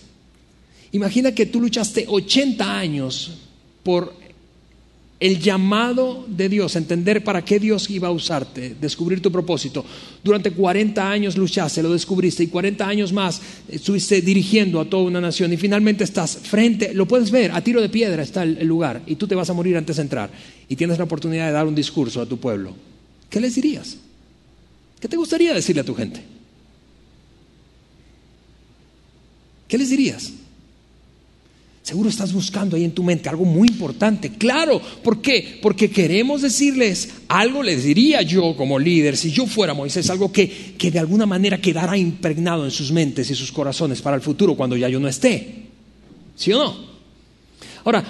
Imagina 0.93 1.33
que 1.33 1.47
tú 1.47 1.59
luchaste 1.59 2.05
80 2.07 2.79
años 2.79 3.39
por 3.83 4.15
el 5.19 5.41
llamado 5.41 6.27
de 6.29 6.49
Dios, 6.49 6.77
entender 6.77 7.25
para 7.25 7.43
qué 7.43 7.59
Dios 7.59 7.89
iba 7.89 8.09
a 8.09 8.11
usarte, 8.11 8.77
descubrir 8.79 9.23
tu 9.23 9.33
propósito. 9.33 9.85
Durante 10.23 10.51
40 10.51 11.11
años 11.11 11.39
luchaste, 11.39 11.83
lo 11.83 11.93
descubriste 11.93 12.43
y 12.43 12.49
40 12.49 12.87
años 12.87 13.13
más 13.13 13.41
estuviste 13.69 14.21
dirigiendo 14.21 14.79
a 14.79 14.85
toda 14.85 15.05
una 15.05 15.21
nación 15.21 15.53
y 15.53 15.57
finalmente 15.57 16.05
estás 16.05 16.37
frente, 16.37 16.93
lo 16.93 17.09
puedes 17.09 17.31
ver, 17.31 17.53
a 17.53 17.63
tiro 17.63 17.81
de 17.81 17.89
piedra 17.89 18.23
está 18.23 18.43
el 18.43 18.67
lugar 18.67 19.03
y 19.07 19.17
tú 19.17 19.27
te 19.27 19.35
vas 19.35 19.49
a 19.49 19.55
morir 19.55 19.77
antes 19.77 19.97
de 19.97 20.03
entrar 20.03 20.31
y 20.69 20.77
tienes 20.77 20.99
la 20.99 21.05
oportunidad 21.05 21.47
de 21.47 21.53
dar 21.53 21.67
un 21.67 21.75
discurso 21.75 22.21
a 22.21 22.27
tu 22.27 22.39
pueblo. 22.39 22.75
¿Qué 23.31 23.41
les 23.41 23.55
dirías? 23.55 23.97
¿Qué 25.01 25.09
te 25.09 25.17
gustaría 25.17 25.55
decirle 25.55 25.81
a 25.81 25.85
tu 25.85 25.95
gente? 25.95 26.23
¿Qué 29.67 29.79
les 29.79 29.91
dirías? 29.91 30.33
Seguro 31.87 32.09
estás 32.09 32.33
buscando 32.33 32.75
ahí 32.75 32.83
en 32.83 32.91
tu 32.91 33.05
mente 33.05 33.29
algo 33.29 33.45
muy 33.45 33.69
importante. 33.69 34.31
Claro, 34.31 34.83
¿por 35.05 35.23
qué? 35.23 35.61
Porque 35.63 35.89
queremos 35.89 36.43
decirles 36.43 37.11
algo, 37.29 37.63
les 37.63 37.85
diría 37.85 38.23
yo 38.23 38.57
como 38.57 38.77
líder, 38.77 39.17
si 39.17 39.31
yo 39.31 39.47
fuera 39.47 39.73
Moisés, 39.73 40.11
algo 40.11 40.33
que, 40.33 40.75
que 40.77 40.91
de 40.91 40.99
alguna 40.99 41.27
manera 41.27 41.61
quedara 41.61 41.97
impregnado 41.97 42.65
en 42.65 42.73
sus 42.73 42.91
mentes 42.91 43.31
y 43.31 43.37
sus 43.37 43.53
corazones 43.53 44.03
para 44.03 44.17
el 44.17 44.23
futuro 44.23 44.57
cuando 44.57 44.77
ya 44.77 44.89
yo 44.89 44.99
no 44.99 45.07
esté. 45.07 45.69
¿Sí 46.35 46.53
o 46.53 46.59
no? 46.59 46.77
Ahora, 47.85 48.03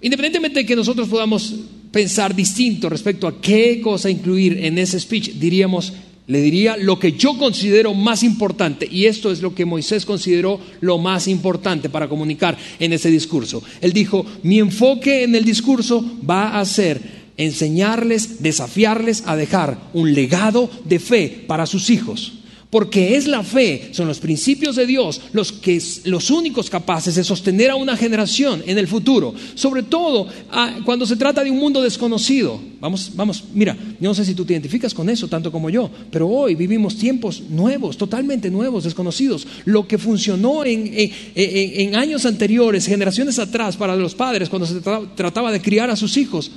independientemente 0.00 0.60
de 0.60 0.64
que 0.64 0.74
nosotros 0.74 1.06
podamos 1.06 1.54
pensar 1.92 2.34
distinto 2.34 2.88
respecto 2.88 3.28
a 3.28 3.38
qué 3.38 3.82
cosa 3.82 4.08
incluir 4.08 4.64
en 4.64 4.78
ese 4.78 4.98
speech, 4.98 5.32
diríamos, 5.32 5.92
le 6.30 6.40
diría 6.40 6.76
lo 6.76 6.96
que 7.00 7.12
yo 7.12 7.36
considero 7.36 7.92
más 7.92 8.22
importante, 8.22 8.88
y 8.88 9.06
esto 9.06 9.32
es 9.32 9.42
lo 9.42 9.52
que 9.52 9.64
Moisés 9.64 10.06
consideró 10.06 10.60
lo 10.80 10.96
más 10.96 11.26
importante 11.26 11.88
para 11.90 12.08
comunicar 12.08 12.56
en 12.78 12.92
ese 12.92 13.10
discurso. 13.10 13.64
Él 13.80 13.92
dijo, 13.92 14.24
mi 14.44 14.60
enfoque 14.60 15.24
en 15.24 15.34
el 15.34 15.44
discurso 15.44 16.04
va 16.28 16.60
a 16.60 16.64
ser 16.64 17.00
enseñarles, 17.36 18.40
desafiarles 18.42 19.24
a 19.26 19.34
dejar 19.34 19.90
un 19.92 20.14
legado 20.14 20.70
de 20.84 21.00
fe 21.00 21.44
para 21.48 21.66
sus 21.66 21.90
hijos. 21.90 22.39
Porque 22.70 23.16
es 23.16 23.26
la 23.26 23.42
fe, 23.42 23.90
son 23.92 24.06
los 24.06 24.20
principios 24.20 24.76
de 24.76 24.86
Dios 24.86 25.20
los, 25.32 25.50
que, 25.50 25.82
los 26.04 26.30
únicos 26.30 26.70
capaces 26.70 27.16
de 27.16 27.24
sostener 27.24 27.70
a 27.70 27.74
una 27.74 27.96
generación 27.96 28.62
en 28.64 28.78
el 28.78 28.86
futuro. 28.86 29.34
Sobre 29.56 29.82
todo 29.82 30.28
ah, 30.52 30.78
cuando 30.84 31.04
se 31.04 31.16
trata 31.16 31.42
de 31.42 31.50
un 31.50 31.58
mundo 31.58 31.82
desconocido. 31.82 32.60
Vamos, 32.80 33.10
vamos, 33.14 33.42
mira, 33.52 33.76
no 33.98 34.14
sé 34.14 34.24
si 34.24 34.34
tú 34.34 34.44
te 34.44 34.52
identificas 34.52 34.94
con 34.94 35.10
eso 35.10 35.26
tanto 35.26 35.50
como 35.50 35.68
yo, 35.68 35.90
pero 36.12 36.28
hoy 36.28 36.54
vivimos 36.54 36.96
tiempos 36.96 37.42
nuevos, 37.50 37.96
totalmente 37.96 38.50
nuevos, 38.50 38.84
desconocidos. 38.84 39.48
Lo 39.64 39.88
que 39.88 39.98
funcionó 39.98 40.64
en, 40.64 40.92
en 41.34 41.96
años 41.96 42.24
anteriores, 42.24 42.86
generaciones 42.86 43.40
atrás, 43.40 43.76
para 43.76 43.96
los 43.96 44.14
padres 44.14 44.48
cuando 44.48 44.66
se 44.66 44.80
trataba 45.16 45.50
de 45.50 45.60
criar 45.60 45.90
a 45.90 45.96
sus 45.96 46.16
hijos, 46.16 46.52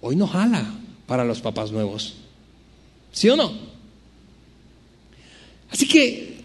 hoy 0.00 0.16
no 0.16 0.26
jala 0.26 0.64
para 1.06 1.26
los 1.26 1.40
papás 1.40 1.70
nuevos. 1.70 2.14
¿Sí 3.12 3.28
o 3.28 3.36
no? 3.36 3.69
Así 5.70 5.86
que, 5.86 6.38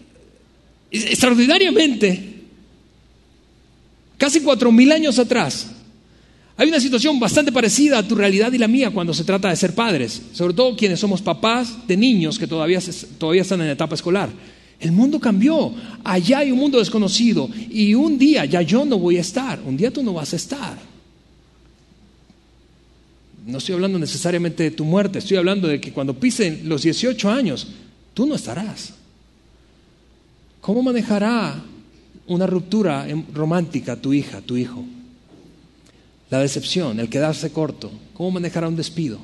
extraordinariamente, 0.90 2.34
casi 4.16 4.40
cuatro 4.40 4.70
mil 4.70 4.92
años 4.92 5.18
atrás, 5.18 5.72
hay 6.58 6.68
una 6.68 6.80
situación 6.80 7.20
bastante 7.20 7.52
parecida 7.52 7.98
a 7.98 8.06
tu 8.06 8.14
realidad 8.14 8.50
y 8.52 8.58
la 8.58 8.68
mía 8.68 8.90
cuando 8.90 9.12
se 9.12 9.24
trata 9.24 9.50
de 9.50 9.56
ser 9.56 9.74
padres, 9.74 10.22
sobre 10.32 10.54
todo 10.54 10.74
quienes 10.74 10.98
somos 10.98 11.20
papás 11.20 11.86
de 11.86 11.96
niños 11.96 12.38
que 12.38 12.46
todavía, 12.46 12.80
todavía 13.18 13.42
están 13.42 13.60
en 13.60 13.68
etapa 13.68 13.94
escolar. 13.94 14.30
El 14.80 14.92
mundo 14.92 15.20
cambió, 15.20 15.72
allá 16.02 16.38
hay 16.38 16.52
un 16.52 16.58
mundo 16.58 16.78
desconocido 16.78 17.48
y 17.70 17.94
un 17.94 18.18
día 18.18 18.44
ya 18.46 18.62
yo 18.62 18.84
no 18.84 18.98
voy 18.98 19.18
a 19.18 19.20
estar, 19.20 19.60
un 19.66 19.76
día 19.76 19.90
tú 19.90 20.02
no 20.02 20.14
vas 20.14 20.32
a 20.32 20.36
estar. 20.36 20.78
No 23.46 23.58
estoy 23.58 23.74
hablando 23.74 23.98
necesariamente 23.98 24.62
de 24.64 24.70
tu 24.70 24.84
muerte, 24.84 25.18
estoy 25.18 25.36
hablando 25.36 25.68
de 25.68 25.80
que 25.80 25.92
cuando 25.92 26.18
pisen 26.18 26.62
los 26.64 26.82
18 26.82 27.30
años, 27.30 27.68
tú 28.12 28.26
no 28.26 28.34
estarás. 28.34 28.94
¿Cómo 30.66 30.82
manejará 30.82 31.62
una 32.26 32.44
ruptura 32.44 33.06
romántica 33.32 33.94
tu 33.94 34.12
hija, 34.12 34.40
tu 34.40 34.56
hijo? 34.56 34.84
La 36.28 36.40
decepción, 36.40 36.98
el 36.98 37.08
quedarse 37.08 37.52
corto. 37.52 37.92
¿Cómo 38.14 38.32
manejará 38.32 38.66
un 38.66 38.74
despido? 38.74 39.20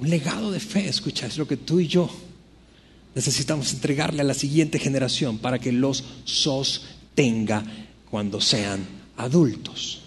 Un 0.00 0.10
legado 0.10 0.50
de 0.50 0.58
fe, 0.58 0.88
escucha, 0.88 1.28
es 1.28 1.38
lo 1.38 1.46
que 1.46 1.56
tú 1.56 1.78
y 1.78 1.86
yo 1.86 2.10
necesitamos 3.14 3.72
entregarle 3.72 4.22
a 4.22 4.24
la 4.24 4.34
siguiente 4.34 4.80
generación 4.80 5.38
para 5.38 5.60
que 5.60 5.70
los 5.70 6.02
sostenga 6.24 7.62
cuando 8.10 8.40
sean 8.40 8.84
adultos. 9.16 10.00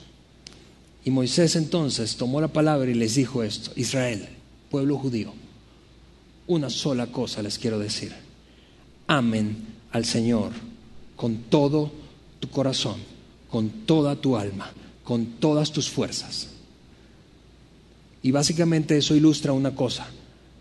Y 1.05 1.09
Moisés 1.09 1.55
entonces 1.55 2.17
tomó 2.17 2.41
la 2.41 2.49
palabra 2.49 2.91
y 2.91 2.95
les 2.95 3.15
dijo 3.15 3.41
esto, 3.43 3.71
Israel, 3.77 4.27
pueblo 4.69 4.97
judío, 4.97 5.33
una 6.47 6.69
sola 6.69 7.07
cosa 7.07 7.41
les 7.41 7.57
quiero 7.57 7.79
decir 7.79 8.26
amen 9.07 9.57
al 9.91 10.05
Señor 10.05 10.51
con 11.15 11.37
todo 11.49 11.91
tu 12.39 12.49
corazón, 12.49 12.95
con 13.49 13.69
toda 13.85 14.15
tu 14.15 14.37
alma, 14.37 14.71
con 15.03 15.25
todas 15.39 15.71
tus 15.71 15.89
fuerzas. 15.89 16.49
Y 18.21 18.31
básicamente 18.31 18.97
eso 18.97 19.15
ilustra 19.15 19.53
una 19.53 19.75
cosa, 19.75 20.07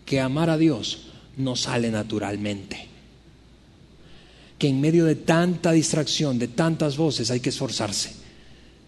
que 0.05 0.19
amar 0.19 0.49
a 0.49 0.57
Dios 0.57 1.07
no 1.37 1.55
sale 1.55 1.91
naturalmente. 1.91 2.87
Que 4.57 4.67
en 4.67 4.81
medio 4.81 5.05
de 5.05 5.15
tanta 5.15 5.71
distracción, 5.71 6.39
de 6.39 6.47
tantas 6.47 6.97
voces, 6.97 7.29
hay 7.29 7.39
que 7.39 7.49
esforzarse. 7.49 8.11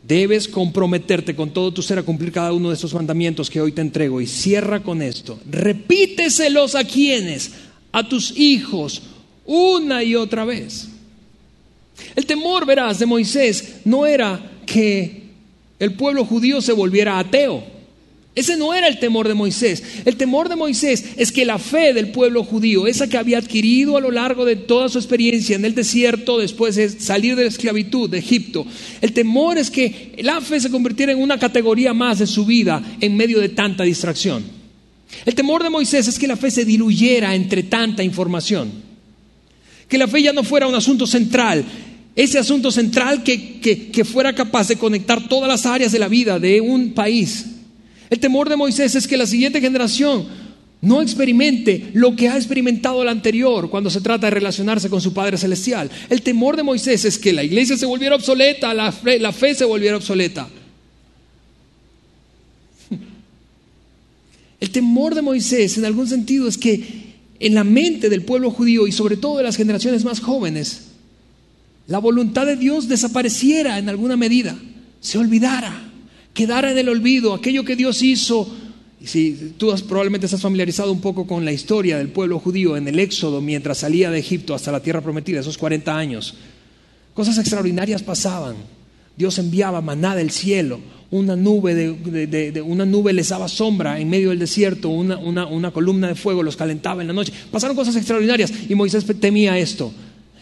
Debes 0.01 0.47
comprometerte 0.47 1.35
con 1.35 1.51
todo 1.51 1.73
tu 1.73 1.81
ser 1.81 1.99
a 1.99 2.03
cumplir 2.03 2.31
cada 2.31 2.53
uno 2.53 2.69
de 2.69 2.75
estos 2.75 2.93
mandamientos 2.93 3.49
que 3.49 3.61
hoy 3.61 3.73
te 3.73 3.81
entrego. 3.81 4.21
Y 4.21 4.27
cierra 4.27 4.81
con 4.81 5.01
esto. 5.01 5.39
Repíteselos 5.47 6.73
a 6.73 6.85
quienes, 6.85 7.51
a 7.91 8.07
tus 8.07 8.35
hijos, 8.37 9.01
una 9.49 10.03
y 10.03 10.15
otra 10.15 10.45
vez. 10.45 10.87
El 12.15 12.27
temor, 12.27 12.67
verás, 12.67 12.99
de 12.99 13.07
Moisés 13.07 13.77
no 13.83 14.05
era 14.05 14.39
que 14.65 15.23
el 15.79 15.93
pueblo 15.93 16.23
judío 16.23 16.61
se 16.61 16.71
volviera 16.71 17.17
ateo. 17.17 17.63
Ese 18.35 18.55
no 18.57 18.75
era 18.75 18.87
el 18.87 18.99
temor 18.99 19.27
de 19.27 19.33
Moisés. 19.33 19.83
El 20.05 20.15
temor 20.15 20.49
de 20.49 20.55
Moisés 20.55 21.03
es 21.17 21.31
que 21.31 21.45
la 21.45 21.57
fe 21.57 21.93
del 21.93 22.11
pueblo 22.11 22.43
judío, 22.43 22.85
esa 22.85 23.09
que 23.09 23.17
había 23.17 23.39
adquirido 23.39 23.97
a 23.97 24.01
lo 24.01 24.11
largo 24.11 24.45
de 24.45 24.55
toda 24.55 24.87
su 24.87 24.99
experiencia 24.99 25.55
en 25.55 25.65
el 25.65 25.73
desierto, 25.73 26.37
después 26.37 26.75
de 26.75 26.87
salir 26.87 27.35
de 27.35 27.43
la 27.43 27.49
esclavitud 27.49 28.07
de 28.07 28.19
Egipto, 28.19 28.67
el 29.01 29.13
temor 29.13 29.57
es 29.57 29.71
que 29.71 30.15
la 30.19 30.41
fe 30.41 30.59
se 30.59 30.69
convirtiera 30.69 31.11
en 31.11 31.19
una 31.19 31.39
categoría 31.39 31.93
más 31.95 32.19
de 32.19 32.27
su 32.27 32.45
vida 32.45 32.83
en 33.01 33.17
medio 33.17 33.39
de 33.39 33.49
tanta 33.49 33.83
distracción. 33.83 34.43
El 35.25 35.33
temor 35.33 35.63
de 35.63 35.71
Moisés 35.71 36.07
es 36.07 36.19
que 36.19 36.27
la 36.27 36.37
fe 36.37 36.51
se 36.51 36.65
diluyera 36.65 37.33
entre 37.33 37.63
tanta 37.63 38.03
información, 38.03 38.88
que 39.89 39.97
la 39.97 40.07
fe 40.07 40.21
ya 40.21 40.31
no 40.31 40.45
fuera 40.45 40.67
un 40.67 40.75
asunto 40.75 41.05
central, 41.05 41.65
ese 42.15 42.39
asunto 42.39 42.71
central 42.71 43.23
que, 43.23 43.59
que 43.59 44.05
fuera 44.05 44.33
capaz 44.33 44.69
de 44.69 44.77
conectar 44.77 45.27
todas 45.27 45.49
las 45.49 45.65
áreas 45.65 45.91
de 45.91 45.99
la 45.99 46.07
vida 46.07 46.39
de 46.39 46.61
un 46.61 46.93
país 46.93 47.45
el 48.09 48.19
temor 48.19 48.49
de 48.49 48.55
Moisés 48.55 48.95
es 48.95 49.07
que 49.07 49.17
la 49.17 49.27
siguiente 49.27 49.61
generación 49.61 50.25
no 50.81 51.01
experimente 51.01 51.91
lo 51.93 52.15
que 52.15 52.29
ha 52.29 52.37
experimentado 52.37 53.01
el 53.01 53.09
anterior 53.09 53.69
cuando 53.69 53.89
se 53.89 54.01
trata 54.01 54.27
de 54.27 54.31
relacionarse 54.31 54.89
con 54.89 55.01
su 55.01 55.13
Padre 55.13 55.37
Celestial. 55.37 55.91
El 56.09 56.21
temor 56.21 56.55
de 56.55 56.63
Moisés 56.63 57.05
es 57.05 57.19
que 57.19 57.33
la 57.33 57.43
iglesia 57.43 57.77
se 57.77 57.85
volviera 57.85 58.15
obsoleta, 58.15 58.73
la 58.73 58.93
la 59.03 59.31
fe 59.31 59.53
se 59.53 59.65
volviera 59.65 59.97
obsoleta. 59.97 60.49
El 64.59 64.71
temor 64.71 65.13
de 65.15 65.21
Moisés 65.21 65.77
en 65.77 65.85
algún 65.85 66.07
sentido 66.07 66.47
es 66.47 66.57
que 66.57 66.98
en 67.39 67.55
la 67.55 67.63
mente 67.63 68.09
del 68.09 68.23
pueblo 68.23 68.51
judío 68.51 68.87
y 68.87 68.91
sobre 68.91 69.17
todo 69.17 69.37
de 69.37 69.43
las 69.43 69.55
generaciones 69.55 70.03
más 70.03 70.19
jóvenes, 70.19 70.87
la 71.87 71.99
voluntad 71.99 72.45
de 72.45 72.55
Dios 72.55 72.87
desapareciera 72.87 73.79
en 73.79 73.89
alguna 73.89 74.17
medida, 74.17 74.57
se 74.99 75.17
olvidara 75.17 75.89
quedara 76.39 76.71
en 76.71 76.77
el 76.77 76.87
olvido 76.87 77.33
aquello 77.33 77.65
que 77.65 77.75
Dios 77.75 78.01
hizo. 78.01 78.49
Y 79.01 79.07
si 79.07 79.53
tú 79.57 79.73
probablemente 79.87 80.25
estás 80.25 80.41
familiarizado 80.41 80.89
un 80.91 81.01
poco 81.01 81.27
con 81.27 81.43
la 81.43 81.51
historia 81.51 81.97
del 81.97 82.09
pueblo 82.09 82.39
judío 82.39 82.77
en 82.77 82.87
el 82.87 82.97
Éxodo 82.99 83.41
mientras 83.41 83.79
salía 83.79 84.09
de 84.09 84.19
Egipto 84.19 84.53
hasta 84.53 84.71
la 84.71 84.81
tierra 84.81 85.01
prometida, 85.01 85.41
esos 85.41 85.57
40 85.57 85.97
años, 85.97 86.35
cosas 87.13 87.37
extraordinarias 87.37 88.03
pasaban. 88.03 88.55
Dios 89.17 89.37
enviaba 89.37 89.81
maná 89.81 90.15
del 90.15 90.31
cielo, 90.31 90.79
una 91.11 91.35
nube, 91.35 91.73
de, 91.73 92.61
una 92.61 92.85
nube 92.85 93.13
les 93.13 93.29
daba 93.29 93.47
sombra 93.47 93.99
en 93.99 94.09
medio 94.09 94.29
del 94.29 94.39
desierto, 94.39 94.89
una, 94.89 95.17
una 95.17 95.71
columna 95.71 96.07
de 96.07 96.15
fuego 96.15 96.43
los 96.43 96.55
calentaba 96.55 97.01
en 97.01 97.07
la 97.07 97.13
noche. 97.13 97.33
Pasaron 97.51 97.75
cosas 97.75 97.95
extraordinarias 97.95 98.51
y 98.69 98.75
Moisés 98.75 99.05
temía 99.19 99.57
esto. 99.57 99.91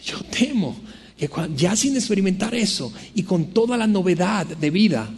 Yo 0.04 0.18
temo 0.30 0.76
que 1.18 1.30
ya 1.56 1.76
sin 1.76 1.96
experimentar 1.96 2.54
eso 2.54 2.94
y 3.16 3.24
con 3.24 3.48
toda 3.48 3.78
la 3.78 3.88
novedad 3.88 4.46
de 4.46 4.70
vida, 4.70 5.10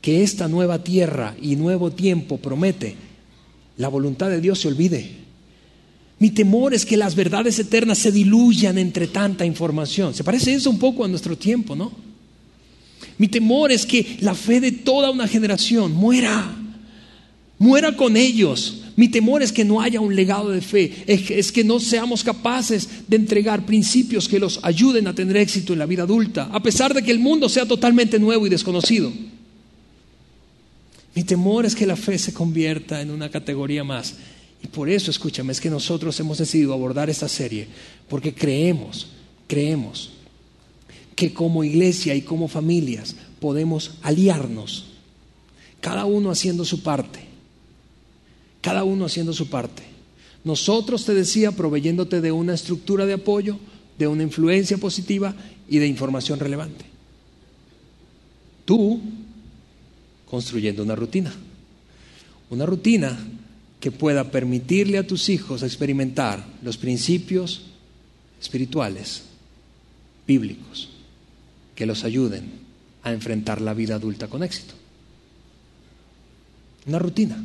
que 0.00 0.22
esta 0.22 0.48
nueva 0.48 0.84
tierra 0.84 1.34
y 1.40 1.56
nuevo 1.56 1.90
tiempo 1.90 2.38
promete, 2.38 2.94
la 3.76 3.88
voluntad 3.88 4.30
de 4.30 4.40
Dios 4.40 4.60
se 4.60 4.68
olvide. 4.68 5.24
Mi 6.18 6.30
temor 6.30 6.74
es 6.74 6.86
que 6.86 6.96
las 6.96 7.14
verdades 7.14 7.58
eternas 7.58 7.98
se 7.98 8.12
diluyan 8.12 8.78
entre 8.78 9.08
tanta 9.08 9.44
información. 9.44 10.14
Se 10.14 10.22
parece 10.22 10.54
eso 10.54 10.70
un 10.70 10.78
poco 10.78 11.04
a 11.04 11.08
nuestro 11.08 11.36
tiempo, 11.36 11.74
¿no? 11.74 12.03
Mi 13.18 13.28
temor 13.28 13.70
es 13.70 13.86
que 13.86 14.18
la 14.20 14.34
fe 14.34 14.60
de 14.60 14.72
toda 14.72 15.10
una 15.10 15.28
generación 15.28 15.92
muera, 15.92 16.56
muera 17.58 17.96
con 17.96 18.16
ellos. 18.16 18.80
Mi 18.96 19.08
temor 19.08 19.42
es 19.42 19.52
que 19.52 19.64
no 19.64 19.80
haya 19.80 20.00
un 20.00 20.14
legado 20.14 20.50
de 20.50 20.60
fe, 20.60 21.04
es 21.06 21.50
que 21.52 21.64
no 21.64 21.80
seamos 21.80 22.22
capaces 22.22 22.88
de 23.08 23.16
entregar 23.16 23.66
principios 23.66 24.28
que 24.28 24.38
los 24.38 24.60
ayuden 24.62 25.06
a 25.06 25.14
tener 25.14 25.36
éxito 25.36 25.72
en 25.72 25.80
la 25.80 25.86
vida 25.86 26.04
adulta, 26.04 26.48
a 26.52 26.62
pesar 26.62 26.94
de 26.94 27.02
que 27.02 27.10
el 27.10 27.18
mundo 27.18 27.48
sea 27.48 27.66
totalmente 27.66 28.18
nuevo 28.18 28.46
y 28.46 28.50
desconocido. 28.50 29.12
Mi 31.14 31.22
temor 31.22 31.64
es 31.64 31.74
que 31.74 31.86
la 31.86 31.96
fe 31.96 32.18
se 32.18 32.32
convierta 32.32 33.00
en 33.00 33.10
una 33.10 33.30
categoría 33.30 33.84
más. 33.84 34.16
Y 34.62 34.66
por 34.66 34.88
eso, 34.88 35.10
escúchame, 35.10 35.52
es 35.52 35.60
que 35.60 35.70
nosotros 35.70 36.18
hemos 36.18 36.38
decidido 36.38 36.72
abordar 36.72 37.10
esta 37.10 37.28
serie, 37.28 37.68
porque 38.08 38.34
creemos, 38.34 39.08
creemos 39.46 40.10
que 41.14 41.32
como 41.32 41.64
iglesia 41.64 42.14
y 42.14 42.22
como 42.22 42.48
familias 42.48 43.16
podemos 43.40 43.92
aliarnos, 44.02 44.86
cada 45.80 46.04
uno 46.04 46.30
haciendo 46.30 46.64
su 46.64 46.82
parte, 46.82 47.20
cada 48.60 48.84
uno 48.84 49.04
haciendo 49.04 49.32
su 49.32 49.48
parte. 49.48 49.82
Nosotros, 50.44 51.04
te 51.04 51.14
decía, 51.14 51.52
proveyéndote 51.52 52.20
de 52.20 52.32
una 52.32 52.54
estructura 52.54 53.06
de 53.06 53.14
apoyo, 53.14 53.58
de 53.98 54.06
una 54.06 54.22
influencia 54.22 54.76
positiva 54.76 55.34
y 55.68 55.78
de 55.78 55.86
información 55.86 56.38
relevante. 56.38 56.84
Tú 58.64 59.00
construyendo 60.34 60.82
una 60.82 60.96
rutina. 60.96 61.32
Una 62.50 62.66
rutina 62.66 63.16
que 63.78 63.92
pueda 63.92 64.30
permitirle 64.30 64.98
a 64.98 65.06
tus 65.06 65.28
hijos 65.28 65.62
experimentar 65.62 66.44
los 66.62 66.76
principios 66.76 67.62
espirituales, 68.40 69.22
bíblicos, 70.26 70.90
que 71.74 71.86
los 71.86 72.04
ayuden 72.04 72.44
a 73.02 73.12
enfrentar 73.12 73.60
la 73.60 73.74
vida 73.74 73.96
adulta 73.96 74.28
con 74.28 74.42
éxito. 74.42 74.74
Una 76.86 76.98
rutina. 76.98 77.42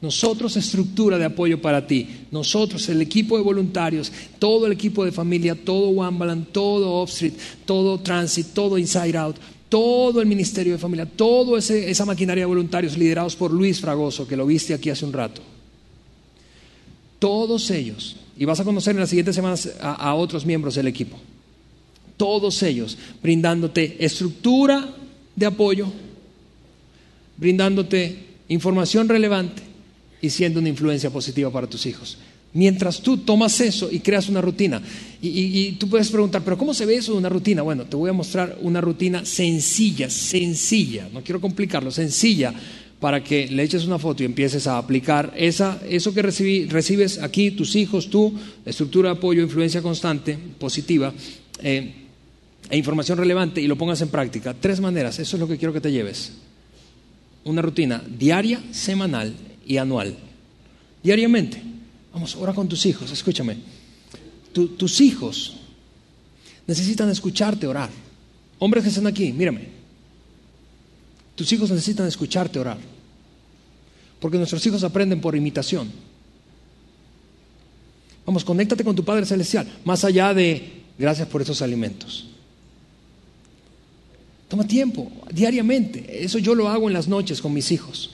Nosotros 0.00 0.56
estructura 0.56 1.16
de 1.16 1.24
apoyo 1.24 1.62
para 1.62 1.86
ti. 1.86 2.26
Nosotros, 2.30 2.86
el 2.90 3.00
equipo 3.00 3.38
de 3.38 3.42
voluntarios, 3.42 4.12
todo 4.38 4.66
el 4.66 4.72
equipo 4.72 5.04
de 5.04 5.12
familia, 5.12 5.54
todo 5.54 5.88
Wambaland, 5.88 6.48
todo 6.52 6.92
Off 6.92 7.10
Street, 7.10 7.32
todo 7.64 7.98
Transit, 8.00 8.48
todo 8.48 8.76
Inside 8.76 9.16
Out, 9.16 9.36
todo 9.74 10.20
el 10.20 10.26
ministerio 10.26 10.74
de 10.74 10.78
familia, 10.78 11.04
toda 11.06 11.58
esa 11.58 12.04
maquinaria 12.04 12.42
de 12.42 12.46
voluntarios 12.46 12.96
liderados 12.96 13.34
por 13.34 13.50
Luis 13.50 13.80
Fragoso, 13.80 14.28
que 14.28 14.36
lo 14.36 14.46
viste 14.46 14.74
aquí 14.74 14.90
hace 14.90 15.04
un 15.04 15.12
rato. 15.12 15.42
Todos 17.18 17.70
ellos, 17.70 18.16
y 18.36 18.44
vas 18.44 18.60
a 18.60 18.64
conocer 18.64 18.94
en 18.94 19.00
las 19.00 19.08
siguientes 19.08 19.34
semanas 19.34 19.68
a, 19.80 20.14
otros 20.14 20.44
miembros 20.44 20.74
del 20.74 20.86
equipo, 20.86 21.16
todos 22.16 22.62
ellos 22.62 22.96
brindándote 23.22 23.96
estructura 24.04 24.88
de 25.34 25.46
apoyo, 25.46 25.92
brindándote 27.36 28.18
información 28.48 29.08
relevante 29.08 29.62
y 30.20 30.30
siendo 30.30 30.60
una 30.60 30.68
influencia 30.68 31.10
positiva 31.10 31.50
para 31.50 31.66
tus 31.66 31.86
hijos. 31.86 32.18
Mientras 32.54 33.00
tú 33.00 33.18
tomas 33.18 33.60
eso 33.60 33.90
y 33.90 33.98
creas 33.98 34.28
una 34.28 34.40
rutina. 34.40 34.80
Y, 35.20 35.72
tú 35.72 35.88
puedes 35.88 36.08
preguntar, 36.08 36.42
pero 36.44 36.56
¿cómo 36.56 36.72
se 36.72 36.86
ve 36.86 36.94
eso 36.94 37.12
de 37.12 37.18
una 37.18 37.28
rutina? 37.28 37.62
Bueno, 37.62 37.84
te 37.84 37.96
voy 37.96 38.10
a 38.10 38.12
mostrar 38.12 38.58
una 38.62 38.80
rutina 38.80 39.24
sencilla, 39.24 40.08
sencilla, 40.08 41.08
no 41.12 41.22
quiero 41.22 41.40
complicarlo, 41.40 41.90
sencilla, 41.90 42.54
para 43.00 43.24
que 43.24 43.48
le 43.48 43.64
eches 43.64 43.86
una 43.86 43.98
foto 43.98 44.22
y 44.22 44.26
empieces 44.26 44.68
a 44.68 44.78
aplicar 44.78 45.32
esa, 45.36 45.80
eso 45.88 46.14
que 46.14 46.22
recibes 46.22 47.18
aquí, 47.18 47.50
tus 47.50 47.74
hijos, 47.74 48.08
tú, 48.08 48.32
estructura 48.64 49.10
de 49.10 49.16
apoyo, 49.16 49.42
influencia 49.42 49.82
constante, 49.82 50.38
positiva, 50.58 51.12
eh, 51.60 52.03
e 52.70 52.76
información 52.76 53.18
relevante 53.18 53.60
y 53.60 53.66
lo 53.66 53.76
pongas 53.76 54.00
en 54.00 54.08
práctica. 54.08 54.54
Tres 54.54 54.80
maneras, 54.80 55.18
eso 55.18 55.36
es 55.36 55.40
lo 55.40 55.48
que 55.48 55.58
quiero 55.58 55.72
que 55.72 55.80
te 55.80 55.92
lleves. 55.92 56.32
Una 57.44 57.62
rutina 57.62 58.02
diaria, 58.06 58.62
semanal 58.72 59.34
y 59.66 59.76
anual. 59.76 60.16
Diariamente 61.02 61.74
Vamos, 62.14 62.36
ora 62.36 62.52
con 62.54 62.68
tus 62.68 62.86
hijos, 62.86 63.10
escúchame. 63.10 63.56
tus 64.52 65.00
hijos 65.00 65.56
necesitan 66.64 67.10
escucharte 67.10 67.66
orar. 67.66 67.90
Hombres 68.60 68.84
que 68.84 68.88
están 68.88 69.08
aquí, 69.08 69.32
mírame. 69.32 69.66
Tus 71.34 71.52
hijos 71.52 71.70
necesitan 71.70 72.06
escucharte 72.06 72.60
orar. 72.60 72.78
Porque 74.20 74.38
nuestros 74.38 74.64
hijos 74.64 74.84
aprenden 74.84 75.20
por 75.20 75.34
imitación. 75.34 75.90
Vamos, 78.24 78.44
conéctate 78.44 78.84
con 78.84 78.94
tu 78.94 79.04
Padre 79.04 79.26
Celestial, 79.26 79.66
más 79.84 80.04
allá 80.04 80.32
de 80.32 80.84
gracias 80.96 81.26
por 81.26 81.42
esos 81.42 81.60
alimentos. 81.62 82.28
Toma 84.48 84.66
tiempo, 84.66 85.10
diariamente. 85.32 86.24
Eso 86.24 86.38
yo 86.38 86.54
lo 86.54 86.68
hago 86.68 86.88
en 86.88 86.94
las 86.94 87.08
noches 87.08 87.40
con 87.40 87.52
mis 87.52 87.72
hijos. 87.72 88.10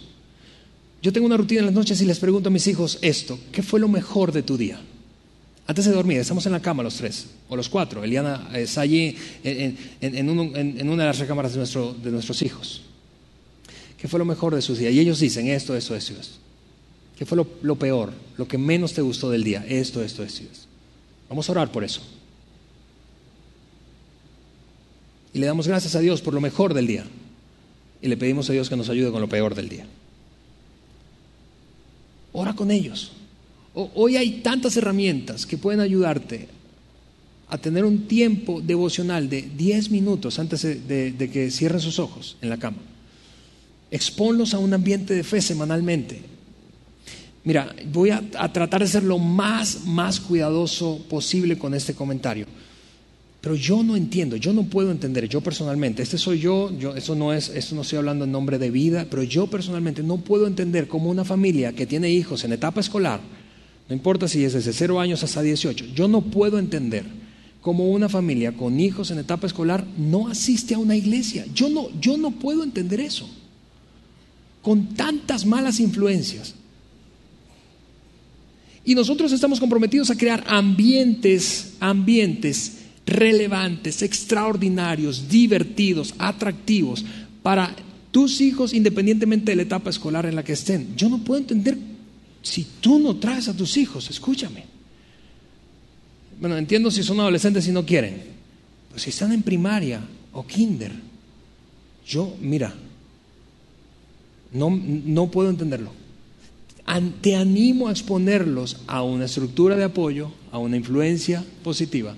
Yo 1.02 1.12
tengo 1.12 1.26
una 1.26 1.36
rutina 1.36 1.60
en 1.60 1.66
las 1.66 1.74
noches 1.74 2.00
y 2.00 2.04
les 2.04 2.18
pregunto 2.18 2.48
a 2.48 2.52
mis 2.52 2.66
hijos 2.66 2.98
esto, 3.00 3.38
¿qué 3.52 3.62
fue 3.62 3.80
lo 3.80 3.88
mejor 3.88 4.32
de 4.32 4.42
tu 4.42 4.56
día? 4.56 4.80
Antes 5.66 5.84
de 5.84 5.92
dormir, 5.92 6.18
estamos 6.18 6.44
en 6.46 6.52
la 6.52 6.60
cama 6.60 6.82
los 6.82 6.96
tres, 6.96 7.28
o 7.48 7.56
los 7.56 7.68
cuatro. 7.68 8.02
Eliana 8.02 8.50
está 8.54 8.82
allí 8.82 9.16
en, 9.44 10.28
una 10.28 11.02
de 11.02 11.08
las 11.08 11.18
recámaras 11.18 11.52
de, 11.52 11.58
nuestro, 11.58 11.94
de 11.94 12.10
nuestros 12.10 12.42
hijos. 12.42 12.82
¿Qué 13.96 14.08
fue 14.08 14.18
lo 14.18 14.24
mejor 14.24 14.54
de 14.54 14.62
sus 14.62 14.78
días? 14.78 14.92
Y 14.92 15.00
ellos 15.00 15.20
dicen 15.20 15.46
esto, 15.48 15.76
esto, 15.76 15.94
esto, 15.94 16.14
esto. 16.18 16.36
¿Qué 17.16 17.26
fue 17.26 17.36
lo, 17.36 17.76
peor, 17.76 18.12
lo 18.36 18.48
que 18.48 18.56
menos 18.56 18.94
te 18.94 19.02
gustó 19.02 19.30
del 19.30 19.44
día? 19.44 19.64
Esto, 19.68 20.02
esto, 20.02 20.22
esto, 20.22 20.42
esto. 20.42 20.66
Vamos 21.28 21.48
a 21.48 21.52
orar 21.52 21.70
por 21.70 21.84
eso. 21.84 22.00
Y 25.32 25.38
le 25.38 25.46
damos 25.46 25.68
gracias 25.68 25.94
a 25.94 26.00
Dios 26.00 26.20
por 26.20 26.34
lo 26.34 26.40
mejor 26.40 26.74
del 26.74 26.86
día. 26.86 27.04
Y 28.02 28.08
le 28.08 28.16
pedimos 28.16 28.48
a 28.50 28.52
Dios 28.52 28.68
que 28.68 28.76
nos 28.76 28.88
ayude 28.88 29.10
con 29.10 29.20
lo 29.20 29.28
peor 29.28 29.54
del 29.54 29.68
día. 29.68 29.86
Ora 32.32 32.54
con 32.54 32.70
ellos. 32.70 33.12
Hoy 33.74 34.16
hay 34.16 34.40
tantas 34.42 34.76
herramientas 34.76 35.46
que 35.46 35.56
pueden 35.56 35.80
ayudarte 35.80 36.48
a 37.48 37.58
tener 37.58 37.84
un 37.84 38.06
tiempo 38.06 38.60
devocional 38.60 39.28
de 39.28 39.42
10 39.42 39.90
minutos 39.90 40.38
antes 40.38 40.62
de, 40.62 41.30
que 41.32 41.50
cierren 41.50 41.80
sus 41.80 41.98
ojos 41.98 42.36
en 42.40 42.48
la 42.48 42.58
cama. 42.58 42.78
Exponlos 43.90 44.54
a 44.54 44.58
un 44.58 44.72
ambiente 44.72 45.14
de 45.14 45.24
fe 45.24 45.40
semanalmente. 45.40 46.22
Mira, 47.42 47.74
voy 47.92 48.10
a, 48.10 48.22
a, 48.38 48.52
tratar 48.52 48.82
de 48.82 48.86
ser 48.86 49.02
lo 49.02 49.18
más, 49.18 49.84
más 49.86 50.20
cuidadoso 50.20 51.04
posible 51.08 51.58
con 51.58 51.74
este 51.74 51.94
comentario. 51.94 52.46
Pero 53.40 53.54
yo 53.54 53.82
no 53.82 53.96
entiendo, 53.96 54.36
yo 54.36 54.52
no 54.52 54.64
puedo 54.64 54.90
entender, 54.90 55.26
yo 55.26 55.40
personalmente, 55.40 56.02
este 56.02 56.18
soy 56.18 56.40
yo, 56.40 56.70
yo 56.78 56.94
eso 56.94 57.14
no 57.14 57.32
es, 57.32 57.48
esto 57.48 57.74
no 57.74 57.82
estoy 57.82 57.98
hablando 57.98 58.26
en 58.26 58.32
nombre 58.32 58.58
de 58.58 58.70
vida, 58.70 59.06
pero 59.08 59.22
yo 59.22 59.46
personalmente 59.46 60.02
no 60.02 60.18
puedo 60.18 60.46
entender 60.46 60.88
cómo 60.88 61.08
una 61.08 61.24
familia 61.24 61.72
que 61.72 61.86
tiene 61.86 62.10
hijos 62.10 62.44
en 62.44 62.52
etapa 62.52 62.80
escolar, 62.80 63.20
no 63.88 63.94
importa 63.94 64.28
si 64.28 64.44
es 64.44 64.52
desde 64.52 64.74
0 64.74 65.00
años 65.00 65.24
hasta 65.24 65.40
18, 65.40 65.86
yo 65.94 66.06
no 66.06 66.20
puedo 66.20 66.58
entender 66.58 67.04
cómo 67.62 67.90
una 67.90 68.08
familia 68.08 68.52
con 68.52 68.78
hijos 68.78 69.10
en 69.10 69.18
etapa 69.18 69.46
escolar 69.46 69.86
no 69.96 70.28
asiste 70.28 70.74
a 70.74 70.78
una 70.78 70.96
iglesia. 70.96 71.46
Yo 71.54 71.68
no, 71.68 71.88
yo 72.00 72.16
no 72.16 72.30
puedo 72.30 72.62
entender 72.62 73.00
eso. 73.00 73.28
Con 74.62 74.94
tantas 74.94 75.44
malas 75.44 75.80
influencias. 75.80 76.54
Y 78.84 78.94
nosotros 78.94 79.32
estamos 79.32 79.60
comprometidos 79.60 80.10
a 80.10 80.16
crear 80.16 80.44
ambientes, 80.46 81.74
ambientes 81.80 82.79
relevantes, 83.10 84.02
extraordinarios, 84.02 85.28
divertidos, 85.28 86.14
atractivos 86.18 87.04
para 87.42 87.74
tus 88.10 88.40
hijos 88.40 88.72
independientemente 88.72 89.52
de 89.52 89.56
la 89.56 89.62
etapa 89.62 89.90
escolar 89.90 90.26
en 90.26 90.36
la 90.36 90.44
que 90.44 90.52
estén. 90.52 90.96
Yo 90.96 91.08
no 91.08 91.18
puedo 91.18 91.40
entender 91.40 91.76
si 92.42 92.66
tú 92.80 92.98
no 92.98 93.16
traes 93.16 93.48
a 93.48 93.56
tus 93.56 93.76
hijos, 93.76 94.08
escúchame. 94.08 94.64
Bueno, 96.40 96.56
entiendo 96.56 96.90
si 96.90 97.02
son 97.02 97.20
adolescentes 97.20 97.66
y 97.68 97.72
no 97.72 97.84
quieren, 97.84 98.22
pero 98.88 98.98
si 98.98 99.10
están 99.10 99.32
en 99.32 99.42
primaria 99.42 100.00
o 100.32 100.46
kinder, 100.46 100.92
yo, 102.06 102.34
mira, 102.40 102.74
no, 104.52 104.70
no 104.70 105.30
puedo 105.30 105.50
entenderlo. 105.50 105.92
Te 107.20 107.36
animo 107.36 107.88
a 107.88 107.92
exponerlos 107.92 108.78
a 108.86 109.02
una 109.02 109.26
estructura 109.26 109.76
de 109.76 109.84
apoyo, 109.84 110.32
a 110.50 110.58
una 110.58 110.76
influencia 110.76 111.44
positiva 111.62 112.16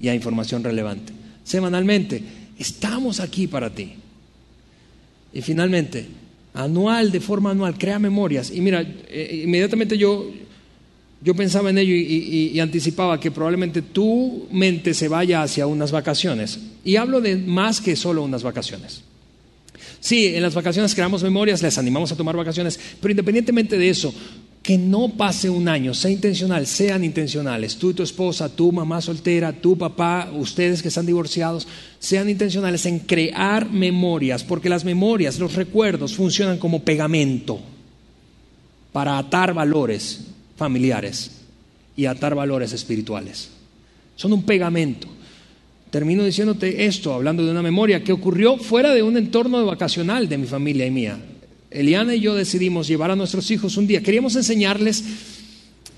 y 0.00 0.08
a 0.08 0.14
información 0.14 0.64
relevante. 0.64 1.12
Semanalmente, 1.44 2.22
estamos 2.58 3.20
aquí 3.20 3.46
para 3.46 3.70
ti. 3.70 3.92
Y 5.32 5.42
finalmente, 5.42 6.06
anual, 6.54 7.12
de 7.12 7.20
forma 7.20 7.50
anual, 7.50 7.76
crea 7.78 7.98
memorias. 7.98 8.50
Y 8.50 8.60
mira, 8.60 8.82
eh, 8.82 9.42
inmediatamente 9.44 9.96
yo, 9.96 10.30
yo 11.22 11.34
pensaba 11.34 11.70
en 11.70 11.78
ello 11.78 11.94
y, 11.94 12.50
y, 12.54 12.60
anticipaba 12.60 13.20
que 13.20 13.30
probablemente 13.30 13.82
tu 13.82 14.48
mente 14.50 14.94
se 14.94 15.08
vaya 15.08 15.42
hacia 15.42 15.66
unas 15.66 15.92
vacaciones. 15.92 16.58
Y 16.84 16.96
hablo 16.96 17.20
de 17.20 17.36
más 17.36 17.80
que 17.80 17.94
solo 17.94 18.22
unas 18.22 18.42
vacaciones. 18.42 19.02
Sí, 20.00 20.28
en 20.28 20.42
las 20.42 20.54
vacaciones 20.54 20.94
creamos 20.94 21.22
memorias, 21.22 21.62
les 21.62 21.76
animamos 21.76 22.10
a 22.10 22.16
tomar 22.16 22.34
vacaciones, 22.34 22.80
pero 23.00 23.12
independientemente 23.12 23.76
de 23.76 23.90
eso, 23.90 24.14
que 24.62 24.76
no 24.76 25.08
pase 25.16 25.48
un 25.48 25.68
año, 25.68 25.94
sea 25.94 26.10
intencional, 26.10 26.66
sean 26.66 27.02
intencionales, 27.02 27.76
tú 27.76 27.90
y 27.90 27.94
tu 27.94 28.02
esposa, 28.02 28.54
tu 28.54 28.70
mamá 28.72 29.00
soltera, 29.00 29.52
tu 29.52 29.76
papá, 29.78 30.30
ustedes 30.34 30.82
que 30.82 30.88
están 30.88 31.06
divorciados, 31.06 31.66
sean 31.98 32.28
intencionales 32.28 32.84
en 32.84 32.98
crear 32.98 33.70
memorias, 33.70 34.44
porque 34.44 34.68
las 34.68 34.84
memorias, 34.84 35.38
los 35.38 35.54
recuerdos 35.54 36.14
funcionan 36.14 36.58
como 36.58 36.84
pegamento 36.84 37.58
para 38.92 39.16
atar 39.16 39.54
valores 39.54 40.26
familiares 40.56 41.30
y 41.96 42.04
atar 42.04 42.34
valores 42.34 42.72
espirituales. 42.72 43.50
Son 44.14 44.32
un 44.34 44.42
pegamento. 44.42 45.08
Termino 45.90 46.22
diciéndote 46.22 46.84
esto, 46.84 47.14
hablando 47.14 47.44
de 47.44 47.50
una 47.50 47.62
memoria 47.62 48.04
que 48.04 48.12
ocurrió 48.12 48.58
fuera 48.58 48.92
de 48.92 49.02
un 49.02 49.16
entorno 49.16 49.64
vacacional 49.64 50.28
de 50.28 50.38
mi 50.38 50.46
familia 50.46 50.86
y 50.86 50.90
mía. 50.90 51.18
Eliana 51.70 52.16
y 52.16 52.20
yo 52.20 52.34
decidimos 52.34 52.88
llevar 52.88 53.12
a 53.12 53.16
nuestros 53.16 53.50
hijos 53.50 53.76
un 53.76 53.86
día. 53.86 54.02
Queríamos 54.02 54.34
enseñarles 54.34 55.04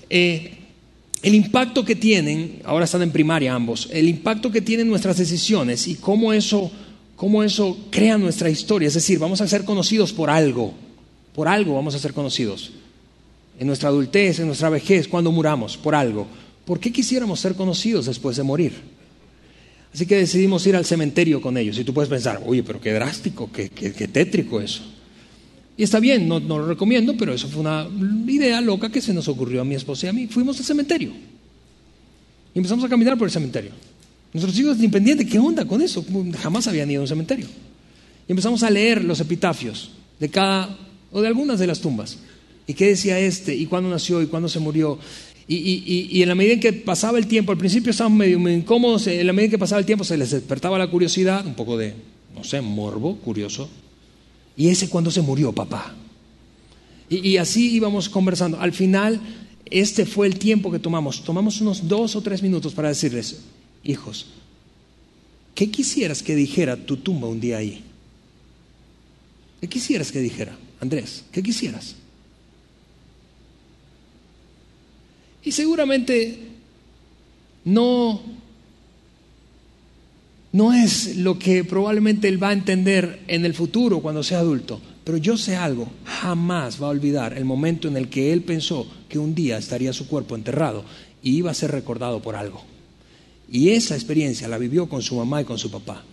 eh, 0.09 0.51
el 1.23 1.33
impacto 1.33 1.83
que 1.83 1.95
tienen, 1.95 2.61
ahora 2.63 2.85
están 2.85 3.01
en 3.01 3.11
primaria 3.11 3.53
ambos, 3.55 3.89
el 3.91 4.07
impacto 4.07 4.51
que 4.51 4.61
tienen 4.61 4.87
nuestras 4.87 5.17
decisiones 5.17 5.87
y 5.87 5.95
cómo 5.95 6.31
eso, 6.31 6.71
cómo 7.15 7.43
eso 7.43 7.77
crea 7.89 8.17
nuestra 8.17 8.49
historia. 8.49 8.87
Es 8.87 8.93
decir, 8.93 9.17
vamos 9.17 9.41
a 9.41 9.47
ser 9.47 9.65
conocidos 9.65 10.13
por 10.13 10.29
algo, 10.29 10.73
por 11.33 11.47
algo 11.47 11.73
vamos 11.73 11.95
a 11.95 11.99
ser 11.99 12.13
conocidos. 12.13 12.71
En 13.59 13.67
nuestra 13.67 13.89
adultez, 13.89 14.39
en 14.39 14.47
nuestra 14.47 14.69
vejez, 14.69 15.07
cuando 15.07 15.31
muramos, 15.31 15.77
por 15.77 15.95
algo. 15.95 16.27
¿Por 16.65 16.79
qué 16.79 16.91
quisiéramos 16.91 17.39
ser 17.39 17.55
conocidos 17.55 18.05
después 18.05 18.37
de 18.37 18.43
morir? 18.43 18.73
Así 19.93 20.05
que 20.05 20.17
decidimos 20.17 20.65
ir 20.67 20.75
al 20.75 20.85
cementerio 20.85 21.41
con 21.41 21.57
ellos. 21.57 21.77
Y 21.77 21.83
tú 21.83 21.93
puedes 21.93 22.09
pensar, 22.09 22.41
oye, 22.45 22.63
pero 22.63 22.81
qué 22.81 22.93
drástico, 22.93 23.49
qué 23.51 23.69
tétrico 24.11 24.59
eso. 24.59 24.83
Y 25.75 25.83
está 25.83 25.99
bien, 25.99 26.27
no, 26.27 26.39
lo 26.39 26.67
recomiendo, 26.67 27.15
pero 27.17 27.33
eso 27.33 27.47
fue 27.47 27.61
una 27.61 27.87
idea 28.27 28.61
loca 28.61 28.91
que 28.91 29.01
se 29.01 29.13
nos 29.13 29.27
ocurrió 29.27 29.61
a 29.61 29.65
mi 29.65 29.75
esposa 29.75 30.05
y 30.05 30.09
a 30.09 30.13
mí. 30.13 30.27
Fuimos 30.27 30.59
al 30.59 30.65
cementerio. 30.65 31.11
Y 32.53 32.59
empezamos 32.59 32.85
a 32.85 32.89
caminar 32.89 33.17
por 33.17 33.27
el 33.27 33.31
cementerio. 33.31 33.71
Nuestros 34.33 34.57
hijos 34.59 34.77
independientes, 34.77 35.27
¿qué 35.27 35.39
onda 35.39 35.65
con 35.65 35.81
eso? 35.81 36.05
Jamás 36.39 36.67
habían 36.67 36.89
ido 36.91 37.01
a 37.01 37.03
un 37.03 37.07
cementerio. 37.07 37.47
Y 38.27 38.31
empezamos 38.31 38.61
a 38.63 38.69
leer 38.69 39.03
los 39.03 39.19
epitafios 39.19 39.91
de 40.19 40.29
cada, 40.29 40.77
o 41.11 41.21
de 41.21 41.27
algunas 41.27 41.59
de 41.59 41.67
las 41.67 41.79
tumbas. 41.79 42.19
¿Y 42.67 42.73
qué 42.75 42.87
decía 42.87 43.19
este? 43.19 43.55
¿Y 43.55 43.65
cuándo 43.65 43.89
nació? 43.89 44.21
¿Y 44.21 44.27
cuándo 44.27 44.47
se 44.47 44.59
murió? 44.59 44.99
Y, 45.47 46.09
y, 46.09 46.21
en 46.21 46.29
la 46.29 46.35
medida 46.35 46.53
en 46.53 46.59
que 46.61 46.71
pasaba 46.71 47.17
el 47.17 47.27
tiempo, 47.27 47.51
al 47.51 47.57
principio 47.57 47.91
estaban 47.91 48.15
medio, 48.15 48.37
incómodos, 48.49 49.07
en 49.07 49.27
la 49.27 49.33
medida 49.33 49.45
en 49.45 49.51
que 49.51 49.57
pasaba 49.57 49.79
el 49.79 49.85
tiempo 49.85 50.05
se 50.05 50.17
les 50.17 50.31
despertaba 50.31 50.77
la 50.77 50.87
curiosidad, 50.87 51.45
un 51.45 51.53
poco 51.53 51.77
de, 51.77 51.93
no 52.33 52.45
sé, 52.45 52.61
morbo, 52.61 53.17
curioso, 53.17 53.69
¿Y 54.55 54.69
ese 54.69 54.89
cuando 54.89 55.11
se 55.11 55.21
murió, 55.21 55.51
papá? 55.51 55.95
Y, 57.09 57.37
así 57.37 57.71
íbamos 57.73 58.09
conversando. 58.09 58.59
Al 58.59 58.73
final, 58.73 59.19
este 59.65 60.05
fue 60.05 60.27
el 60.27 60.39
tiempo 60.39 60.71
que 60.71 60.79
tomamos. 60.79 61.23
Tomamos 61.23 61.61
unos 61.61 61.87
dos 61.87 62.15
o 62.15 62.21
tres 62.21 62.41
minutos 62.41 62.73
para 62.73 62.89
decirles, 62.89 63.41
hijos, 63.83 64.27
¿qué 65.53 65.69
quisieras 65.69 66.23
que 66.23 66.35
dijera 66.35 66.77
tu 66.77 66.97
tumba 66.97 67.27
un 67.27 67.39
día 67.39 67.57
ahí? 67.57 67.83
¿Qué 69.61 69.67
quisieras 69.67 70.11
que 70.11 70.19
dijera? 70.19 70.57
Andrés, 70.79 71.23
¿qué 71.31 71.43
quisieras? 71.43 71.95
Y 75.43 75.51
seguramente 75.51 76.39
no 77.65 78.21
no 80.53 80.71
es 80.71 81.17
lo 81.17 81.39
que 81.39 81.63
probablemente 81.63 82.27
él 82.27 82.41
va 82.41 82.49
a 82.49 82.53
entender 82.53 83.23
en 83.27 83.43
el 83.43 83.55
futuro 83.55 84.01
cuando 84.01 84.23
sea 84.23 84.39
adulto. 84.39 84.79
Pero 85.03 85.17
yo 85.17 85.35
sé 85.35 85.55
algo, 85.55 85.89
jamás 86.05 86.81
va 86.81 86.87
a 86.87 86.91
olvidar 86.91 87.37
el 87.37 87.43
momento 87.43 87.87
en 87.87 87.97
el 87.97 88.07
que 88.07 88.31
él 88.31 88.43
pensó 88.43 88.87
que 89.09 89.19
un 89.19 89.35
día 89.35 89.57
estaría 89.57 89.91
su 89.91 90.07
cuerpo 90.07 90.35
enterrado 90.35 90.85
y 91.21 91.35
iba 91.35 91.51
a 91.51 91.55
ser 91.55 91.71
recordado 91.71 92.21
por 92.21 92.35
algo. 92.35 92.63
Y 93.51 93.71
esa 93.71 93.95
experiencia 93.95 94.47
la 94.47 94.59
vivió 94.59 94.87
con 94.87 95.01
su 95.01 95.15
mamá 95.15 95.41
y 95.41 95.45
con 95.45 95.57
su 95.57 95.71
papá. 95.71 96.03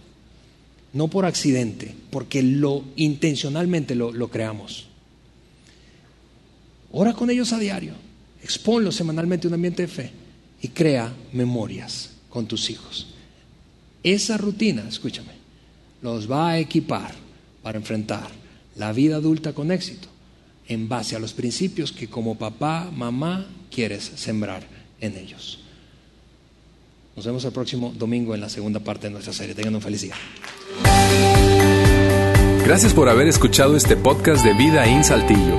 No 0.95 1.09
por 1.09 1.27
accidente, 1.27 1.95
porque 2.11 2.43
lo 2.43 2.83
intencionalmente 2.97 3.95
lo, 3.95 4.11
lo 4.11 4.29
creamos. 4.29 4.87
Ora 6.93 7.13
con 7.13 7.31
ellos 7.31 7.53
a 7.53 7.59
diario, 7.59 7.93
exponlos 8.43 8.97
semanalmente 8.97 9.47
un 9.47 9.55
ambiente 9.55 9.83
de 9.83 9.89
fe 9.89 10.11
y 10.63 10.69
crea 10.69 11.15
memorias 11.33 12.11
con 12.29 12.47
tus 12.47 12.71
hijos. 12.71 13.10
Esa 14.03 14.39
rutina, 14.39 14.85
escúchame, 14.89 15.33
los 16.01 16.31
va 16.31 16.51
a 16.51 16.59
equipar 16.59 17.13
para 17.63 17.79
enfrentar 17.79 18.29
la 18.77 18.93
vida 18.93 19.17
adulta 19.17 19.53
con 19.53 19.71
éxito 19.71 20.09
en 20.69 20.89
base 20.89 21.17
a 21.17 21.19
los 21.19 21.33
principios 21.33 21.93
que 21.93 22.09
como 22.09 22.39
papá, 22.39 22.91
mamá 22.95 23.47
quieres 23.71 24.11
sembrar 24.17 24.63
en 25.01 25.17
ellos. 25.17 25.59
Nos 27.17 27.27
vemos 27.27 27.45
el 27.45 27.53
próximo 27.53 27.93
domingo 27.95 28.35
en 28.35 28.41
la 28.41 28.49
segunda 28.49 28.81
parte 28.81 29.09
de 29.09 29.13
nuestra 29.13 29.33
serie. 29.33 29.55
Tengan 29.55 29.75
un 29.75 29.83
feliz 29.83 30.01
día. 30.03 30.15
Gracias 32.65 32.95
por 32.95 33.09
haber 33.09 33.27
escuchado 33.27 33.77
este 33.77 33.97
podcast 33.97 34.45
de 34.45 34.55
Vida 34.55 34.87
en 34.87 35.03
Saltillo. 35.03 35.59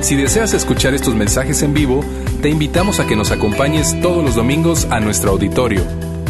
Si 0.00 0.16
deseas 0.16 0.54
escuchar 0.54 0.94
estos 0.94 1.14
mensajes 1.14 1.62
en 1.62 1.74
vivo, 1.74 2.04
te 2.40 2.48
invitamos 2.48 3.00
a 3.00 3.06
que 3.06 3.16
nos 3.16 3.32
acompañes 3.32 4.00
todos 4.00 4.24
los 4.24 4.36
domingos 4.36 4.86
a 4.90 5.00
nuestro 5.00 5.32
auditorio. 5.32 6.11